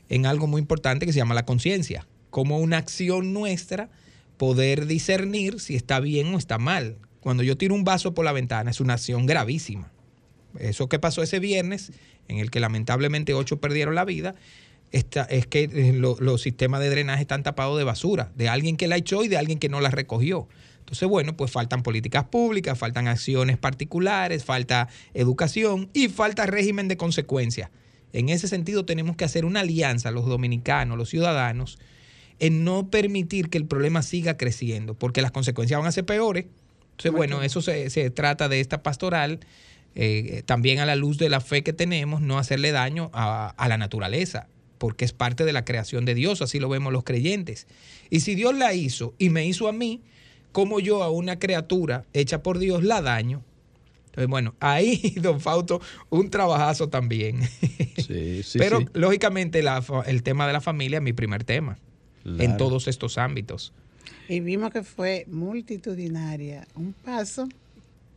en 0.08 0.26
algo 0.26 0.46
muy 0.46 0.60
importante 0.60 1.06
que 1.06 1.12
se 1.12 1.18
llama 1.18 1.34
la 1.34 1.44
conciencia, 1.44 2.06
como 2.34 2.58
una 2.58 2.78
acción 2.78 3.32
nuestra 3.32 3.90
poder 4.38 4.86
discernir 4.86 5.60
si 5.60 5.76
está 5.76 6.00
bien 6.00 6.34
o 6.34 6.36
está 6.38 6.58
mal. 6.58 6.96
Cuando 7.20 7.44
yo 7.44 7.56
tiro 7.56 7.76
un 7.76 7.84
vaso 7.84 8.12
por 8.12 8.24
la 8.24 8.32
ventana 8.32 8.72
es 8.72 8.80
una 8.80 8.94
acción 8.94 9.24
gravísima. 9.24 9.92
Eso 10.58 10.88
que 10.88 10.98
pasó 10.98 11.22
ese 11.22 11.38
viernes, 11.38 11.92
en 12.26 12.38
el 12.38 12.50
que 12.50 12.58
lamentablemente 12.58 13.34
ocho 13.34 13.60
perdieron 13.60 13.94
la 13.94 14.04
vida, 14.04 14.34
es 14.90 15.46
que 15.46 15.62
eh, 15.72 15.92
lo- 15.92 16.16
los 16.18 16.42
sistemas 16.42 16.80
de 16.80 16.90
drenaje 16.90 17.22
están 17.22 17.44
tapados 17.44 17.78
de 17.78 17.84
basura, 17.84 18.32
de 18.34 18.48
alguien 18.48 18.76
que 18.76 18.88
la 18.88 18.96
echó 18.96 19.22
y 19.22 19.28
de 19.28 19.36
alguien 19.36 19.60
que 19.60 19.68
no 19.68 19.80
la 19.80 19.90
recogió. 19.90 20.48
Entonces, 20.80 21.08
bueno, 21.08 21.36
pues 21.36 21.52
faltan 21.52 21.84
políticas 21.84 22.24
públicas, 22.24 22.76
faltan 22.76 23.06
acciones 23.06 23.58
particulares, 23.58 24.44
falta 24.44 24.88
educación 25.14 25.88
y 25.92 26.08
falta 26.08 26.46
régimen 26.46 26.88
de 26.88 26.96
consecuencias. 26.96 27.70
En 28.12 28.28
ese 28.28 28.48
sentido, 28.48 28.84
tenemos 28.84 29.14
que 29.14 29.24
hacer 29.24 29.44
una 29.44 29.60
alianza, 29.60 30.10
los 30.10 30.26
dominicanos, 30.26 30.98
los 30.98 31.08
ciudadanos, 31.10 31.78
en 32.38 32.64
no 32.64 32.88
permitir 32.90 33.48
que 33.48 33.58
el 33.58 33.66
problema 33.66 34.02
siga 34.02 34.36
creciendo, 34.36 34.94
porque 34.94 35.22
las 35.22 35.30
consecuencias 35.30 35.78
van 35.78 35.86
a 35.86 35.92
ser 35.92 36.04
peores. 36.04 36.46
Entonces, 36.92 37.12
bueno, 37.12 37.42
eso 37.42 37.60
se, 37.60 37.90
se 37.90 38.10
trata 38.10 38.48
de 38.48 38.60
esta 38.60 38.82
pastoral, 38.82 39.40
eh, 39.94 40.42
también 40.46 40.78
a 40.80 40.86
la 40.86 40.96
luz 40.96 41.18
de 41.18 41.28
la 41.28 41.40
fe 41.40 41.62
que 41.62 41.72
tenemos, 41.72 42.20
no 42.20 42.38
hacerle 42.38 42.72
daño 42.72 43.10
a, 43.12 43.48
a 43.56 43.68
la 43.68 43.78
naturaleza, 43.78 44.48
porque 44.78 45.04
es 45.04 45.12
parte 45.12 45.44
de 45.44 45.52
la 45.52 45.64
creación 45.64 46.04
de 46.04 46.14
Dios, 46.14 46.42
así 46.42 46.60
lo 46.60 46.68
vemos 46.68 46.92
los 46.92 47.04
creyentes. 47.04 47.66
Y 48.10 48.20
si 48.20 48.34
Dios 48.34 48.54
la 48.54 48.74
hizo 48.74 49.14
y 49.18 49.30
me 49.30 49.46
hizo 49.46 49.68
a 49.68 49.72
mí, 49.72 50.02
como 50.52 50.78
yo 50.78 51.02
a 51.02 51.10
una 51.10 51.38
criatura 51.38 52.04
hecha 52.12 52.42
por 52.42 52.58
Dios 52.58 52.84
la 52.84 53.02
daño? 53.02 53.42
Entonces, 54.06 54.28
bueno, 54.28 54.54
ahí, 54.60 55.14
don 55.20 55.40
Fausto, 55.40 55.80
un 56.10 56.30
trabajazo 56.30 56.88
también. 56.88 57.42
Sí, 57.96 58.42
sí, 58.44 58.58
Pero, 58.58 58.80
sí. 58.80 58.86
lógicamente, 58.94 59.62
la 59.62 59.82
el 60.06 60.22
tema 60.22 60.46
de 60.46 60.52
la 60.52 60.60
familia 60.60 60.98
es 60.98 61.02
mi 61.02 61.12
primer 61.12 61.42
tema 61.42 61.78
en 62.24 62.36
Claro. 62.36 62.56
todos 62.56 62.88
estos 62.88 63.18
ámbitos. 63.18 63.72
Y 64.28 64.40
vimos 64.40 64.70
que 64.72 64.82
fue 64.82 65.26
multitudinaria. 65.30 66.66
Un 66.74 66.92
paso. 66.92 67.48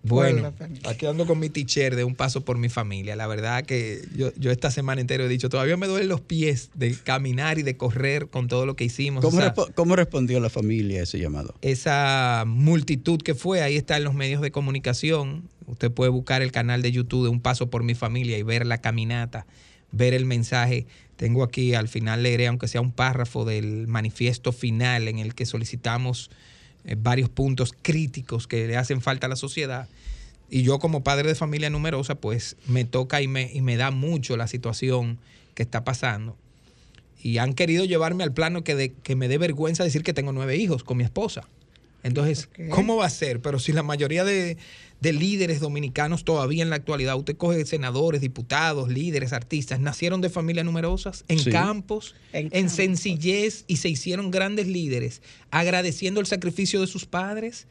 Bueno, 0.04 0.42
la 0.44 0.52
familia. 0.54 0.90
aquí 0.90 1.06
ando 1.06 1.26
con 1.26 1.38
mi 1.38 1.50
teacher 1.50 1.94
de 1.96 2.06
un 2.06 2.16
paso 2.16 2.46
por 2.46 2.58
mi 2.58 2.70
familia. 2.70 3.18
La 3.18 3.28
verdad 3.28 3.66
que 3.66 4.02
yo, 4.16 4.32
yo 4.38 4.52
esta 4.52 4.72
semana 4.72 5.02
entera 5.02 5.26
he 5.26 5.28
dicho, 5.28 5.50
todavía 5.50 5.76
me 5.76 5.86
duelen 5.88 6.08
los 6.08 6.22
pies 6.22 6.70
de 6.76 6.94
caminar 6.96 7.58
y 7.60 7.64
de 7.64 7.76
correr 7.76 8.28
con 8.30 8.48
todo 8.48 8.66
lo 8.66 8.76
que 8.78 8.86
hicimos. 8.86 9.22
¿Cómo, 9.26 9.38
O 9.38 9.42
sea, 9.42 9.54
respo- 9.54 9.74
cómo 9.74 9.98
respondió 9.98 10.40
la 10.40 10.50
familia 10.50 11.02
a 11.02 11.04
ese 11.04 11.20
llamado? 11.20 11.56
esa 11.62 12.46
multitud 12.48 13.22
que 13.22 13.36
fue, 13.36 13.62
ahí 13.64 13.76
está 13.76 13.98
en 13.98 14.06
los 14.06 14.14
medios 14.14 14.42
de 14.42 14.52
comunicación. 14.52 15.44
Usted 15.66 15.92
puede 15.92 16.10
buscar 16.12 16.42
el 16.42 16.54
canal 16.54 16.82
de 16.82 16.94
YouTube 16.94 17.24
de 17.24 17.30
Un 17.30 17.42
Paso 17.42 17.70
por 17.70 17.84
mi 17.84 17.96
familia 17.96 18.38
y 18.38 18.44
ver 18.44 18.66
la 18.66 18.78
caminata, 18.78 19.46
ver 19.92 20.14
el 20.14 20.26
mensaje. 20.26 20.86
Tengo 21.18 21.44
aquí, 21.44 21.74
al 21.74 21.88
final 21.88 22.24
leeré, 22.24 22.48
aunque 22.48 22.68
sea 22.68 22.80
un 22.82 22.92
párrafo 22.92 23.44
del 23.44 23.88
manifiesto 23.88 24.52
final 24.52 25.08
en 25.08 25.20
el 25.20 25.36
que 25.36 25.46
solicitamos 25.46 26.30
eh, 26.86 26.96
varios 26.98 27.30
puntos 27.30 27.74
críticos 27.82 28.48
que 28.48 28.68
le 28.68 28.78
hacen 28.78 29.02
falta 29.02 29.26
a 29.28 29.30
la 29.30 29.36
sociedad. 29.36 29.90
Y 30.50 30.62
yo 30.64 30.80
como 30.80 31.04
padre 31.04 31.28
de 31.28 31.36
familia 31.36 31.70
numerosa, 31.70 32.16
pues 32.16 32.56
me 32.68 32.86
toca 32.86 33.22
y 33.22 33.28
me, 33.28 33.52
y 33.52 33.62
me 33.62 33.76
da 33.78 33.92
mucho 33.92 34.38
la 34.38 34.48
situación 34.48 35.18
que 35.56 35.64
está 35.64 35.84
pasando. 35.84 36.38
Y 37.22 37.40
han 37.40 37.54
querido 37.54 37.84
llevarme 37.84 38.24
al 38.24 38.32
plano 38.32 38.64
que, 38.64 38.76
de- 38.76 38.94
que 38.94 39.16
me 39.16 39.28
dé 39.28 39.38
vergüenza 39.40 39.84
decir 39.84 40.04
que 40.04 40.14
tengo 40.14 40.32
nueve 40.32 40.56
hijos 40.56 40.84
con 40.84 40.98
mi 40.98 41.04
esposa. 41.04 41.48
Entonces. 42.08 42.50
¿cómo 42.70 42.96
va 42.98 43.06
a 43.06 43.10
ser? 43.10 43.42
Pero 43.42 43.60
si 43.60 43.72
la 43.74 43.84
mayoría 43.84 44.24
de, 44.24 44.58
de 45.02 45.14
líderes 45.14 45.60
dominicanos 45.60 46.24
todavía 46.24 46.64
en 46.64 46.70
la 46.70 46.76
actualidad, 46.78 47.16
usted 47.18 47.38
coge 47.38 47.66
senadores, 47.66 48.22
diputados, 48.22 48.90
líderes, 48.90 49.34
artistas, 49.34 49.80
nacieron 49.80 50.22
de 50.22 50.30
familias 50.30 50.66
numerosas, 50.66 51.24
en 51.28 51.40
Sí. 51.40 51.52
campos, 51.52 52.16
En 52.34 52.46
en, 52.46 52.50
campos. 52.50 52.72
sencillez 52.72 53.64
y 53.68 53.78
se 53.78 53.90
hicieron 53.90 54.32
grandes 54.32 54.68
líderes, 54.68 55.22
agradeciendo 55.52 56.20
el 56.20 56.26
sacrificio 56.26 56.82
de 56.82 56.88
sus 56.88 57.06
padres. 57.06 57.68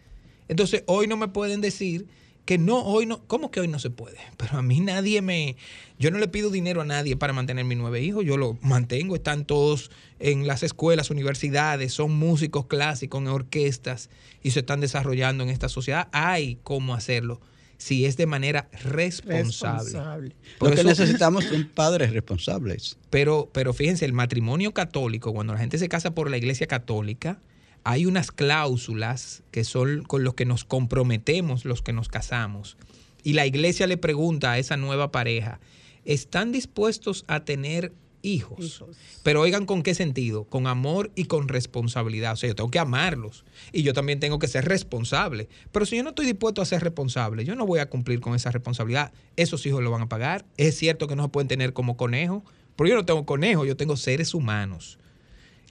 Entonces, 0.48 0.84
hoy 0.86 1.06
no 1.08 1.16
me 1.16 1.28
pueden 1.28 1.60
decir 1.60 2.06
que 2.46 2.56
no, 2.56 2.82
hoy 2.82 3.04
no, 3.04 3.22
¿cómo 3.26 3.50
que 3.50 3.60
hoy 3.60 3.68
no 3.68 3.78
se 3.78 3.90
puede? 3.90 4.16
Pero 4.38 4.56
a 4.56 4.62
mí 4.62 4.80
nadie 4.80 5.20
me, 5.20 5.56
yo 5.98 6.10
no 6.10 6.18
le 6.18 6.28
pido 6.28 6.48
dinero 6.50 6.80
a 6.80 6.84
nadie 6.86 7.16
para 7.16 7.34
mantener 7.34 7.64
mis 7.66 7.76
nueve 7.76 8.00
hijos, 8.00 8.24
yo 8.24 8.38
los 8.38 8.54
mantengo, 8.62 9.14
están 9.16 9.44
todos 9.44 9.90
en 10.18 10.46
las 10.46 10.62
escuelas, 10.62 11.10
universidades, 11.10 11.92
son 11.92 12.12
músicos 12.18 12.64
clásicos 12.66 13.20
en 13.20 13.28
orquestas 13.28 14.08
y 14.42 14.52
se 14.52 14.60
están 14.60 14.80
desarrollando 14.80 15.44
en 15.44 15.50
esta 15.50 15.68
sociedad. 15.68 16.08
Hay 16.12 16.58
cómo 16.62 16.94
hacerlo 16.94 17.40
si 17.78 18.06
es 18.06 18.16
de 18.16 18.24
manera 18.24 18.70
responsable. 18.72 19.42
Responsable. 19.84 20.36
Por 20.58 20.70
Lo 20.70 20.74
que 20.74 20.80
eso- 20.80 20.88
necesitamos 20.88 21.44
son 21.50 21.68
padres 21.74 22.10
responsables. 22.12 22.96
pero, 23.10 23.50
pero 23.52 23.74
fíjense, 23.74 24.04
el 24.06 24.14
matrimonio 24.14 24.72
católico, 24.72 25.34
cuando 25.34 25.52
la 25.52 25.58
gente 25.58 25.76
se 25.76 25.88
casa 25.88 26.12
por 26.14 26.30
la 26.30 26.38
iglesia 26.38 26.66
católica, 26.66 27.38
hay 27.86 28.04
unas 28.04 28.32
cláusulas 28.32 29.44
que 29.52 29.62
son 29.62 30.02
con 30.02 30.24
los 30.24 30.34
que 30.34 30.44
nos 30.44 30.64
comprometemos 30.64 31.64
los 31.64 31.82
que 31.82 31.92
nos 31.92 32.08
casamos. 32.08 32.76
Y 33.22 33.34
la 33.34 33.46
iglesia 33.46 33.86
le 33.86 33.96
pregunta 33.96 34.50
a 34.50 34.58
esa 34.58 34.76
nueva 34.76 35.12
pareja, 35.12 35.60
¿están 36.04 36.50
dispuestos 36.50 37.24
a 37.28 37.44
tener 37.44 37.92
hijos? 38.22 38.58
Hijos. 38.58 38.96
Pero 39.22 39.40
oigan 39.40 39.66
con 39.66 39.84
qué 39.84 39.94
sentido, 39.94 40.46
con 40.46 40.66
amor 40.66 41.12
y 41.14 41.26
con 41.26 41.46
responsabilidad. 41.46 42.32
O 42.32 42.36
sea, 42.36 42.48
yo 42.48 42.56
tengo 42.56 42.72
que 42.72 42.80
amarlos 42.80 43.44
y 43.70 43.84
yo 43.84 43.92
también 43.92 44.18
tengo 44.18 44.40
que 44.40 44.48
ser 44.48 44.64
responsable. 44.64 45.48
Pero 45.70 45.86
si 45.86 45.96
yo 45.96 46.02
no 46.02 46.08
estoy 46.08 46.26
dispuesto 46.26 46.62
a 46.62 46.64
ser 46.64 46.82
responsable, 46.82 47.44
yo 47.44 47.54
no 47.54 47.66
voy 47.66 47.78
a 47.78 47.88
cumplir 47.88 48.18
con 48.18 48.34
esa 48.34 48.50
responsabilidad. 48.50 49.12
Esos 49.36 49.64
hijos 49.64 49.80
lo 49.84 49.92
van 49.92 50.02
a 50.02 50.08
pagar. 50.08 50.44
Es 50.56 50.76
cierto 50.76 51.06
que 51.06 51.14
no 51.14 51.22
se 51.22 51.28
pueden 51.28 51.46
tener 51.46 51.72
como 51.72 51.96
conejo, 51.96 52.44
pero 52.74 52.88
yo 52.88 52.96
no 52.96 53.04
tengo 53.04 53.24
conejo, 53.26 53.64
yo 53.64 53.76
tengo 53.76 53.96
seres 53.96 54.34
humanos. 54.34 54.98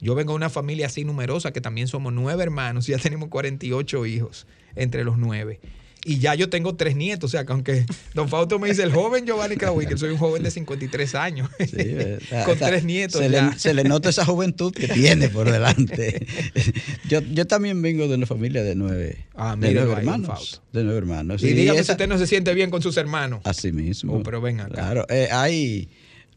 Yo 0.02 0.16
vengo 0.16 0.34
de 0.34 0.38
una 0.38 0.50
familia 0.50 0.88
así 0.88 1.06
numerosa 1.06 1.52
que 1.52 1.62
también 1.62 1.88
somos 1.88 2.12
nueve 2.14 2.44
hermanos 2.44 2.88
y 2.90 2.92
ya 2.92 2.98
tenemos 2.98 3.30
48 3.30 4.06
hijos 4.06 4.46
entre 4.76 5.04
los 5.04 5.18
nueve. 5.18 5.60
Y 6.08 6.20
ya 6.20 6.36
yo 6.36 6.50
tengo 6.52 6.76
tres 6.76 6.96
nietos, 6.96 7.30
o 7.30 7.32
sea 7.32 7.46
que 7.48 7.52
aunque 7.52 7.84
Don 8.14 8.30
Fausto 8.30 8.60
me 8.60 8.70
dice 8.70 8.84
el 8.84 8.92
joven 8.92 9.26
Giovanni 9.26 9.58
que 9.58 9.98
soy 9.98 10.12
un 10.12 10.18
joven 10.18 10.44
de 10.44 10.52
53 10.52 11.16
años, 11.16 11.50
Sí, 11.58 11.78
eh, 11.80 12.20
con 12.46 12.60
tres 12.60 12.84
nietos 12.84 13.20
Se 13.20 13.30
ya. 13.32 13.50
le, 13.50 13.58
se 13.58 13.74
le 13.74 13.84
nota 13.86 14.10
esa 14.10 14.24
juventud 14.24 14.72
que 14.72 14.88
tiene 14.88 15.30
por 15.30 15.50
delante. 15.52 16.28
yo, 17.10 17.22
yo 17.22 17.48
también 17.48 17.82
vengo 17.82 18.08
de 18.08 18.14
una 18.16 18.28
familia 18.28 18.62
de 18.62 18.76
nueve, 18.76 19.26
Ah, 19.34 19.56
de 19.60 19.74
nueve 19.74 19.94
hermanos. 19.94 20.62
De 20.72 20.84
nueve 20.84 21.00
hermanos. 21.00 21.42
Y 21.42 21.54
dígame 21.54 21.84
si 21.84 21.92
usted 21.92 22.08
no 22.08 22.20
se 22.20 22.28
siente 22.28 22.54
bien 22.54 22.70
con 22.70 22.84
sus 22.84 22.98
hermanos. 22.98 23.40
Así 23.44 23.72
mismo. 23.72 24.14
Oh, 24.14 24.22
pero 24.22 24.42
venga. 24.42 24.68
Claro, 24.68 25.08
eh, 25.10 25.30
hay, 25.32 25.90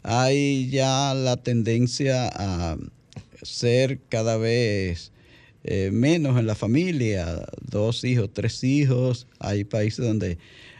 hay 0.02 0.70
ya 0.70 1.12
la 1.12 1.36
tendencia 1.36 2.30
a 2.34 2.78
ser 3.42 4.00
cada 4.08 4.36
vez 4.36 5.12
eh, 5.64 5.90
menos 5.92 6.38
en 6.38 6.46
la 6.46 6.54
familia, 6.54 7.44
dos 7.62 8.04
hijos, 8.04 8.30
tres 8.32 8.62
hijos. 8.64 9.26
Hay 9.38 9.64
países 9.64 10.04
donde 10.06 10.38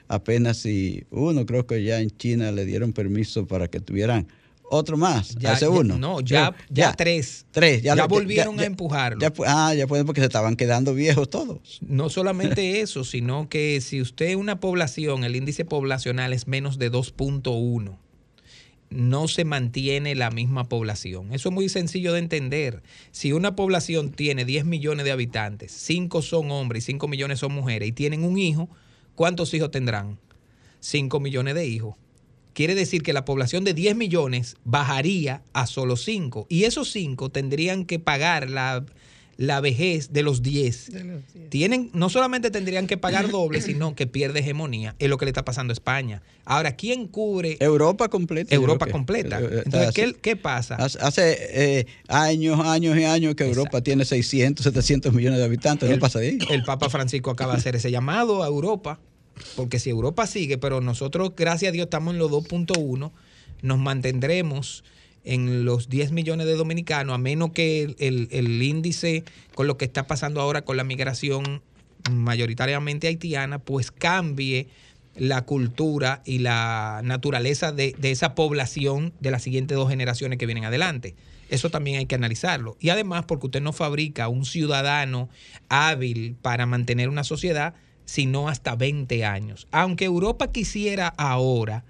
apenas 0.09 0.59
si 0.59 1.05
uno, 1.11 1.45
creo 1.47 1.67
que 1.67 1.83
ya 1.83 2.01
en 2.01 2.11
China 2.17 2.53
le 2.53 2.65
dieron 2.65 2.93
permiso 2.93 3.47
para 3.47 3.69
que 3.69 3.81
tuvieran 3.81 4.29
otro 4.71 4.97
más, 4.99 5.35
Ya- 5.37 5.53
hace 5.53 5.65
ya- 5.65 5.71
uno. 5.71 5.99
no, 5.99 6.21
ya- 6.21 6.55
ya 6.69 6.93
tres. 6.93 7.47
Tres, 7.51 7.83
ya, 7.83 7.97
Ya 7.97 8.07
volvieron 8.07 8.61
a 8.61 8.65
empujarlo. 8.65 9.19
ya 9.21 9.33
pu- 9.33 9.45
ah, 9.47 9.75
ya 9.75 9.87
pueden 9.87 10.05
porque 10.05 10.21
se 10.21 10.27
estaban 10.27 10.57
quedando 10.57 10.93
viejos 10.95 11.31
todos. 11.31 11.79
No 11.81 12.11
solamente 12.11 12.81
eso, 12.81 13.03
sino 13.05 13.49
que 13.49 13.81
si 13.81 14.01
usted 14.03 14.35
una 14.35 14.61
población, 14.61 15.25
el 15.25 15.37
índice 15.37 15.65
poblacional 15.65 16.35
es 16.35 16.47
menos 16.47 16.79
de 16.79 16.91
2.1, 16.91 17.99
no 18.91 19.29
se 19.29 19.45
mantiene 19.45 20.15
la 20.15 20.31
misma 20.31 20.69
población. 20.69 21.33
Eso 21.33 21.49
es 21.51 21.55
muy 21.55 21.69
sencillo 21.69 22.13
de 22.13 22.21
entender. 22.21 22.83
Si 23.11 23.33
una 23.33 23.55
población 23.55 24.11
tiene 24.11 24.45
10 24.45 24.65
millones 24.65 25.05
de 25.05 25.13
habitantes, 25.13 25.73
5 25.73 26.23
son 26.23 26.51
hombres 26.51 26.85
y 26.85 26.93
5 26.93 27.09
millones 27.09 27.41
son 27.41 27.53
mujeres 27.53 27.89
y 27.89 27.93
tienen 27.93 28.25
un 28.25 28.39
hijo, 28.39 28.69
¿cuántos 29.15 29.53
hijos 29.55 29.71
tendrán? 29.71 30.19
5 30.81 31.21
millones 31.21 31.55
de 31.55 31.67
hijos. 31.67 31.97
Quiere 32.55 32.75
decir 32.75 33.03
que 33.03 33.13
la 33.13 33.25
población 33.25 33.65
de 33.65 33.75
10 33.75 33.95
millones 33.95 34.57
bajaría 34.65 35.43
a 35.53 35.67
solo 35.67 35.97
5. 35.97 36.47
Y 36.49 36.65
esos 36.65 36.91
5 36.91 37.31
tendrían 37.31 37.85
que 37.85 37.99
pagar 37.99 38.51
la, 38.51 38.85
la 39.39 39.61
vejez 39.61 40.13
de 40.13 40.25
los 40.25 40.43
10. 40.43 40.91
Tienen, 41.49 41.91
no 41.95 42.11
solamente 42.11 42.51
tendrían 42.51 42.89
que 42.89 42.97
pagar 42.99 43.29
doble, 43.31 43.61
sino 43.61 43.95
que 43.95 44.09
pierde 44.09 44.41
hegemonía. 44.41 44.97
Es 44.99 45.09
lo 45.09 45.17
que 45.17 45.27
le 45.27 45.31
está 45.31 45.45
pasando 45.45 45.71
a 45.71 45.75
España. 45.75 46.23
Ahora, 46.45 46.75
¿quién 46.75 47.07
cubre 47.07 47.57
Europa 47.61 48.09
completa. 48.09 48.53
Europa 48.53 48.87
completa? 48.87 49.41
eh, 49.41 49.49
eh, 49.51 49.63
Entonces. 49.65 49.95
¿qué, 49.95 50.15
qué 50.21 50.35
pasa? 50.35 50.75
Hace, 50.75 50.99
hace, 51.01 51.37
eh, 51.79 51.87
años, 52.09 52.59
años 52.61 52.99
y 52.99 53.05
años 53.05 53.37
que 53.37 53.45
Europa 53.45 53.81
tiene 53.81 54.05
600, 54.05 54.65
700 54.65 55.15
millones 55.15 55.39
de 55.39 55.45
habitantes, 55.45 55.89
no 55.89 55.95
El- 55.95 56.01
pasa 56.01 56.19
de 56.19 56.31
ahí. 56.31 56.39
El 56.51 56.65
Papa 56.65 56.91
Francisco 56.91 57.31
acaba 57.31 57.53
de 57.53 57.59
hacer 57.61 57.77
ese 57.77 57.93
llamado 57.93 58.43
a 58.43 58.49
Europa, 58.49 58.99
porque 59.55 59.79
si 59.79 59.89
Europa 59.89 60.27
sigue, 60.27 60.59
pero 60.59 60.81
nosotros, 60.81 61.31
gracias 61.37 61.69
a 61.69 61.73
Dios, 61.73 61.85
estamos 61.85 62.13
en 62.13 62.19
los 62.19 62.29
2.1, 62.33 63.13
nos 63.63 63.79
mantendremos 63.79 64.83
en 65.29 65.65
los 65.65 65.89
10 65.89 66.11
millones 66.13 66.47
de 66.47 66.55
dominicanos, 66.55 67.15
a 67.15 67.19
menos 67.19 67.51
que 67.53 67.83
el, 67.99 68.29
el- 68.31 68.63
índice 68.63 69.25
con 69.55 69.67
lo 69.67 69.77
que 69.77 69.85
está 69.85 70.07
pasando 70.07 70.41
ahora 70.41 70.63
con 70.63 70.77
la 70.77 70.85
migración 70.85 71.63
mayoritariamente 72.11 73.07
haitiana, 73.09 73.59
pues 73.59 73.91
cambie 73.91 74.69
la 75.17 75.43
cultura 75.45 76.23
y 76.25 76.39
la 76.39 77.01
naturaleza 77.05 77.73
de, 77.73 77.95
de 77.99 78.11
esa 78.11 78.35
población 78.35 79.13
de 79.21 79.31
las 79.31 79.43
siguientes 79.43 79.77
dos 79.77 79.89
generaciones 79.91 80.39
que 80.39 80.47
vienen 80.47 80.65
adelante. 80.65 81.15
Eso 81.51 81.71
también 81.71 81.99
hay 81.99 82.07
que 82.07 82.15
analizarlo. 82.15 82.77
Y 82.81 82.91
además, 82.91 83.25
porque 83.27 83.47
usted 83.47 83.61
no 83.63 83.73
fabrica 83.73 84.29
un 84.29 84.45
ciudadano 84.45 85.29
hábil 85.69 86.37
para 86.41 86.67
mantener 86.67 87.09
una 87.09 87.25
sociedad, 87.25 87.75
sino 88.05 88.49
hasta 88.49 88.77
20 88.77 89.25
años. 89.25 89.67
Aunque 89.73 90.05
Europa 90.05 90.53
quisiera 90.53 91.09
ahora, 91.09 91.85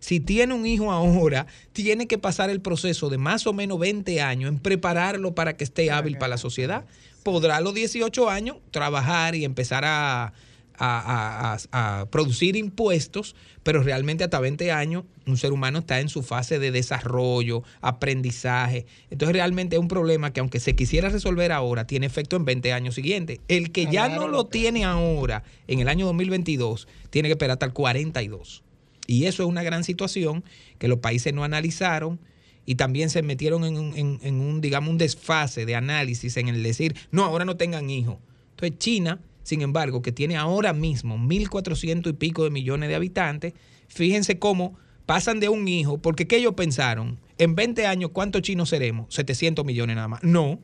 si 0.00 0.18
tiene 0.18 0.52
un 0.54 0.66
hijo 0.66 0.90
ahora, 0.90 1.46
tiene 1.72 2.06
que 2.08 2.18
pasar 2.18 2.50
el 2.50 2.60
proceso 2.60 3.08
de 3.08 3.18
más 3.18 3.46
o 3.46 3.52
menos 3.52 3.78
20 3.78 4.20
años 4.20 4.48
en 4.50 4.58
prepararlo 4.58 5.34
para 5.34 5.56
que 5.56 5.62
esté 5.64 5.90
hábil 5.92 6.18
para 6.18 6.30
la 6.30 6.38
sociedad. 6.38 6.84
Podrá 7.22 7.58
a 7.58 7.60
los 7.60 7.74
18 7.74 8.28
años 8.30 8.56
trabajar 8.70 9.34
y 9.34 9.44
empezar 9.44 9.84
a, 9.84 10.24
a- 10.24 10.32
a- 10.78 11.58
a- 11.72 12.00
a 12.00 12.06
producir 12.06 12.56
impuestos, 12.56 13.36
pero 13.62 13.82
realmente 13.82 14.24
hasta 14.24 14.40
20 14.40 14.72
años 14.72 15.04
un 15.26 15.36
ser 15.36 15.52
humano 15.52 15.80
está 15.80 16.00
en 16.00 16.08
su 16.08 16.22
fase 16.22 16.58
de 16.58 16.70
desarrollo, 16.70 17.62
aprendizaje. 17.82 18.86
Entonces 19.10 19.34
realmente 19.34 19.76
es 19.76 19.80
un 19.80 19.88
problema 19.88 20.32
que 20.32 20.40
aunque 20.40 20.58
se 20.60 20.74
quisiera 20.74 21.10
resolver 21.10 21.52
ahora, 21.52 21.86
tiene 21.86 22.06
efecto 22.06 22.36
en 22.36 22.46
20 22.46 22.72
años 22.72 22.94
siguientes. 22.94 23.38
El 23.48 23.70
que 23.70 23.86
ya 23.92 24.08
no 24.08 24.28
lo 24.28 24.46
tiene 24.46 24.84
ahora, 24.86 25.42
en 25.68 25.80
el 25.80 25.88
año 25.88 26.06
2022, 26.06 26.88
tiene 27.10 27.28
que 27.28 27.32
esperar 27.32 27.52
hasta 27.54 27.66
el 27.66 27.74
42. 27.74 28.62
Y 29.06 29.24
eso 29.26 29.42
es 29.42 29.48
una 29.48 29.62
gran 29.62 29.84
situación 29.84 30.44
que 30.78 30.88
los 30.88 30.98
países 30.98 31.34
no 31.34 31.44
analizaron 31.44 32.20
y 32.66 32.74
también 32.76 33.10
se 33.10 33.22
metieron 33.22 33.64
en 33.64 33.76
un, 33.78 34.18
en- 34.22 34.40
un, 34.40 34.60
digamos, 34.60 34.90
un 34.90 34.98
desfase 34.98 35.66
de 35.66 35.74
análisis 35.74 36.36
en 36.36 36.48
el 36.48 36.62
decir, 36.62 36.94
no, 37.10 37.24
ahora 37.24 37.44
no 37.44 37.56
tengan 37.56 37.90
hijos. 37.90 38.18
Entonces 38.50 38.78
China, 38.78 39.20
sin 39.42 39.62
embargo, 39.62 40.02
que 40.02 40.12
tiene 40.12 40.36
ahora 40.36 40.72
mismo 40.72 41.16
1.400 41.18 42.10
y 42.10 42.12
pico 42.12 42.44
de 42.44 42.50
millones 42.50 42.88
de 42.88 42.94
habitantes, 42.94 43.54
fíjense 43.88 44.38
cómo 44.38 44.78
pasan 45.06 45.40
de 45.40 45.48
un 45.48 45.66
hijo, 45.66 45.98
porque 45.98 46.26
¿qué 46.28 46.36
ellos 46.36 46.54
pensaron? 46.54 47.18
En 47.38 47.54
20 47.56 47.86
años, 47.86 48.10
¿cuántos 48.12 48.42
chinos 48.42 48.68
seremos? 48.68 49.12
700 49.12 49.64
millones 49.64 49.96
nada 49.96 50.06
más. 50.08 50.22
No. 50.22 50.60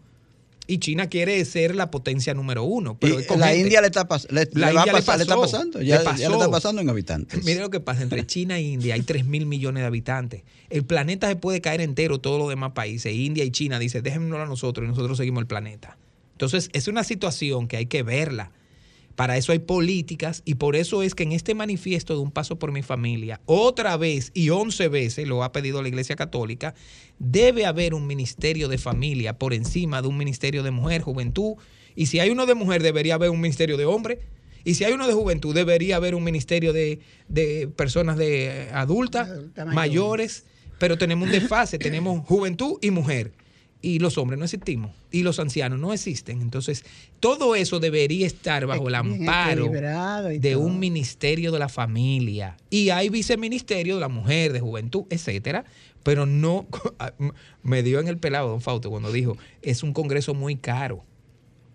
Y 0.69 0.79
China 0.79 1.09
quiere 1.09 1.45
ser 1.45 1.75
la 1.77 1.91
potencia 1.93 2.35
número 2.35 2.65
uno. 2.65 2.99
Pero 2.99 3.21
Y 3.21 3.39
la. 3.39 3.55
India 3.55 3.81
le 3.81 3.87
está, 3.87 4.09
pas- 4.09 4.27
le- 4.31 4.49
La 4.53 4.69
le 4.69 4.75
va 4.75 4.81
a 4.83 4.85
India 4.87 4.93
le 4.93 4.99
pasar- 4.99 5.17
le 5.19 5.23
está 5.23 5.37
pasando, 5.37 5.79
le 5.79 5.87
ya, 5.87 6.03
le 6.03 6.25
está 6.25 6.51
pasando 6.51 6.81
en 6.83 6.89
habitantes. 6.91 7.45
Mire 7.45 7.61
lo 7.61 7.71
que 7.71 7.79
pasa, 7.81 8.03
entre 8.03 8.27
China 8.27 8.59
e 8.59 8.63
India 8.63 8.95
hay 8.95 9.03
3 9.03 9.27
mil 9.27 9.47
millones 9.47 9.83
de 9.83 9.87
habitantes. 9.87 10.43
El 10.69 10.85
planeta 10.85 11.29
se 11.29 11.37
puede 11.37 11.61
caer 11.61 11.81
entero, 11.81 12.19
todos 12.19 12.39
los 12.41 12.49
demás 12.49 12.73
países. 12.73 13.13
India 13.15 13.45
y 13.45 13.51
China 13.53 13.79
dicen, 13.79 14.03
déjenmelo 14.03 14.43
a 14.43 14.47
nosotros 14.47 14.85
y 14.85 14.89
nosotros 14.89 15.17
seguimos 15.19 15.41
el 15.43 15.47
planeta. 15.47 15.97
Entonces, 16.33 16.69
es 16.73 16.89
una 16.89 17.05
situación 17.05 17.69
que 17.69 17.77
hay 17.77 17.87
que 17.87 18.03
verla. 18.03 18.51
Para 19.17 19.39
eso 19.39 19.53
hay 19.53 19.61
políticas 19.61 20.43
y 20.45 20.57
por 20.57 20.77
eso 20.77 21.03
es 21.03 21.15
que 21.15 21.23
en 21.23 21.33
este 21.33 21.55
manifiesto 21.55 22.15
de 22.15 22.21
Un 22.21 22.31
Paso 22.31 22.59
por 22.59 22.71
mi 22.71 22.83
Familia, 22.83 23.41
otra 23.47 23.97
vez 23.97 24.31
y 24.35 24.51
11 24.51 24.89
veces 24.89 25.27
lo 25.27 25.43
ha 25.43 25.53
pedido 25.53 25.81
la 25.81 25.89
Iglesia 25.89 26.17
Católica, 26.17 26.75
debe 27.19 27.65
haber 27.65 27.95
un 27.95 28.07
ministerio 28.07 28.69
de 28.69 28.77
familia 28.77 29.39
por 29.39 29.55
encima 29.55 30.03
de 30.03 30.09
un 30.09 30.19
ministerio 30.19 30.63
de 30.63 30.71
mujer, 30.71 31.01
juventud. 31.01 31.55
Y 31.95 32.07
si 32.07 32.21
hay 32.21 32.29
uno 32.29 32.45
de 32.45 32.55
mujer, 32.55 32.83
debería 32.83 33.15
haber 33.15 33.31
un 33.31 33.41
ministerio 33.41 33.79
de 33.79 33.87
hombre. 33.87 34.21
Y 34.65 34.75
si 34.75 34.85
hay 34.85 34.93
uno 34.93 35.07
de 35.07 35.15
juventud, 35.15 35.55
debería 35.55 35.97
haber 35.97 36.15
un 36.15 36.23
ministerio 36.23 36.75
de, 36.75 37.01
de 37.29 37.69
personas 37.75 38.19
de 38.19 38.49
eh, 38.49 38.71
adultas, 38.75 39.29
mayores. 39.29 39.75
mayores. 39.75 40.45
Pero 40.79 40.99
tenemos 40.99 41.27
un 41.27 41.33
desfase, 41.33 41.79
tenemos 41.79 42.27
juventud 42.27 42.77
y 42.83 42.91
mujer. 42.91 43.33
Y 43.87 44.01
los 44.01 44.19
hombres 44.19 44.37
no 44.37 44.45
existimos. 44.47 44.91
Y 45.13 45.23
los 45.23 45.39
ancianos 45.39 45.79
no 45.79 45.93
existen. 45.93 46.43
Entonces, 46.43 46.85
todo 47.21 47.55
eso 47.55 47.79
debería 47.79 48.27
estar 48.27 48.67
bajo 48.67 48.89
el 48.89 48.97
amparo 48.97 49.71
de 50.41 50.57
un 50.57 50.81
ministerio 50.81 51.53
de 51.53 51.61
la 51.61 51.69
familia. 51.69 52.57
Y 52.69 52.91
hay 52.91 53.11
viceministerio 53.11 53.95
de 53.95 54.01
la 54.01 54.09
mujer, 54.09 54.53
de 54.53 54.59
juventud, 54.59 55.05
etcétera. 55.09 55.65
Pero 56.03 56.27
no, 56.27 56.67
me 57.63 57.85
dio 57.85 58.01
en 58.01 58.09
el 58.09 58.19
pelado, 58.19 58.49
don 58.49 58.61
Fausto, 58.61 58.91
cuando 58.91 59.13
dijo, 59.13 59.37
es 59.63 59.85
un 59.85 59.93
congreso 59.93 60.35
muy 60.35 60.57
caro. 60.57 61.05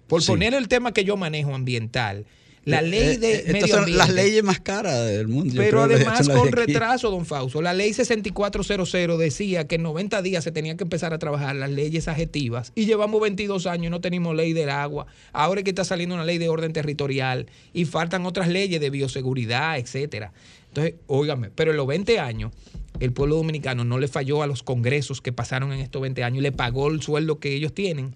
Por 0.07 0.21
Sí. 0.21 0.27
poner 0.27 0.53
el 0.53 0.67
tema 0.67 0.91
que 0.91 1.05
yo 1.05 1.15
manejo 1.15 1.55
ambiental, 1.55 2.25
la 2.63 2.79
Eh, 2.79 2.87
ley 2.87 3.15
eh, 3.15 3.17
de 3.17 3.53
medio 3.53 3.77
ambiente. 3.77 3.97
las 3.97 4.09
leyes 4.13 4.43
más 4.43 4.59
caras 4.59 5.07
del 5.07 5.27
mundo. 5.27 5.53
Pero 5.57 5.87
que 5.87 5.95
además 5.95 6.29
con 6.29 6.51
retraso, 6.51 7.09
don 7.09 7.25
Fausto. 7.25 7.61
La 7.61 7.73
ley 7.73 7.91
6400 7.93 9.17
decía 9.19 9.67
que 9.67 9.75
en 9.75 9.83
90 9.83 10.21
días 10.21 10.43
se 10.43 10.51
tenía 10.51 10.77
que 10.77 10.83
empezar 10.83 11.13
a 11.13 11.17
trabajar 11.19 11.55
las 11.55 11.71
leyes 11.71 12.07
adjetivas 12.07 12.71
y 12.75 12.85
llevamos 12.85 13.19
22 13.21 13.65
años 13.67 13.87
y 13.87 13.89
no 13.89 14.01
tenemos 14.01 14.35
ley 14.35 14.53
del 14.53 14.69
agua. 14.69 15.07
Ahora 15.33 15.61
es 15.61 15.63
que 15.63 15.71
está 15.71 15.83
saliendo 15.85 16.15
una 16.15 16.25
ley 16.25 16.37
de 16.37 16.49
orden 16.49 16.71
territorial 16.73 17.47
y 17.73 17.85
faltan 17.85 18.25
otras 18.25 18.47
leyes 18.47 18.79
de 18.79 18.89
bioseguridad, 18.89 19.77
etcétera. 19.79 20.31
Entonces, 20.67 20.93
óigame, 21.07 21.49
pero 21.53 21.71
en 21.71 21.77
los 21.77 21.87
20 21.87 22.19
años 22.19 22.51
el 22.99 23.11
pueblo 23.11 23.35
dominicano 23.37 23.83
no 23.83 23.97
le 23.97 24.07
falló 24.07 24.43
a 24.43 24.47
los 24.47 24.61
congresos 24.63 25.19
que 25.21 25.33
pasaron 25.33 25.73
en 25.73 25.79
estos 25.79 26.01
20 26.01 26.23
años 26.23 26.37
y 26.39 26.41
le 26.41 26.51
pagó 26.51 26.89
el 26.89 27.01
sueldo 27.01 27.39
que 27.39 27.53
ellos 27.55 27.73
tienen. 27.73 28.15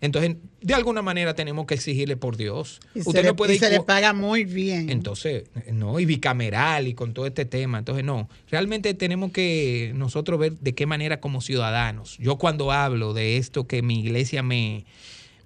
Entonces, 0.00 0.36
de 0.60 0.74
alguna 0.74 1.00
manera 1.00 1.34
tenemos 1.34 1.66
que 1.66 1.74
exigirle 1.74 2.16
por 2.16 2.36
Dios. 2.36 2.80
Y 2.94 3.02
se, 3.02 3.08
Usted 3.08 3.22
le, 3.22 3.28
no 3.28 3.36
puede 3.36 3.54
y 3.54 3.58
se 3.58 3.70
le 3.70 3.80
paga 3.80 4.12
muy 4.12 4.44
bien. 4.44 4.90
entonces, 4.90 5.44
no, 5.72 5.98
y 5.98 6.04
bicameral 6.04 6.88
y 6.88 6.94
con 6.94 7.14
todo 7.14 7.26
este 7.26 7.44
tema. 7.44 7.78
Entonces, 7.78 8.04
no, 8.04 8.28
realmente 8.50 8.92
tenemos 8.94 9.32
que 9.32 9.92
nosotros 9.94 10.38
ver 10.38 10.58
de 10.58 10.74
qué 10.74 10.86
manera 10.86 11.20
como 11.20 11.40
ciudadanos. 11.40 12.18
Yo 12.18 12.36
cuando 12.36 12.70
hablo 12.70 13.14
de 13.14 13.38
esto 13.38 13.66
que 13.66 13.82
mi 13.82 14.00
iglesia 14.00 14.42
me, 14.42 14.84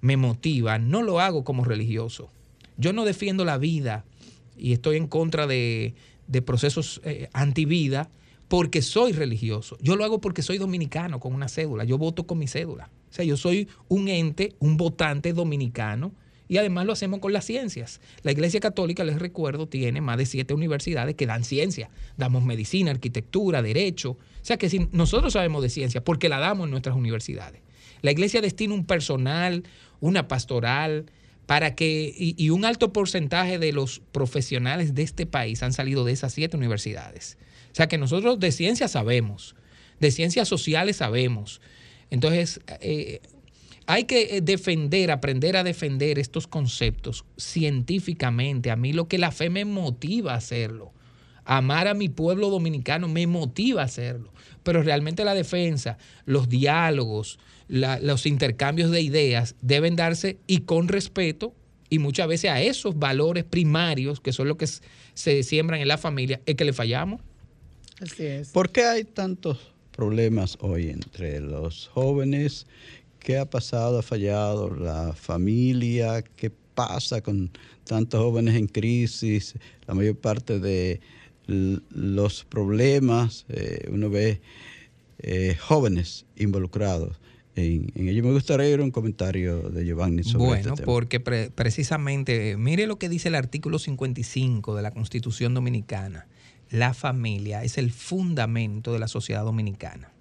me 0.01 0.17
motiva, 0.17 0.77
no 0.77 1.03
lo 1.03 1.19
hago 1.19 1.43
como 1.43 1.63
religioso. 1.63 2.29
Yo 2.77 2.91
no 2.91 3.05
defiendo 3.05 3.45
la 3.45 3.57
vida 3.57 4.03
y 4.57 4.73
estoy 4.73 4.97
en 4.97 5.07
contra 5.07 5.47
de, 5.47 5.93
de 6.27 6.41
procesos 6.41 7.01
eh, 7.05 7.29
antivida 7.33 8.09
porque 8.49 8.81
soy 8.81 9.13
religioso. 9.13 9.77
Yo 9.81 9.95
lo 9.95 10.03
hago 10.03 10.19
porque 10.19 10.41
soy 10.41 10.57
dominicano 10.57 11.19
con 11.19 11.33
una 11.33 11.47
cédula. 11.47 11.83
Yo 11.83 11.97
voto 11.97 12.25
con 12.25 12.39
mi 12.39 12.47
cédula. 12.47 12.89
O 13.09 13.13
sea, 13.13 13.25
yo 13.25 13.37
soy 13.37 13.67
un 13.87 14.07
ente, 14.07 14.55
un 14.59 14.77
votante 14.77 15.33
dominicano 15.33 16.13
y 16.49 16.57
además 16.57 16.87
lo 16.87 16.93
hacemos 16.93 17.19
con 17.19 17.31
las 17.31 17.45
ciencias. 17.45 18.01
La 18.23 18.31
Iglesia 18.31 18.59
Católica, 18.59 19.03
les 19.03 19.19
recuerdo, 19.19 19.67
tiene 19.67 20.01
más 20.01 20.17
de 20.17 20.25
siete 20.25 20.55
universidades 20.55 21.15
que 21.15 21.27
dan 21.27 21.43
ciencia. 21.43 21.91
Damos 22.17 22.43
medicina, 22.43 22.89
arquitectura, 22.89 23.61
derecho. 23.61 24.11
O 24.11 24.17
sea 24.41 24.57
que 24.57 24.67
si 24.67 24.87
nosotros 24.91 25.33
sabemos 25.33 25.61
de 25.61 25.69
ciencia, 25.69 26.03
porque 26.03 26.27
la 26.27 26.39
damos 26.39 26.65
en 26.65 26.71
nuestras 26.71 26.95
universidades. 26.95 27.61
La 28.01 28.11
Iglesia 28.11 28.41
destina 28.41 28.73
un 28.73 28.85
personal, 28.85 29.63
una 29.99 30.27
pastoral, 30.27 31.05
para 31.45 31.75
que, 31.75 32.13
y, 32.17 32.35
y 32.37 32.49
un 32.49 32.65
alto 32.65 32.93
porcentaje 32.93 33.59
de 33.59 33.71
los 33.71 34.01
profesionales 34.11 34.95
de 34.95 35.03
este 35.03 35.27
país 35.27 35.61
han 35.61 35.73
salido 35.73 36.03
de 36.03 36.13
esas 36.13 36.33
siete 36.33 36.57
universidades. 36.57 37.37
O 37.71 37.75
sea 37.75 37.87
que 37.87 37.99
nosotros 37.99 38.39
de 38.39 38.51
ciencias 38.51 38.91
sabemos, 38.91 39.55
de 39.99 40.09
ciencias 40.09 40.47
sociales 40.47 40.97
sabemos. 40.97 41.61
Entonces, 42.11 42.59
eh, 42.81 43.21
hay 43.85 44.03
que 44.05 44.37
eh, 44.37 44.41
defender, 44.41 45.11
aprender 45.11 45.57
a 45.57 45.63
defender 45.63 46.19
estos 46.19 46.47
conceptos 46.47 47.25
científicamente. 47.37 48.71
A 48.71 48.75
mí 48.75 48.93
lo 48.93 49.07
que 49.07 49.17
la 49.17 49.31
fe 49.31 49.49
me 49.49 49.65
motiva 49.65 50.33
a 50.33 50.37
hacerlo. 50.37 50.91
Amar 51.45 51.87
a 51.87 51.93
mi 51.93 52.09
pueblo 52.09 52.49
dominicano 52.49 53.07
me 53.07 53.25
motiva 53.25 53.81
a 53.81 53.85
hacerlo. 53.85 54.31
Pero 54.63 54.83
realmente 54.83 55.23
la 55.23 55.33
defensa, 55.33 55.97
los 56.25 56.49
diálogos, 56.49 57.39
la- 57.67 57.99
los 57.99 58.25
intercambios 58.25 58.91
de 58.91 59.01
ideas 59.01 59.55
deben 59.61 59.95
darse 59.95 60.37
y 60.47 60.59
con 60.61 60.87
respeto 60.87 61.55
y 61.89 61.97
muchas 61.99 62.27
veces 62.27 62.51
a 62.51 62.61
esos 62.61 62.99
valores 62.99 63.43
primarios 63.45 64.19
que 64.19 64.31
son 64.33 64.47
los 64.47 64.57
que 64.57 64.67
se 65.15 65.43
siembran 65.43 65.81
en 65.81 65.87
la 65.87 65.97
familia 65.97 66.41
es 66.45 66.55
que 66.55 66.65
le 66.65 66.73
fallamos. 66.73 67.21
Así 68.01 68.25
es. 68.25 68.49
¿Por 68.49 68.71
qué 68.71 68.83
hay 68.85 69.03
tantos 69.03 69.57
problemas 70.03 70.57
hoy 70.61 70.87
entre 70.89 71.41
los 71.41 71.89
jóvenes? 71.93 72.65
¿Qué 73.19 73.37
ha 73.37 73.43
pasado? 73.49 73.99
¿Ha 73.99 74.01
fallado 74.01 74.73
la 74.73 75.11
familia? 75.11 76.21
¿Qué 76.37 76.49
pasa 76.73 77.19
con 77.19 77.51
tantos 77.83 78.21
jóvenes 78.21 78.55
en 78.55 78.67
crisis? 78.67 79.55
La 79.87 79.93
mayor 79.93 80.15
parte 80.15 80.57
de 80.59 81.01
los 81.47 82.45
problemas, 82.45 83.45
eh, 83.49 83.89
uno 83.91 84.09
ve 84.09 84.39
eh, 85.17 85.57
jóvenes 85.59 86.25
involucrados 86.37 87.19
en, 87.57 87.91
en 87.95 88.07
ello. 88.07 88.23
Me 88.23 88.31
gustaría 88.31 88.67
oír 88.67 88.79
un 88.79 88.91
comentario 88.91 89.69
de 89.69 89.83
Giovanni 89.85 90.23
sobre 90.23 90.45
Bueno, 90.45 90.55
este 90.59 90.71
tema. 90.75 90.85
porque 90.85 91.19
pre- 91.19 91.49
precisamente, 91.49 92.55
mire 92.55 92.87
lo 92.87 92.97
que 92.97 93.09
dice 93.09 93.27
el 93.27 93.35
artículo 93.35 93.79
55 93.79 94.75
de 94.77 94.81
la 94.81 94.91
Constitución 94.91 95.53
Dominicana. 95.53 96.25
La 96.69 96.93
familia 96.93 97.63
es 97.63 97.77
el 97.77 97.91
fundamento 97.91 98.93
de 98.93 98.99
la 98.99 99.07
sociedad 99.07 99.43
dominicana. 99.43 100.11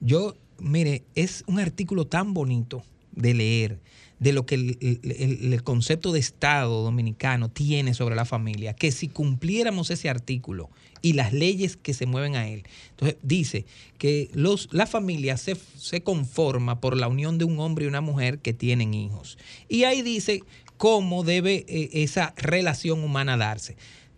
Yo, 0.00 0.36
mire, 0.58 1.04
es 1.14 1.44
un 1.46 1.58
artículo 1.58 2.06
tan 2.06 2.34
bonito 2.34 2.82
de 3.12 3.34
leer, 3.34 3.80
de 4.18 4.32
lo 4.32 4.46
que 4.46 4.54
el, 4.54 5.62
concepto 5.62 6.12
de 6.12 6.20
Estado 6.20 6.82
dominicano 6.82 7.50
tiene 7.50 7.92
sobre 7.92 8.14
la 8.14 8.24
familia, 8.24 8.74
que 8.74 8.90
si 8.90 9.08
cumpliéramos 9.08 9.90
ese 9.90 10.08
artículo 10.08 10.70
y 11.02 11.12
las 11.12 11.32
leyes 11.32 11.76
que 11.76 11.92
se 11.92 12.06
mueven 12.06 12.34
a 12.34 12.48
él, 12.48 12.64
entonces 12.90 13.18
dice 13.22 13.66
que 13.98 14.30
los, 14.32 14.68
la 14.72 14.86
familia 14.86 15.36
se, 15.36 15.56
se 15.76 16.02
conforma 16.02 16.80
por 16.80 16.96
la 16.96 17.08
unión 17.08 17.36
de 17.36 17.44
un 17.44 17.58
hombre 17.58 17.84
y 17.84 17.88
una 17.88 18.00
mujer 18.00 18.38
que 18.38 18.54
tienen 18.54 18.94
hijos. 18.94 19.36
Y 19.68 19.84
ahí 19.84 20.00
dice 20.02 20.42
cómo 20.76 21.22
debe 21.22 21.64
eh, 21.68 21.90
esa 21.92 22.34
relación 22.36 23.02
humana 23.02 23.36
darse. 23.36 23.76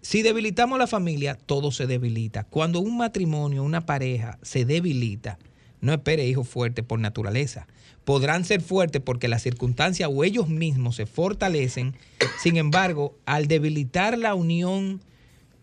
Si 0.08 0.22
debilitamos 0.22 0.78
la 0.78 0.86
familia, 0.86 1.34
todo 1.34 1.70
se 1.70 1.86
debilita. 1.86 2.44
Cuando 2.44 2.80
un 2.80 2.96
matrimonio, 2.96 3.62
una 3.62 3.84
pareja 3.84 4.38
se 4.40 4.64
debilita, 4.64 5.38
no 5.82 5.92
espere 5.92 6.26
hijos 6.26 6.48
fuertes 6.48 6.82
por 6.82 6.98
naturaleza. 6.98 7.66
Podrán 8.06 8.46
ser 8.46 8.62
fuertes 8.62 9.02
porque 9.02 9.28
las 9.28 9.42
circunstancias 9.42 10.08
o 10.10 10.24
ellos 10.24 10.48
mismos 10.48 10.96
se 10.96 11.04
fortalecen. 11.04 11.94
Sin 12.42 12.56
embargo, 12.56 13.18
al 13.26 13.48
debilitar 13.48 14.16
la 14.16 14.34
unión 14.34 15.02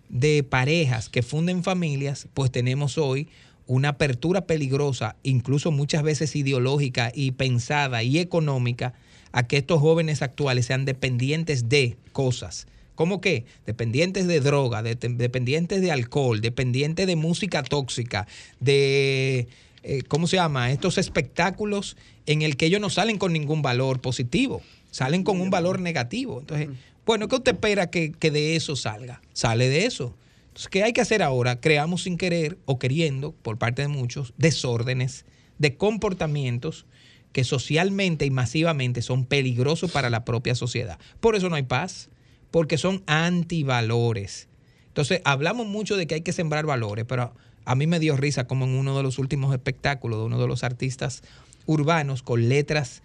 de 0.09 0.43
parejas 0.43 1.09
que 1.09 1.23
funden 1.23 1.63
familias, 1.63 2.27
pues 2.35 2.51
tenemos 2.51 2.99
hoy 2.99 3.29
una 3.65 3.89
apertura 3.89 4.45
peligrosa, 4.45 5.15
incluso 5.23 5.71
muchas 5.71 6.03
veces 6.03 6.35
ideológica 6.35 7.11
y 7.15 7.31
pensada 7.31 8.03
y 8.03 8.19
económica, 8.19 8.93
a 9.31 9.47
que 9.47 9.57
estos 9.57 9.81
jóvenes 9.81 10.21
actuales 10.21 10.67
sean 10.67 10.85
dependientes 10.85 11.67
de 11.67 11.97
cosas. 12.11 12.67
¿Cómo 12.95 13.21
qué? 13.21 13.45
Dependientes 13.65 14.25
de 14.27 14.39
droga, 14.39 14.81
de- 14.81 14.95
dependientes 14.95 15.81
de 15.81 15.91
alcohol, 15.91 16.41
dependientes 16.41 17.05
de 17.07 17.15
música 17.15 17.61
tóxica, 17.63 18.27
de, 18.59 19.47
eh, 19.83 20.01
¿cómo 20.07 20.27
se 20.27 20.37
llama? 20.37 20.71
Estos 20.71 20.97
espectáculos 20.97 21.97
en 22.25 22.41
el 22.41 22.57
que 22.57 22.65
ellos 22.67 22.81
no 22.81 22.89
salen 22.89 23.17
con 23.17 23.33
ningún 23.33 23.61
valor 23.61 24.01
positivo, 24.01 24.61
salen 24.91 25.23
con 25.23 25.41
un 25.41 25.49
valor 25.49 25.79
negativo. 25.79 26.39
Entonces, 26.39 26.69
bueno, 27.05 27.27
¿qué 27.27 27.35
usted 27.35 27.53
espera 27.53 27.89
que, 27.91 28.11
que 28.11 28.31
de 28.31 28.55
eso 28.55 28.75
salga? 28.75 29.21
Sale 29.33 29.69
de 29.69 29.85
eso. 29.85 30.15
Entonces, 30.47 30.69
¿qué 30.69 30.83
hay 30.83 30.93
que 30.93 31.01
hacer 31.01 31.21
ahora? 31.21 31.59
Creamos 31.59 32.03
sin 32.03 32.17
querer 32.17 32.57
o 32.65 32.79
queriendo, 32.79 33.33
por 33.33 33.57
parte 33.57 33.81
de 33.81 33.89
muchos, 33.89 34.33
desórdenes 34.37 35.25
de 35.59 35.75
comportamientos 35.75 36.85
que 37.31 37.43
socialmente 37.43 38.25
y 38.25 38.29
masivamente 38.31 39.01
son 39.01 39.25
peligrosos 39.25 39.91
para 39.91 40.09
la 40.09 40.23
propia 40.23 40.55
sociedad. 40.55 40.97
Por 41.19 41.35
eso 41.35 41.49
no 41.49 41.57
hay 41.57 41.63
paz, 41.63 42.09
porque 42.55 42.77
son 42.77 43.03
antivalores. 43.05 44.47
Entonces, 44.87 45.19
hablamos 45.25 45.67
mucho 45.67 45.97
de 45.97 46.07
que 46.07 46.15
hay 46.15 46.21
que 46.21 46.31
sembrar 46.31 46.65
valores, 46.65 47.03
pero 47.05 47.33
a 47.65 47.75
mí 47.75 47.85
me 47.85 47.99
dio 47.99 48.15
risa 48.15 48.47
como 48.47 48.63
en 48.63 48.71
uno 48.77 48.95
de 48.95 49.03
los 49.03 49.19
últimos 49.19 49.53
espectáculos 49.53 50.19
de 50.19 50.25
uno 50.27 50.39
de 50.39 50.47
los 50.47 50.63
artistas 50.63 51.21
urbanos 51.65 52.23
con 52.23 52.47
letras 52.47 53.03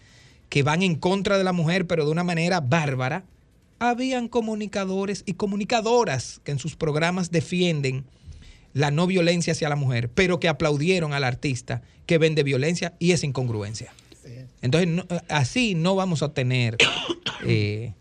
que 0.50 0.62
van 0.62 0.84
en 0.84 0.94
contra 0.94 1.36
de 1.36 1.42
la 1.42 1.52
mujer, 1.52 1.88
pero 1.88 2.04
de 2.04 2.12
una 2.12 2.22
manera 2.22 2.60
bárbara, 2.60 3.24
habían 3.80 4.28
comunicadores 4.28 5.24
y 5.26 5.32
comunicadoras 5.32 6.40
que 6.44 6.52
en 6.52 6.60
sus 6.60 6.76
programas 6.76 7.32
defienden 7.32 8.04
la 8.72 8.92
no 8.92 9.08
violencia 9.08 9.52
hacia 9.52 9.68
la 9.68 9.74
mujer, 9.74 10.10
pero 10.14 10.38
que 10.38 10.46
aplaudieron 10.48 11.12
al 11.12 11.24
artista 11.24 11.82
que 12.06 12.18
vende 12.18 12.44
violencia 12.44 12.94
y 13.00 13.10
esa 13.10 13.26
incongruencia. 13.26 13.92
Entonces, 14.62 14.88
no- 14.88 15.06
así 15.28 15.74
no 15.74 15.96
vamos 15.96 16.22
a 16.22 16.26
obtener 16.26 16.76
eh, 17.44 17.94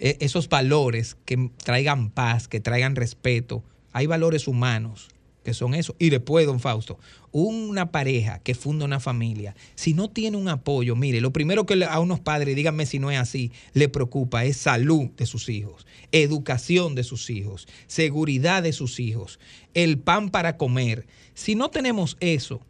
esos 0.00 0.48
valores 0.48 1.16
que 1.24 1.50
traigan 1.62 2.10
paz, 2.10 2.48
que 2.48 2.60
traigan 2.60 2.96
respeto. 2.96 3.62
Hay 3.92 4.06
valores 4.06 4.48
humanos 4.48 5.08
que 5.44 5.54
son 5.54 5.74
eso. 5.74 5.94
Y 5.98 6.10
después, 6.10 6.46
don 6.46 6.60
Fausto, 6.60 6.98
una 7.32 7.90
pareja 7.92 8.40
que 8.40 8.54
funda 8.54 8.84
una 8.84 9.00
familia, 9.00 9.54
si 9.74 9.94
no 9.94 10.10
tiene 10.10 10.36
un 10.36 10.48
apoyo, 10.48 10.96
mire, 10.96 11.20
lo 11.20 11.32
primero 11.32 11.66
que 11.66 11.84
a 11.84 12.00
unos 12.00 12.20
padres, 12.20 12.56
díganme 12.56 12.86
si 12.86 12.98
no 12.98 13.10
es 13.10 13.18
así, 13.18 13.52
le 13.72 13.88
preocupa 13.88 14.44
es 14.44 14.56
salud 14.56 15.10
de 15.16 15.26
sus 15.26 15.48
hijos, 15.48 15.86
educación 16.12 16.94
de 16.94 17.04
sus 17.04 17.30
hijos, 17.30 17.68
seguridad 17.86 18.62
de 18.62 18.72
sus 18.72 19.00
hijos, 19.00 19.38
el 19.74 19.98
pan 19.98 20.30
para 20.30 20.56
comer. 20.56 21.06
Si 21.34 21.54
no 21.54 21.70
tenemos 21.70 22.16
eso, 22.20 22.60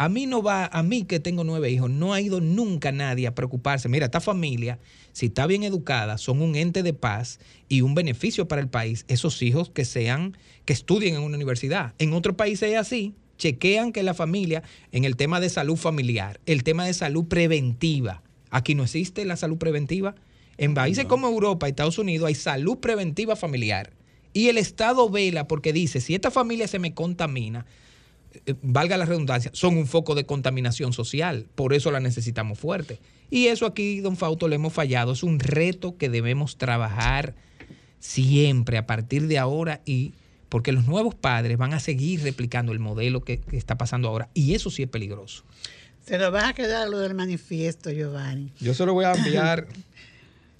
a 0.00 0.08
mí 0.08 0.24
no 0.24 0.42
va, 0.42 0.64
a 0.64 0.82
mí 0.82 1.04
que 1.04 1.20
tengo 1.20 1.44
nueve 1.44 1.70
hijos, 1.70 1.90
no 1.90 2.14
ha 2.14 2.22
ido 2.22 2.40
nunca 2.40 2.90
nadie 2.90 3.26
a 3.26 3.34
preocuparse. 3.34 3.86
Mira, 3.90 4.06
esta 4.06 4.22
familia, 4.22 4.78
si 5.12 5.26
está 5.26 5.46
bien 5.46 5.62
educada, 5.62 6.16
son 6.16 6.40
un 6.40 6.56
ente 6.56 6.82
de 6.82 6.94
paz 6.94 7.38
y 7.68 7.82
un 7.82 7.94
beneficio 7.94 8.48
para 8.48 8.62
el 8.62 8.68
país. 8.68 9.04
Esos 9.08 9.42
hijos 9.42 9.68
que 9.68 9.84
sean, 9.84 10.38
que 10.64 10.72
estudien 10.72 11.16
en 11.16 11.20
una 11.20 11.36
universidad. 11.36 11.92
En 11.98 12.14
otros 12.14 12.34
países 12.34 12.70
es 12.70 12.78
así. 12.78 13.14
Chequean 13.36 13.92
que 13.92 14.02
la 14.02 14.14
familia, 14.14 14.62
en 14.90 15.04
el 15.04 15.16
tema 15.16 15.38
de 15.38 15.50
salud 15.50 15.76
familiar, 15.76 16.40
el 16.46 16.64
tema 16.64 16.86
de 16.86 16.94
salud 16.94 17.26
preventiva. 17.26 18.22
Aquí 18.48 18.74
no 18.74 18.84
existe 18.84 19.26
la 19.26 19.36
salud 19.36 19.58
preventiva. 19.58 20.14
En 20.56 20.72
países 20.72 21.04
como 21.04 21.28
Europa 21.28 21.68
y 21.68 21.72
Estados 21.72 21.98
Unidos 21.98 22.26
hay 22.26 22.36
salud 22.36 22.78
preventiva 22.78 23.36
familiar. 23.36 23.92
Y 24.32 24.48
el 24.48 24.56
Estado 24.56 25.10
vela 25.10 25.46
porque 25.46 25.74
dice, 25.74 26.00
si 26.00 26.14
esta 26.14 26.30
familia 26.30 26.68
se 26.68 26.78
me 26.78 26.94
contamina, 26.94 27.66
valga 28.62 28.96
la 28.96 29.04
redundancia, 29.06 29.50
son 29.54 29.76
un 29.76 29.86
foco 29.86 30.14
de 30.14 30.24
contaminación 30.26 30.92
social. 30.92 31.46
Por 31.54 31.72
eso 31.74 31.90
la 31.90 32.00
necesitamos 32.00 32.58
fuerte. 32.58 32.98
Y 33.30 33.46
eso 33.46 33.66
aquí, 33.66 34.00
don 34.00 34.16
Fausto, 34.16 34.48
le 34.48 34.56
hemos 34.56 34.72
fallado. 34.72 35.12
Es 35.12 35.22
un 35.22 35.38
reto 35.38 35.96
que 35.96 36.08
debemos 36.08 36.56
trabajar 36.58 37.34
siempre 37.98 38.78
a 38.78 38.86
partir 38.86 39.26
de 39.26 39.38
ahora 39.38 39.80
y 39.84 40.14
porque 40.48 40.72
los 40.72 40.86
nuevos 40.86 41.14
padres 41.14 41.56
van 41.58 41.72
a 41.74 41.80
seguir 41.80 42.22
replicando 42.22 42.72
el 42.72 42.78
modelo 42.80 43.20
que, 43.22 43.38
que 43.38 43.56
está 43.56 43.76
pasando 43.78 44.08
ahora. 44.08 44.28
Y 44.34 44.54
eso 44.54 44.70
sí 44.70 44.82
es 44.82 44.88
peligroso. 44.88 45.44
Se 46.04 46.18
nos 46.18 46.34
va 46.34 46.48
a 46.48 46.54
quedar 46.54 46.88
lo 46.88 46.98
del 46.98 47.14
manifiesto, 47.14 47.90
Giovanni. 47.90 48.50
Yo 48.58 48.74
se 48.74 48.84
lo 48.86 48.94
voy 48.94 49.04
a 49.04 49.12
enviar. 49.12 49.66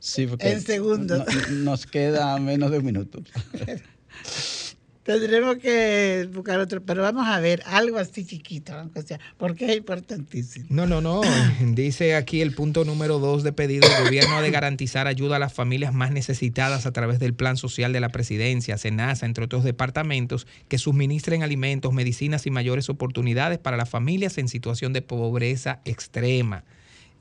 Sí, 0.03 0.27
porque 0.27 0.51
En 0.51 0.62
segundos. 0.62 1.27
no- 1.51 1.57
nos 1.57 1.85
queda 1.87 2.39
menos 2.39 2.71
de 2.71 2.79
un 2.79 2.85
minuto. 2.87 3.21
Tendremos 5.03 5.57
que 5.57 6.29
buscar 6.31 6.61
otro, 6.61 6.83
pero 6.83 7.03
vamos 7.03 7.27
a 7.27 7.41
ver 7.41 7.63
algo 7.65 7.97
así 7.97 8.27
chiquito, 8.27 8.75
aunque 8.75 9.01
sea, 9.01 9.19
porque 9.39 9.65
es 9.65 9.77
importantísimo. 9.79 10.67
No, 10.69 10.87
no, 10.87 11.01
no. 11.01 11.23
Dice 11.61 12.15
aquí 12.15 12.43
el 12.43 12.55
punto 12.55 12.85
número 12.85 13.19
dos 13.19 13.43
de 13.43 13.53
pedido. 13.53 13.89
El 13.89 14.05
gobierno 14.05 14.37
ha 14.37 14.43
de 14.43 14.51
garantizar 14.51 15.07
ayuda 15.07 15.37
a 15.37 15.39
las 15.39 15.55
familias 15.55 15.95
más 15.95 16.11
necesitadas 16.11 16.85
a 16.85 16.93
través 16.93 17.19
del 17.19 17.33
Plan 17.33 17.57
Social 17.57 17.95
de 17.95 18.01
la 18.01 18.11
Presidencia, 18.11 18.77
SENASA, 18.77 19.25
entre 19.25 19.45
otros 19.45 19.65
departamentos, 19.65 20.47
que 20.69 20.77
suministren 20.77 21.43
alimentos, 21.43 21.95
medicinas 21.95 22.45
y 22.45 22.51
mayores 22.51 22.91
oportunidades 22.91 23.59
para 23.59 23.79
las 23.79 23.89
familias 23.89 24.37
en 24.37 24.49
situación 24.49 24.93
de 24.93 25.01
pobreza 25.01 25.81
extrema. 25.87 26.65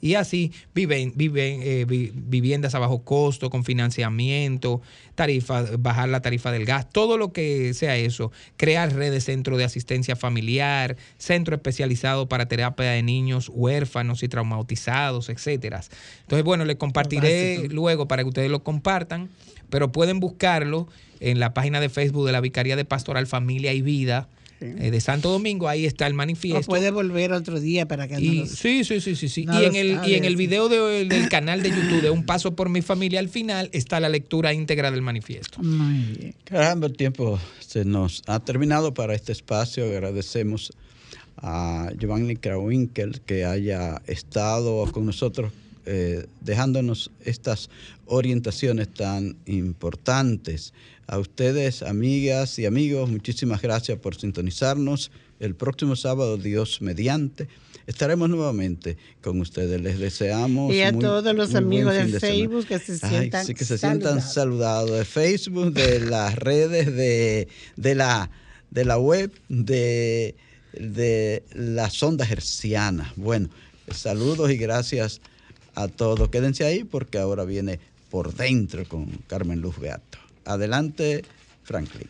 Y 0.02 0.16
así 0.16 0.52
viven, 0.74 1.14
viven 1.16 1.62
eh, 1.62 1.86
vi- 1.86 2.12
viviendas 2.14 2.76
a 2.76 2.80
bajo 2.80 3.04
costo, 3.04 3.50
con 3.50 3.64
financiamiento, 3.66 4.82
tarifa, 5.16 5.66
bajar 5.78 6.10
la 6.10 6.22
tarifa 6.22 6.52
del 6.52 6.66
gas, 6.66 6.90
todo 6.90 7.18
lo 7.18 7.34
que 7.34 7.74
sea 7.74 7.98
eso, 7.98 8.32
crear 8.58 8.94
redes, 8.94 9.26
centro 9.26 9.58
de 9.58 9.66
asistencia 9.66 10.16
familiar, 10.16 10.96
centro 11.18 11.56
especializado 11.56 12.30
para 12.30 12.48
terapia 12.48 12.92
de 12.92 13.04
niños 13.04 13.52
huérfanos 13.54 14.24
y 14.24 14.30
traumatizados, 14.30 15.30
etcétera. 15.30 15.82
Entonces, 16.22 16.44
bueno, 16.46 16.66
le 16.66 16.78
compartiré 16.78 17.56
Básico. 17.58 17.74
luego 17.74 18.08
para 18.08 18.24
que 18.24 18.30
ustedes 18.30 18.50
lo 18.52 18.64
compartan, 18.64 19.30
pero 19.70 19.92
pueden 19.92 20.20
buscarlo 20.20 20.88
en 21.20 21.40
la 21.40 21.54
página 21.54 21.80
de 21.82 21.90
Facebook 21.90 22.26
de 22.26 22.32
la 22.32 22.42
Vicaría 22.42 22.76
de 22.76 22.86
Pastoral 22.86 23.28
Familia 23.28 23.74
y 23.74 23.82
Vida 23.82 24.30
eh, 24.62 24.92
de 24.92 25.02
Santo 25.02 25.30
Domingo, 25.32 25.68
ahí 25.68 25.86
está 25.86 26.06
el 26.08 26.14
O 26.14 26.16
manifiesto. 26.18 26.66
puede 26.68 26.92
volver 26.92 27.32
otro 27.32 27.60
día 27.60 27.88
para 27.88 28.08
que 28.08 28.20
Y, 28.20 28.46
sí, 28.48 28.84
sí, 28.84 29.00
sí, 29.02 29.16
sí, 29.16 29.30
sí. 29.30 29.46
no 29.46 29.62
y, 29.62 29.66
en 29.66 29.76
el, 29.76 30.00
y 30.08 30.16
en 30.16 30.26
el 30.26 30.36
video 30.36 30.68
de- 30.70 31.06
del 31.06 31.30
canal 31.30 31.64
de 31.64 31.70
YouTube 31.70 32.02
de 32.02 32.10
Un 32.10 32.26
Paso 32.26 32.56
por 32.56 32.70
mi 32.70 32.82
familia, 32.82 33.20
al 33.20 33.30
final 33.30 33.70
está 33.74 34.00
la 34.00 34.10
lectura 34.10 34.54
íntegra 34.54 34.92
del 34.92 35.02
manifiesto. 35.02 35.62
Muy 35.64 36.16
bien. 36.18 36.36
Caramba, 36.44 36.88
el 36.88 36.96
tiempo 36.98 37.40
se 37.60 37.86
nos 37.86 38.22
ha 38.28 38.40
terminado 38.40 38.94
para 38.94 39.14
este 39.16 39.32
espacio. 39.32 39.86
Agradecemos 39.86 40.74
a 41.38 41.92
Giovanni 41.98 42.36
Krawinkel 42.36 43.22
que 43.22 43.46
haya 43.46 44.02
estado 44.08 44.92
con 44.92 45.06
nosotros 45.06 45.54
eh, 45.86 46.28
dejándonos 46.42 47.12
estas 47.24 47.70
orientaciones 48.06 48.94
tan 48.94 49.38
importantes. 49.46 50.74
A 51.08 51.18
ustedes, 51.18 51.82
amigas 51.82 52.60
y 52.60 52.66
amigos, 52.66 53.10
muchísimas 53.10 53.62
gracias 53.62 53.98
por 54.00 54.16
sintonizarnos. 54.16 55.12
El 55.40 55.56
próximo 55.56 55.96
sábado, 55.96 56.38
Dios 56.38 56.82
mediante, 56.82 57.48
estaremos 57.88 58.30
nuevamente 58.30 58.98
con 59.22 59.40
ustedes. 59.40 59.82
Les 59.82 59.98
deseamos. 59.98 60.74
Y 60.74 60.82
a 60.82 60.92
muy- 60.92 61.02
todos 61.02 61.34
los 61.34 61.56
amigos 61.56 61.94
de 61.94 62.04
semana. 62.06 62.20
Facebook 62.20 62.66
que 62.68 62.78
se 62.80 62.92
Ay, 63.02 63.10
sientan 63.10 63.46
sí, 63.46 63.54
que 63.56 63.66
se 63.66 63.78
sientan 63.78 64.22
saludados. 64.22 64.34
saludados 64.34 64.92
de 65.00 65.06
Facebook, 65.06 65.74
de 65.74 66.00
las 66.02 66.36
redes, 66.36 66.94
de, 66.94 67.48
de 67.78 67.96
la, 67.96 68.30
de 68.70 68.86
la 68.86 69.00
web, 69.00 69.32
de, 69.48 70.36
de 70.74 71.44
las 71.56 72.04
ondas 72.04 72.30
hercianas. 72.30 73.14
Bueno, 73.16 73.50
saludos 73.92 74.52
y 74.52 74.58
gracias 74.58 75.22
a 75.80 75.88
todos. 75.88 76.30
Quédense 76.30 76.66
ahí 76.66 76.84
porque 76.84 77.18
ahora 77.18 77.46
viene 77.46 77.80
por 78.10 78.34
dentro 78.34 78.86
con 78.86 79.06
Carmen 79.28 79.62
Luz 79.62 79.80
Beato. 79.80 80.18
Adelante, 80.46 81.24
Franklin. 81.64 82.08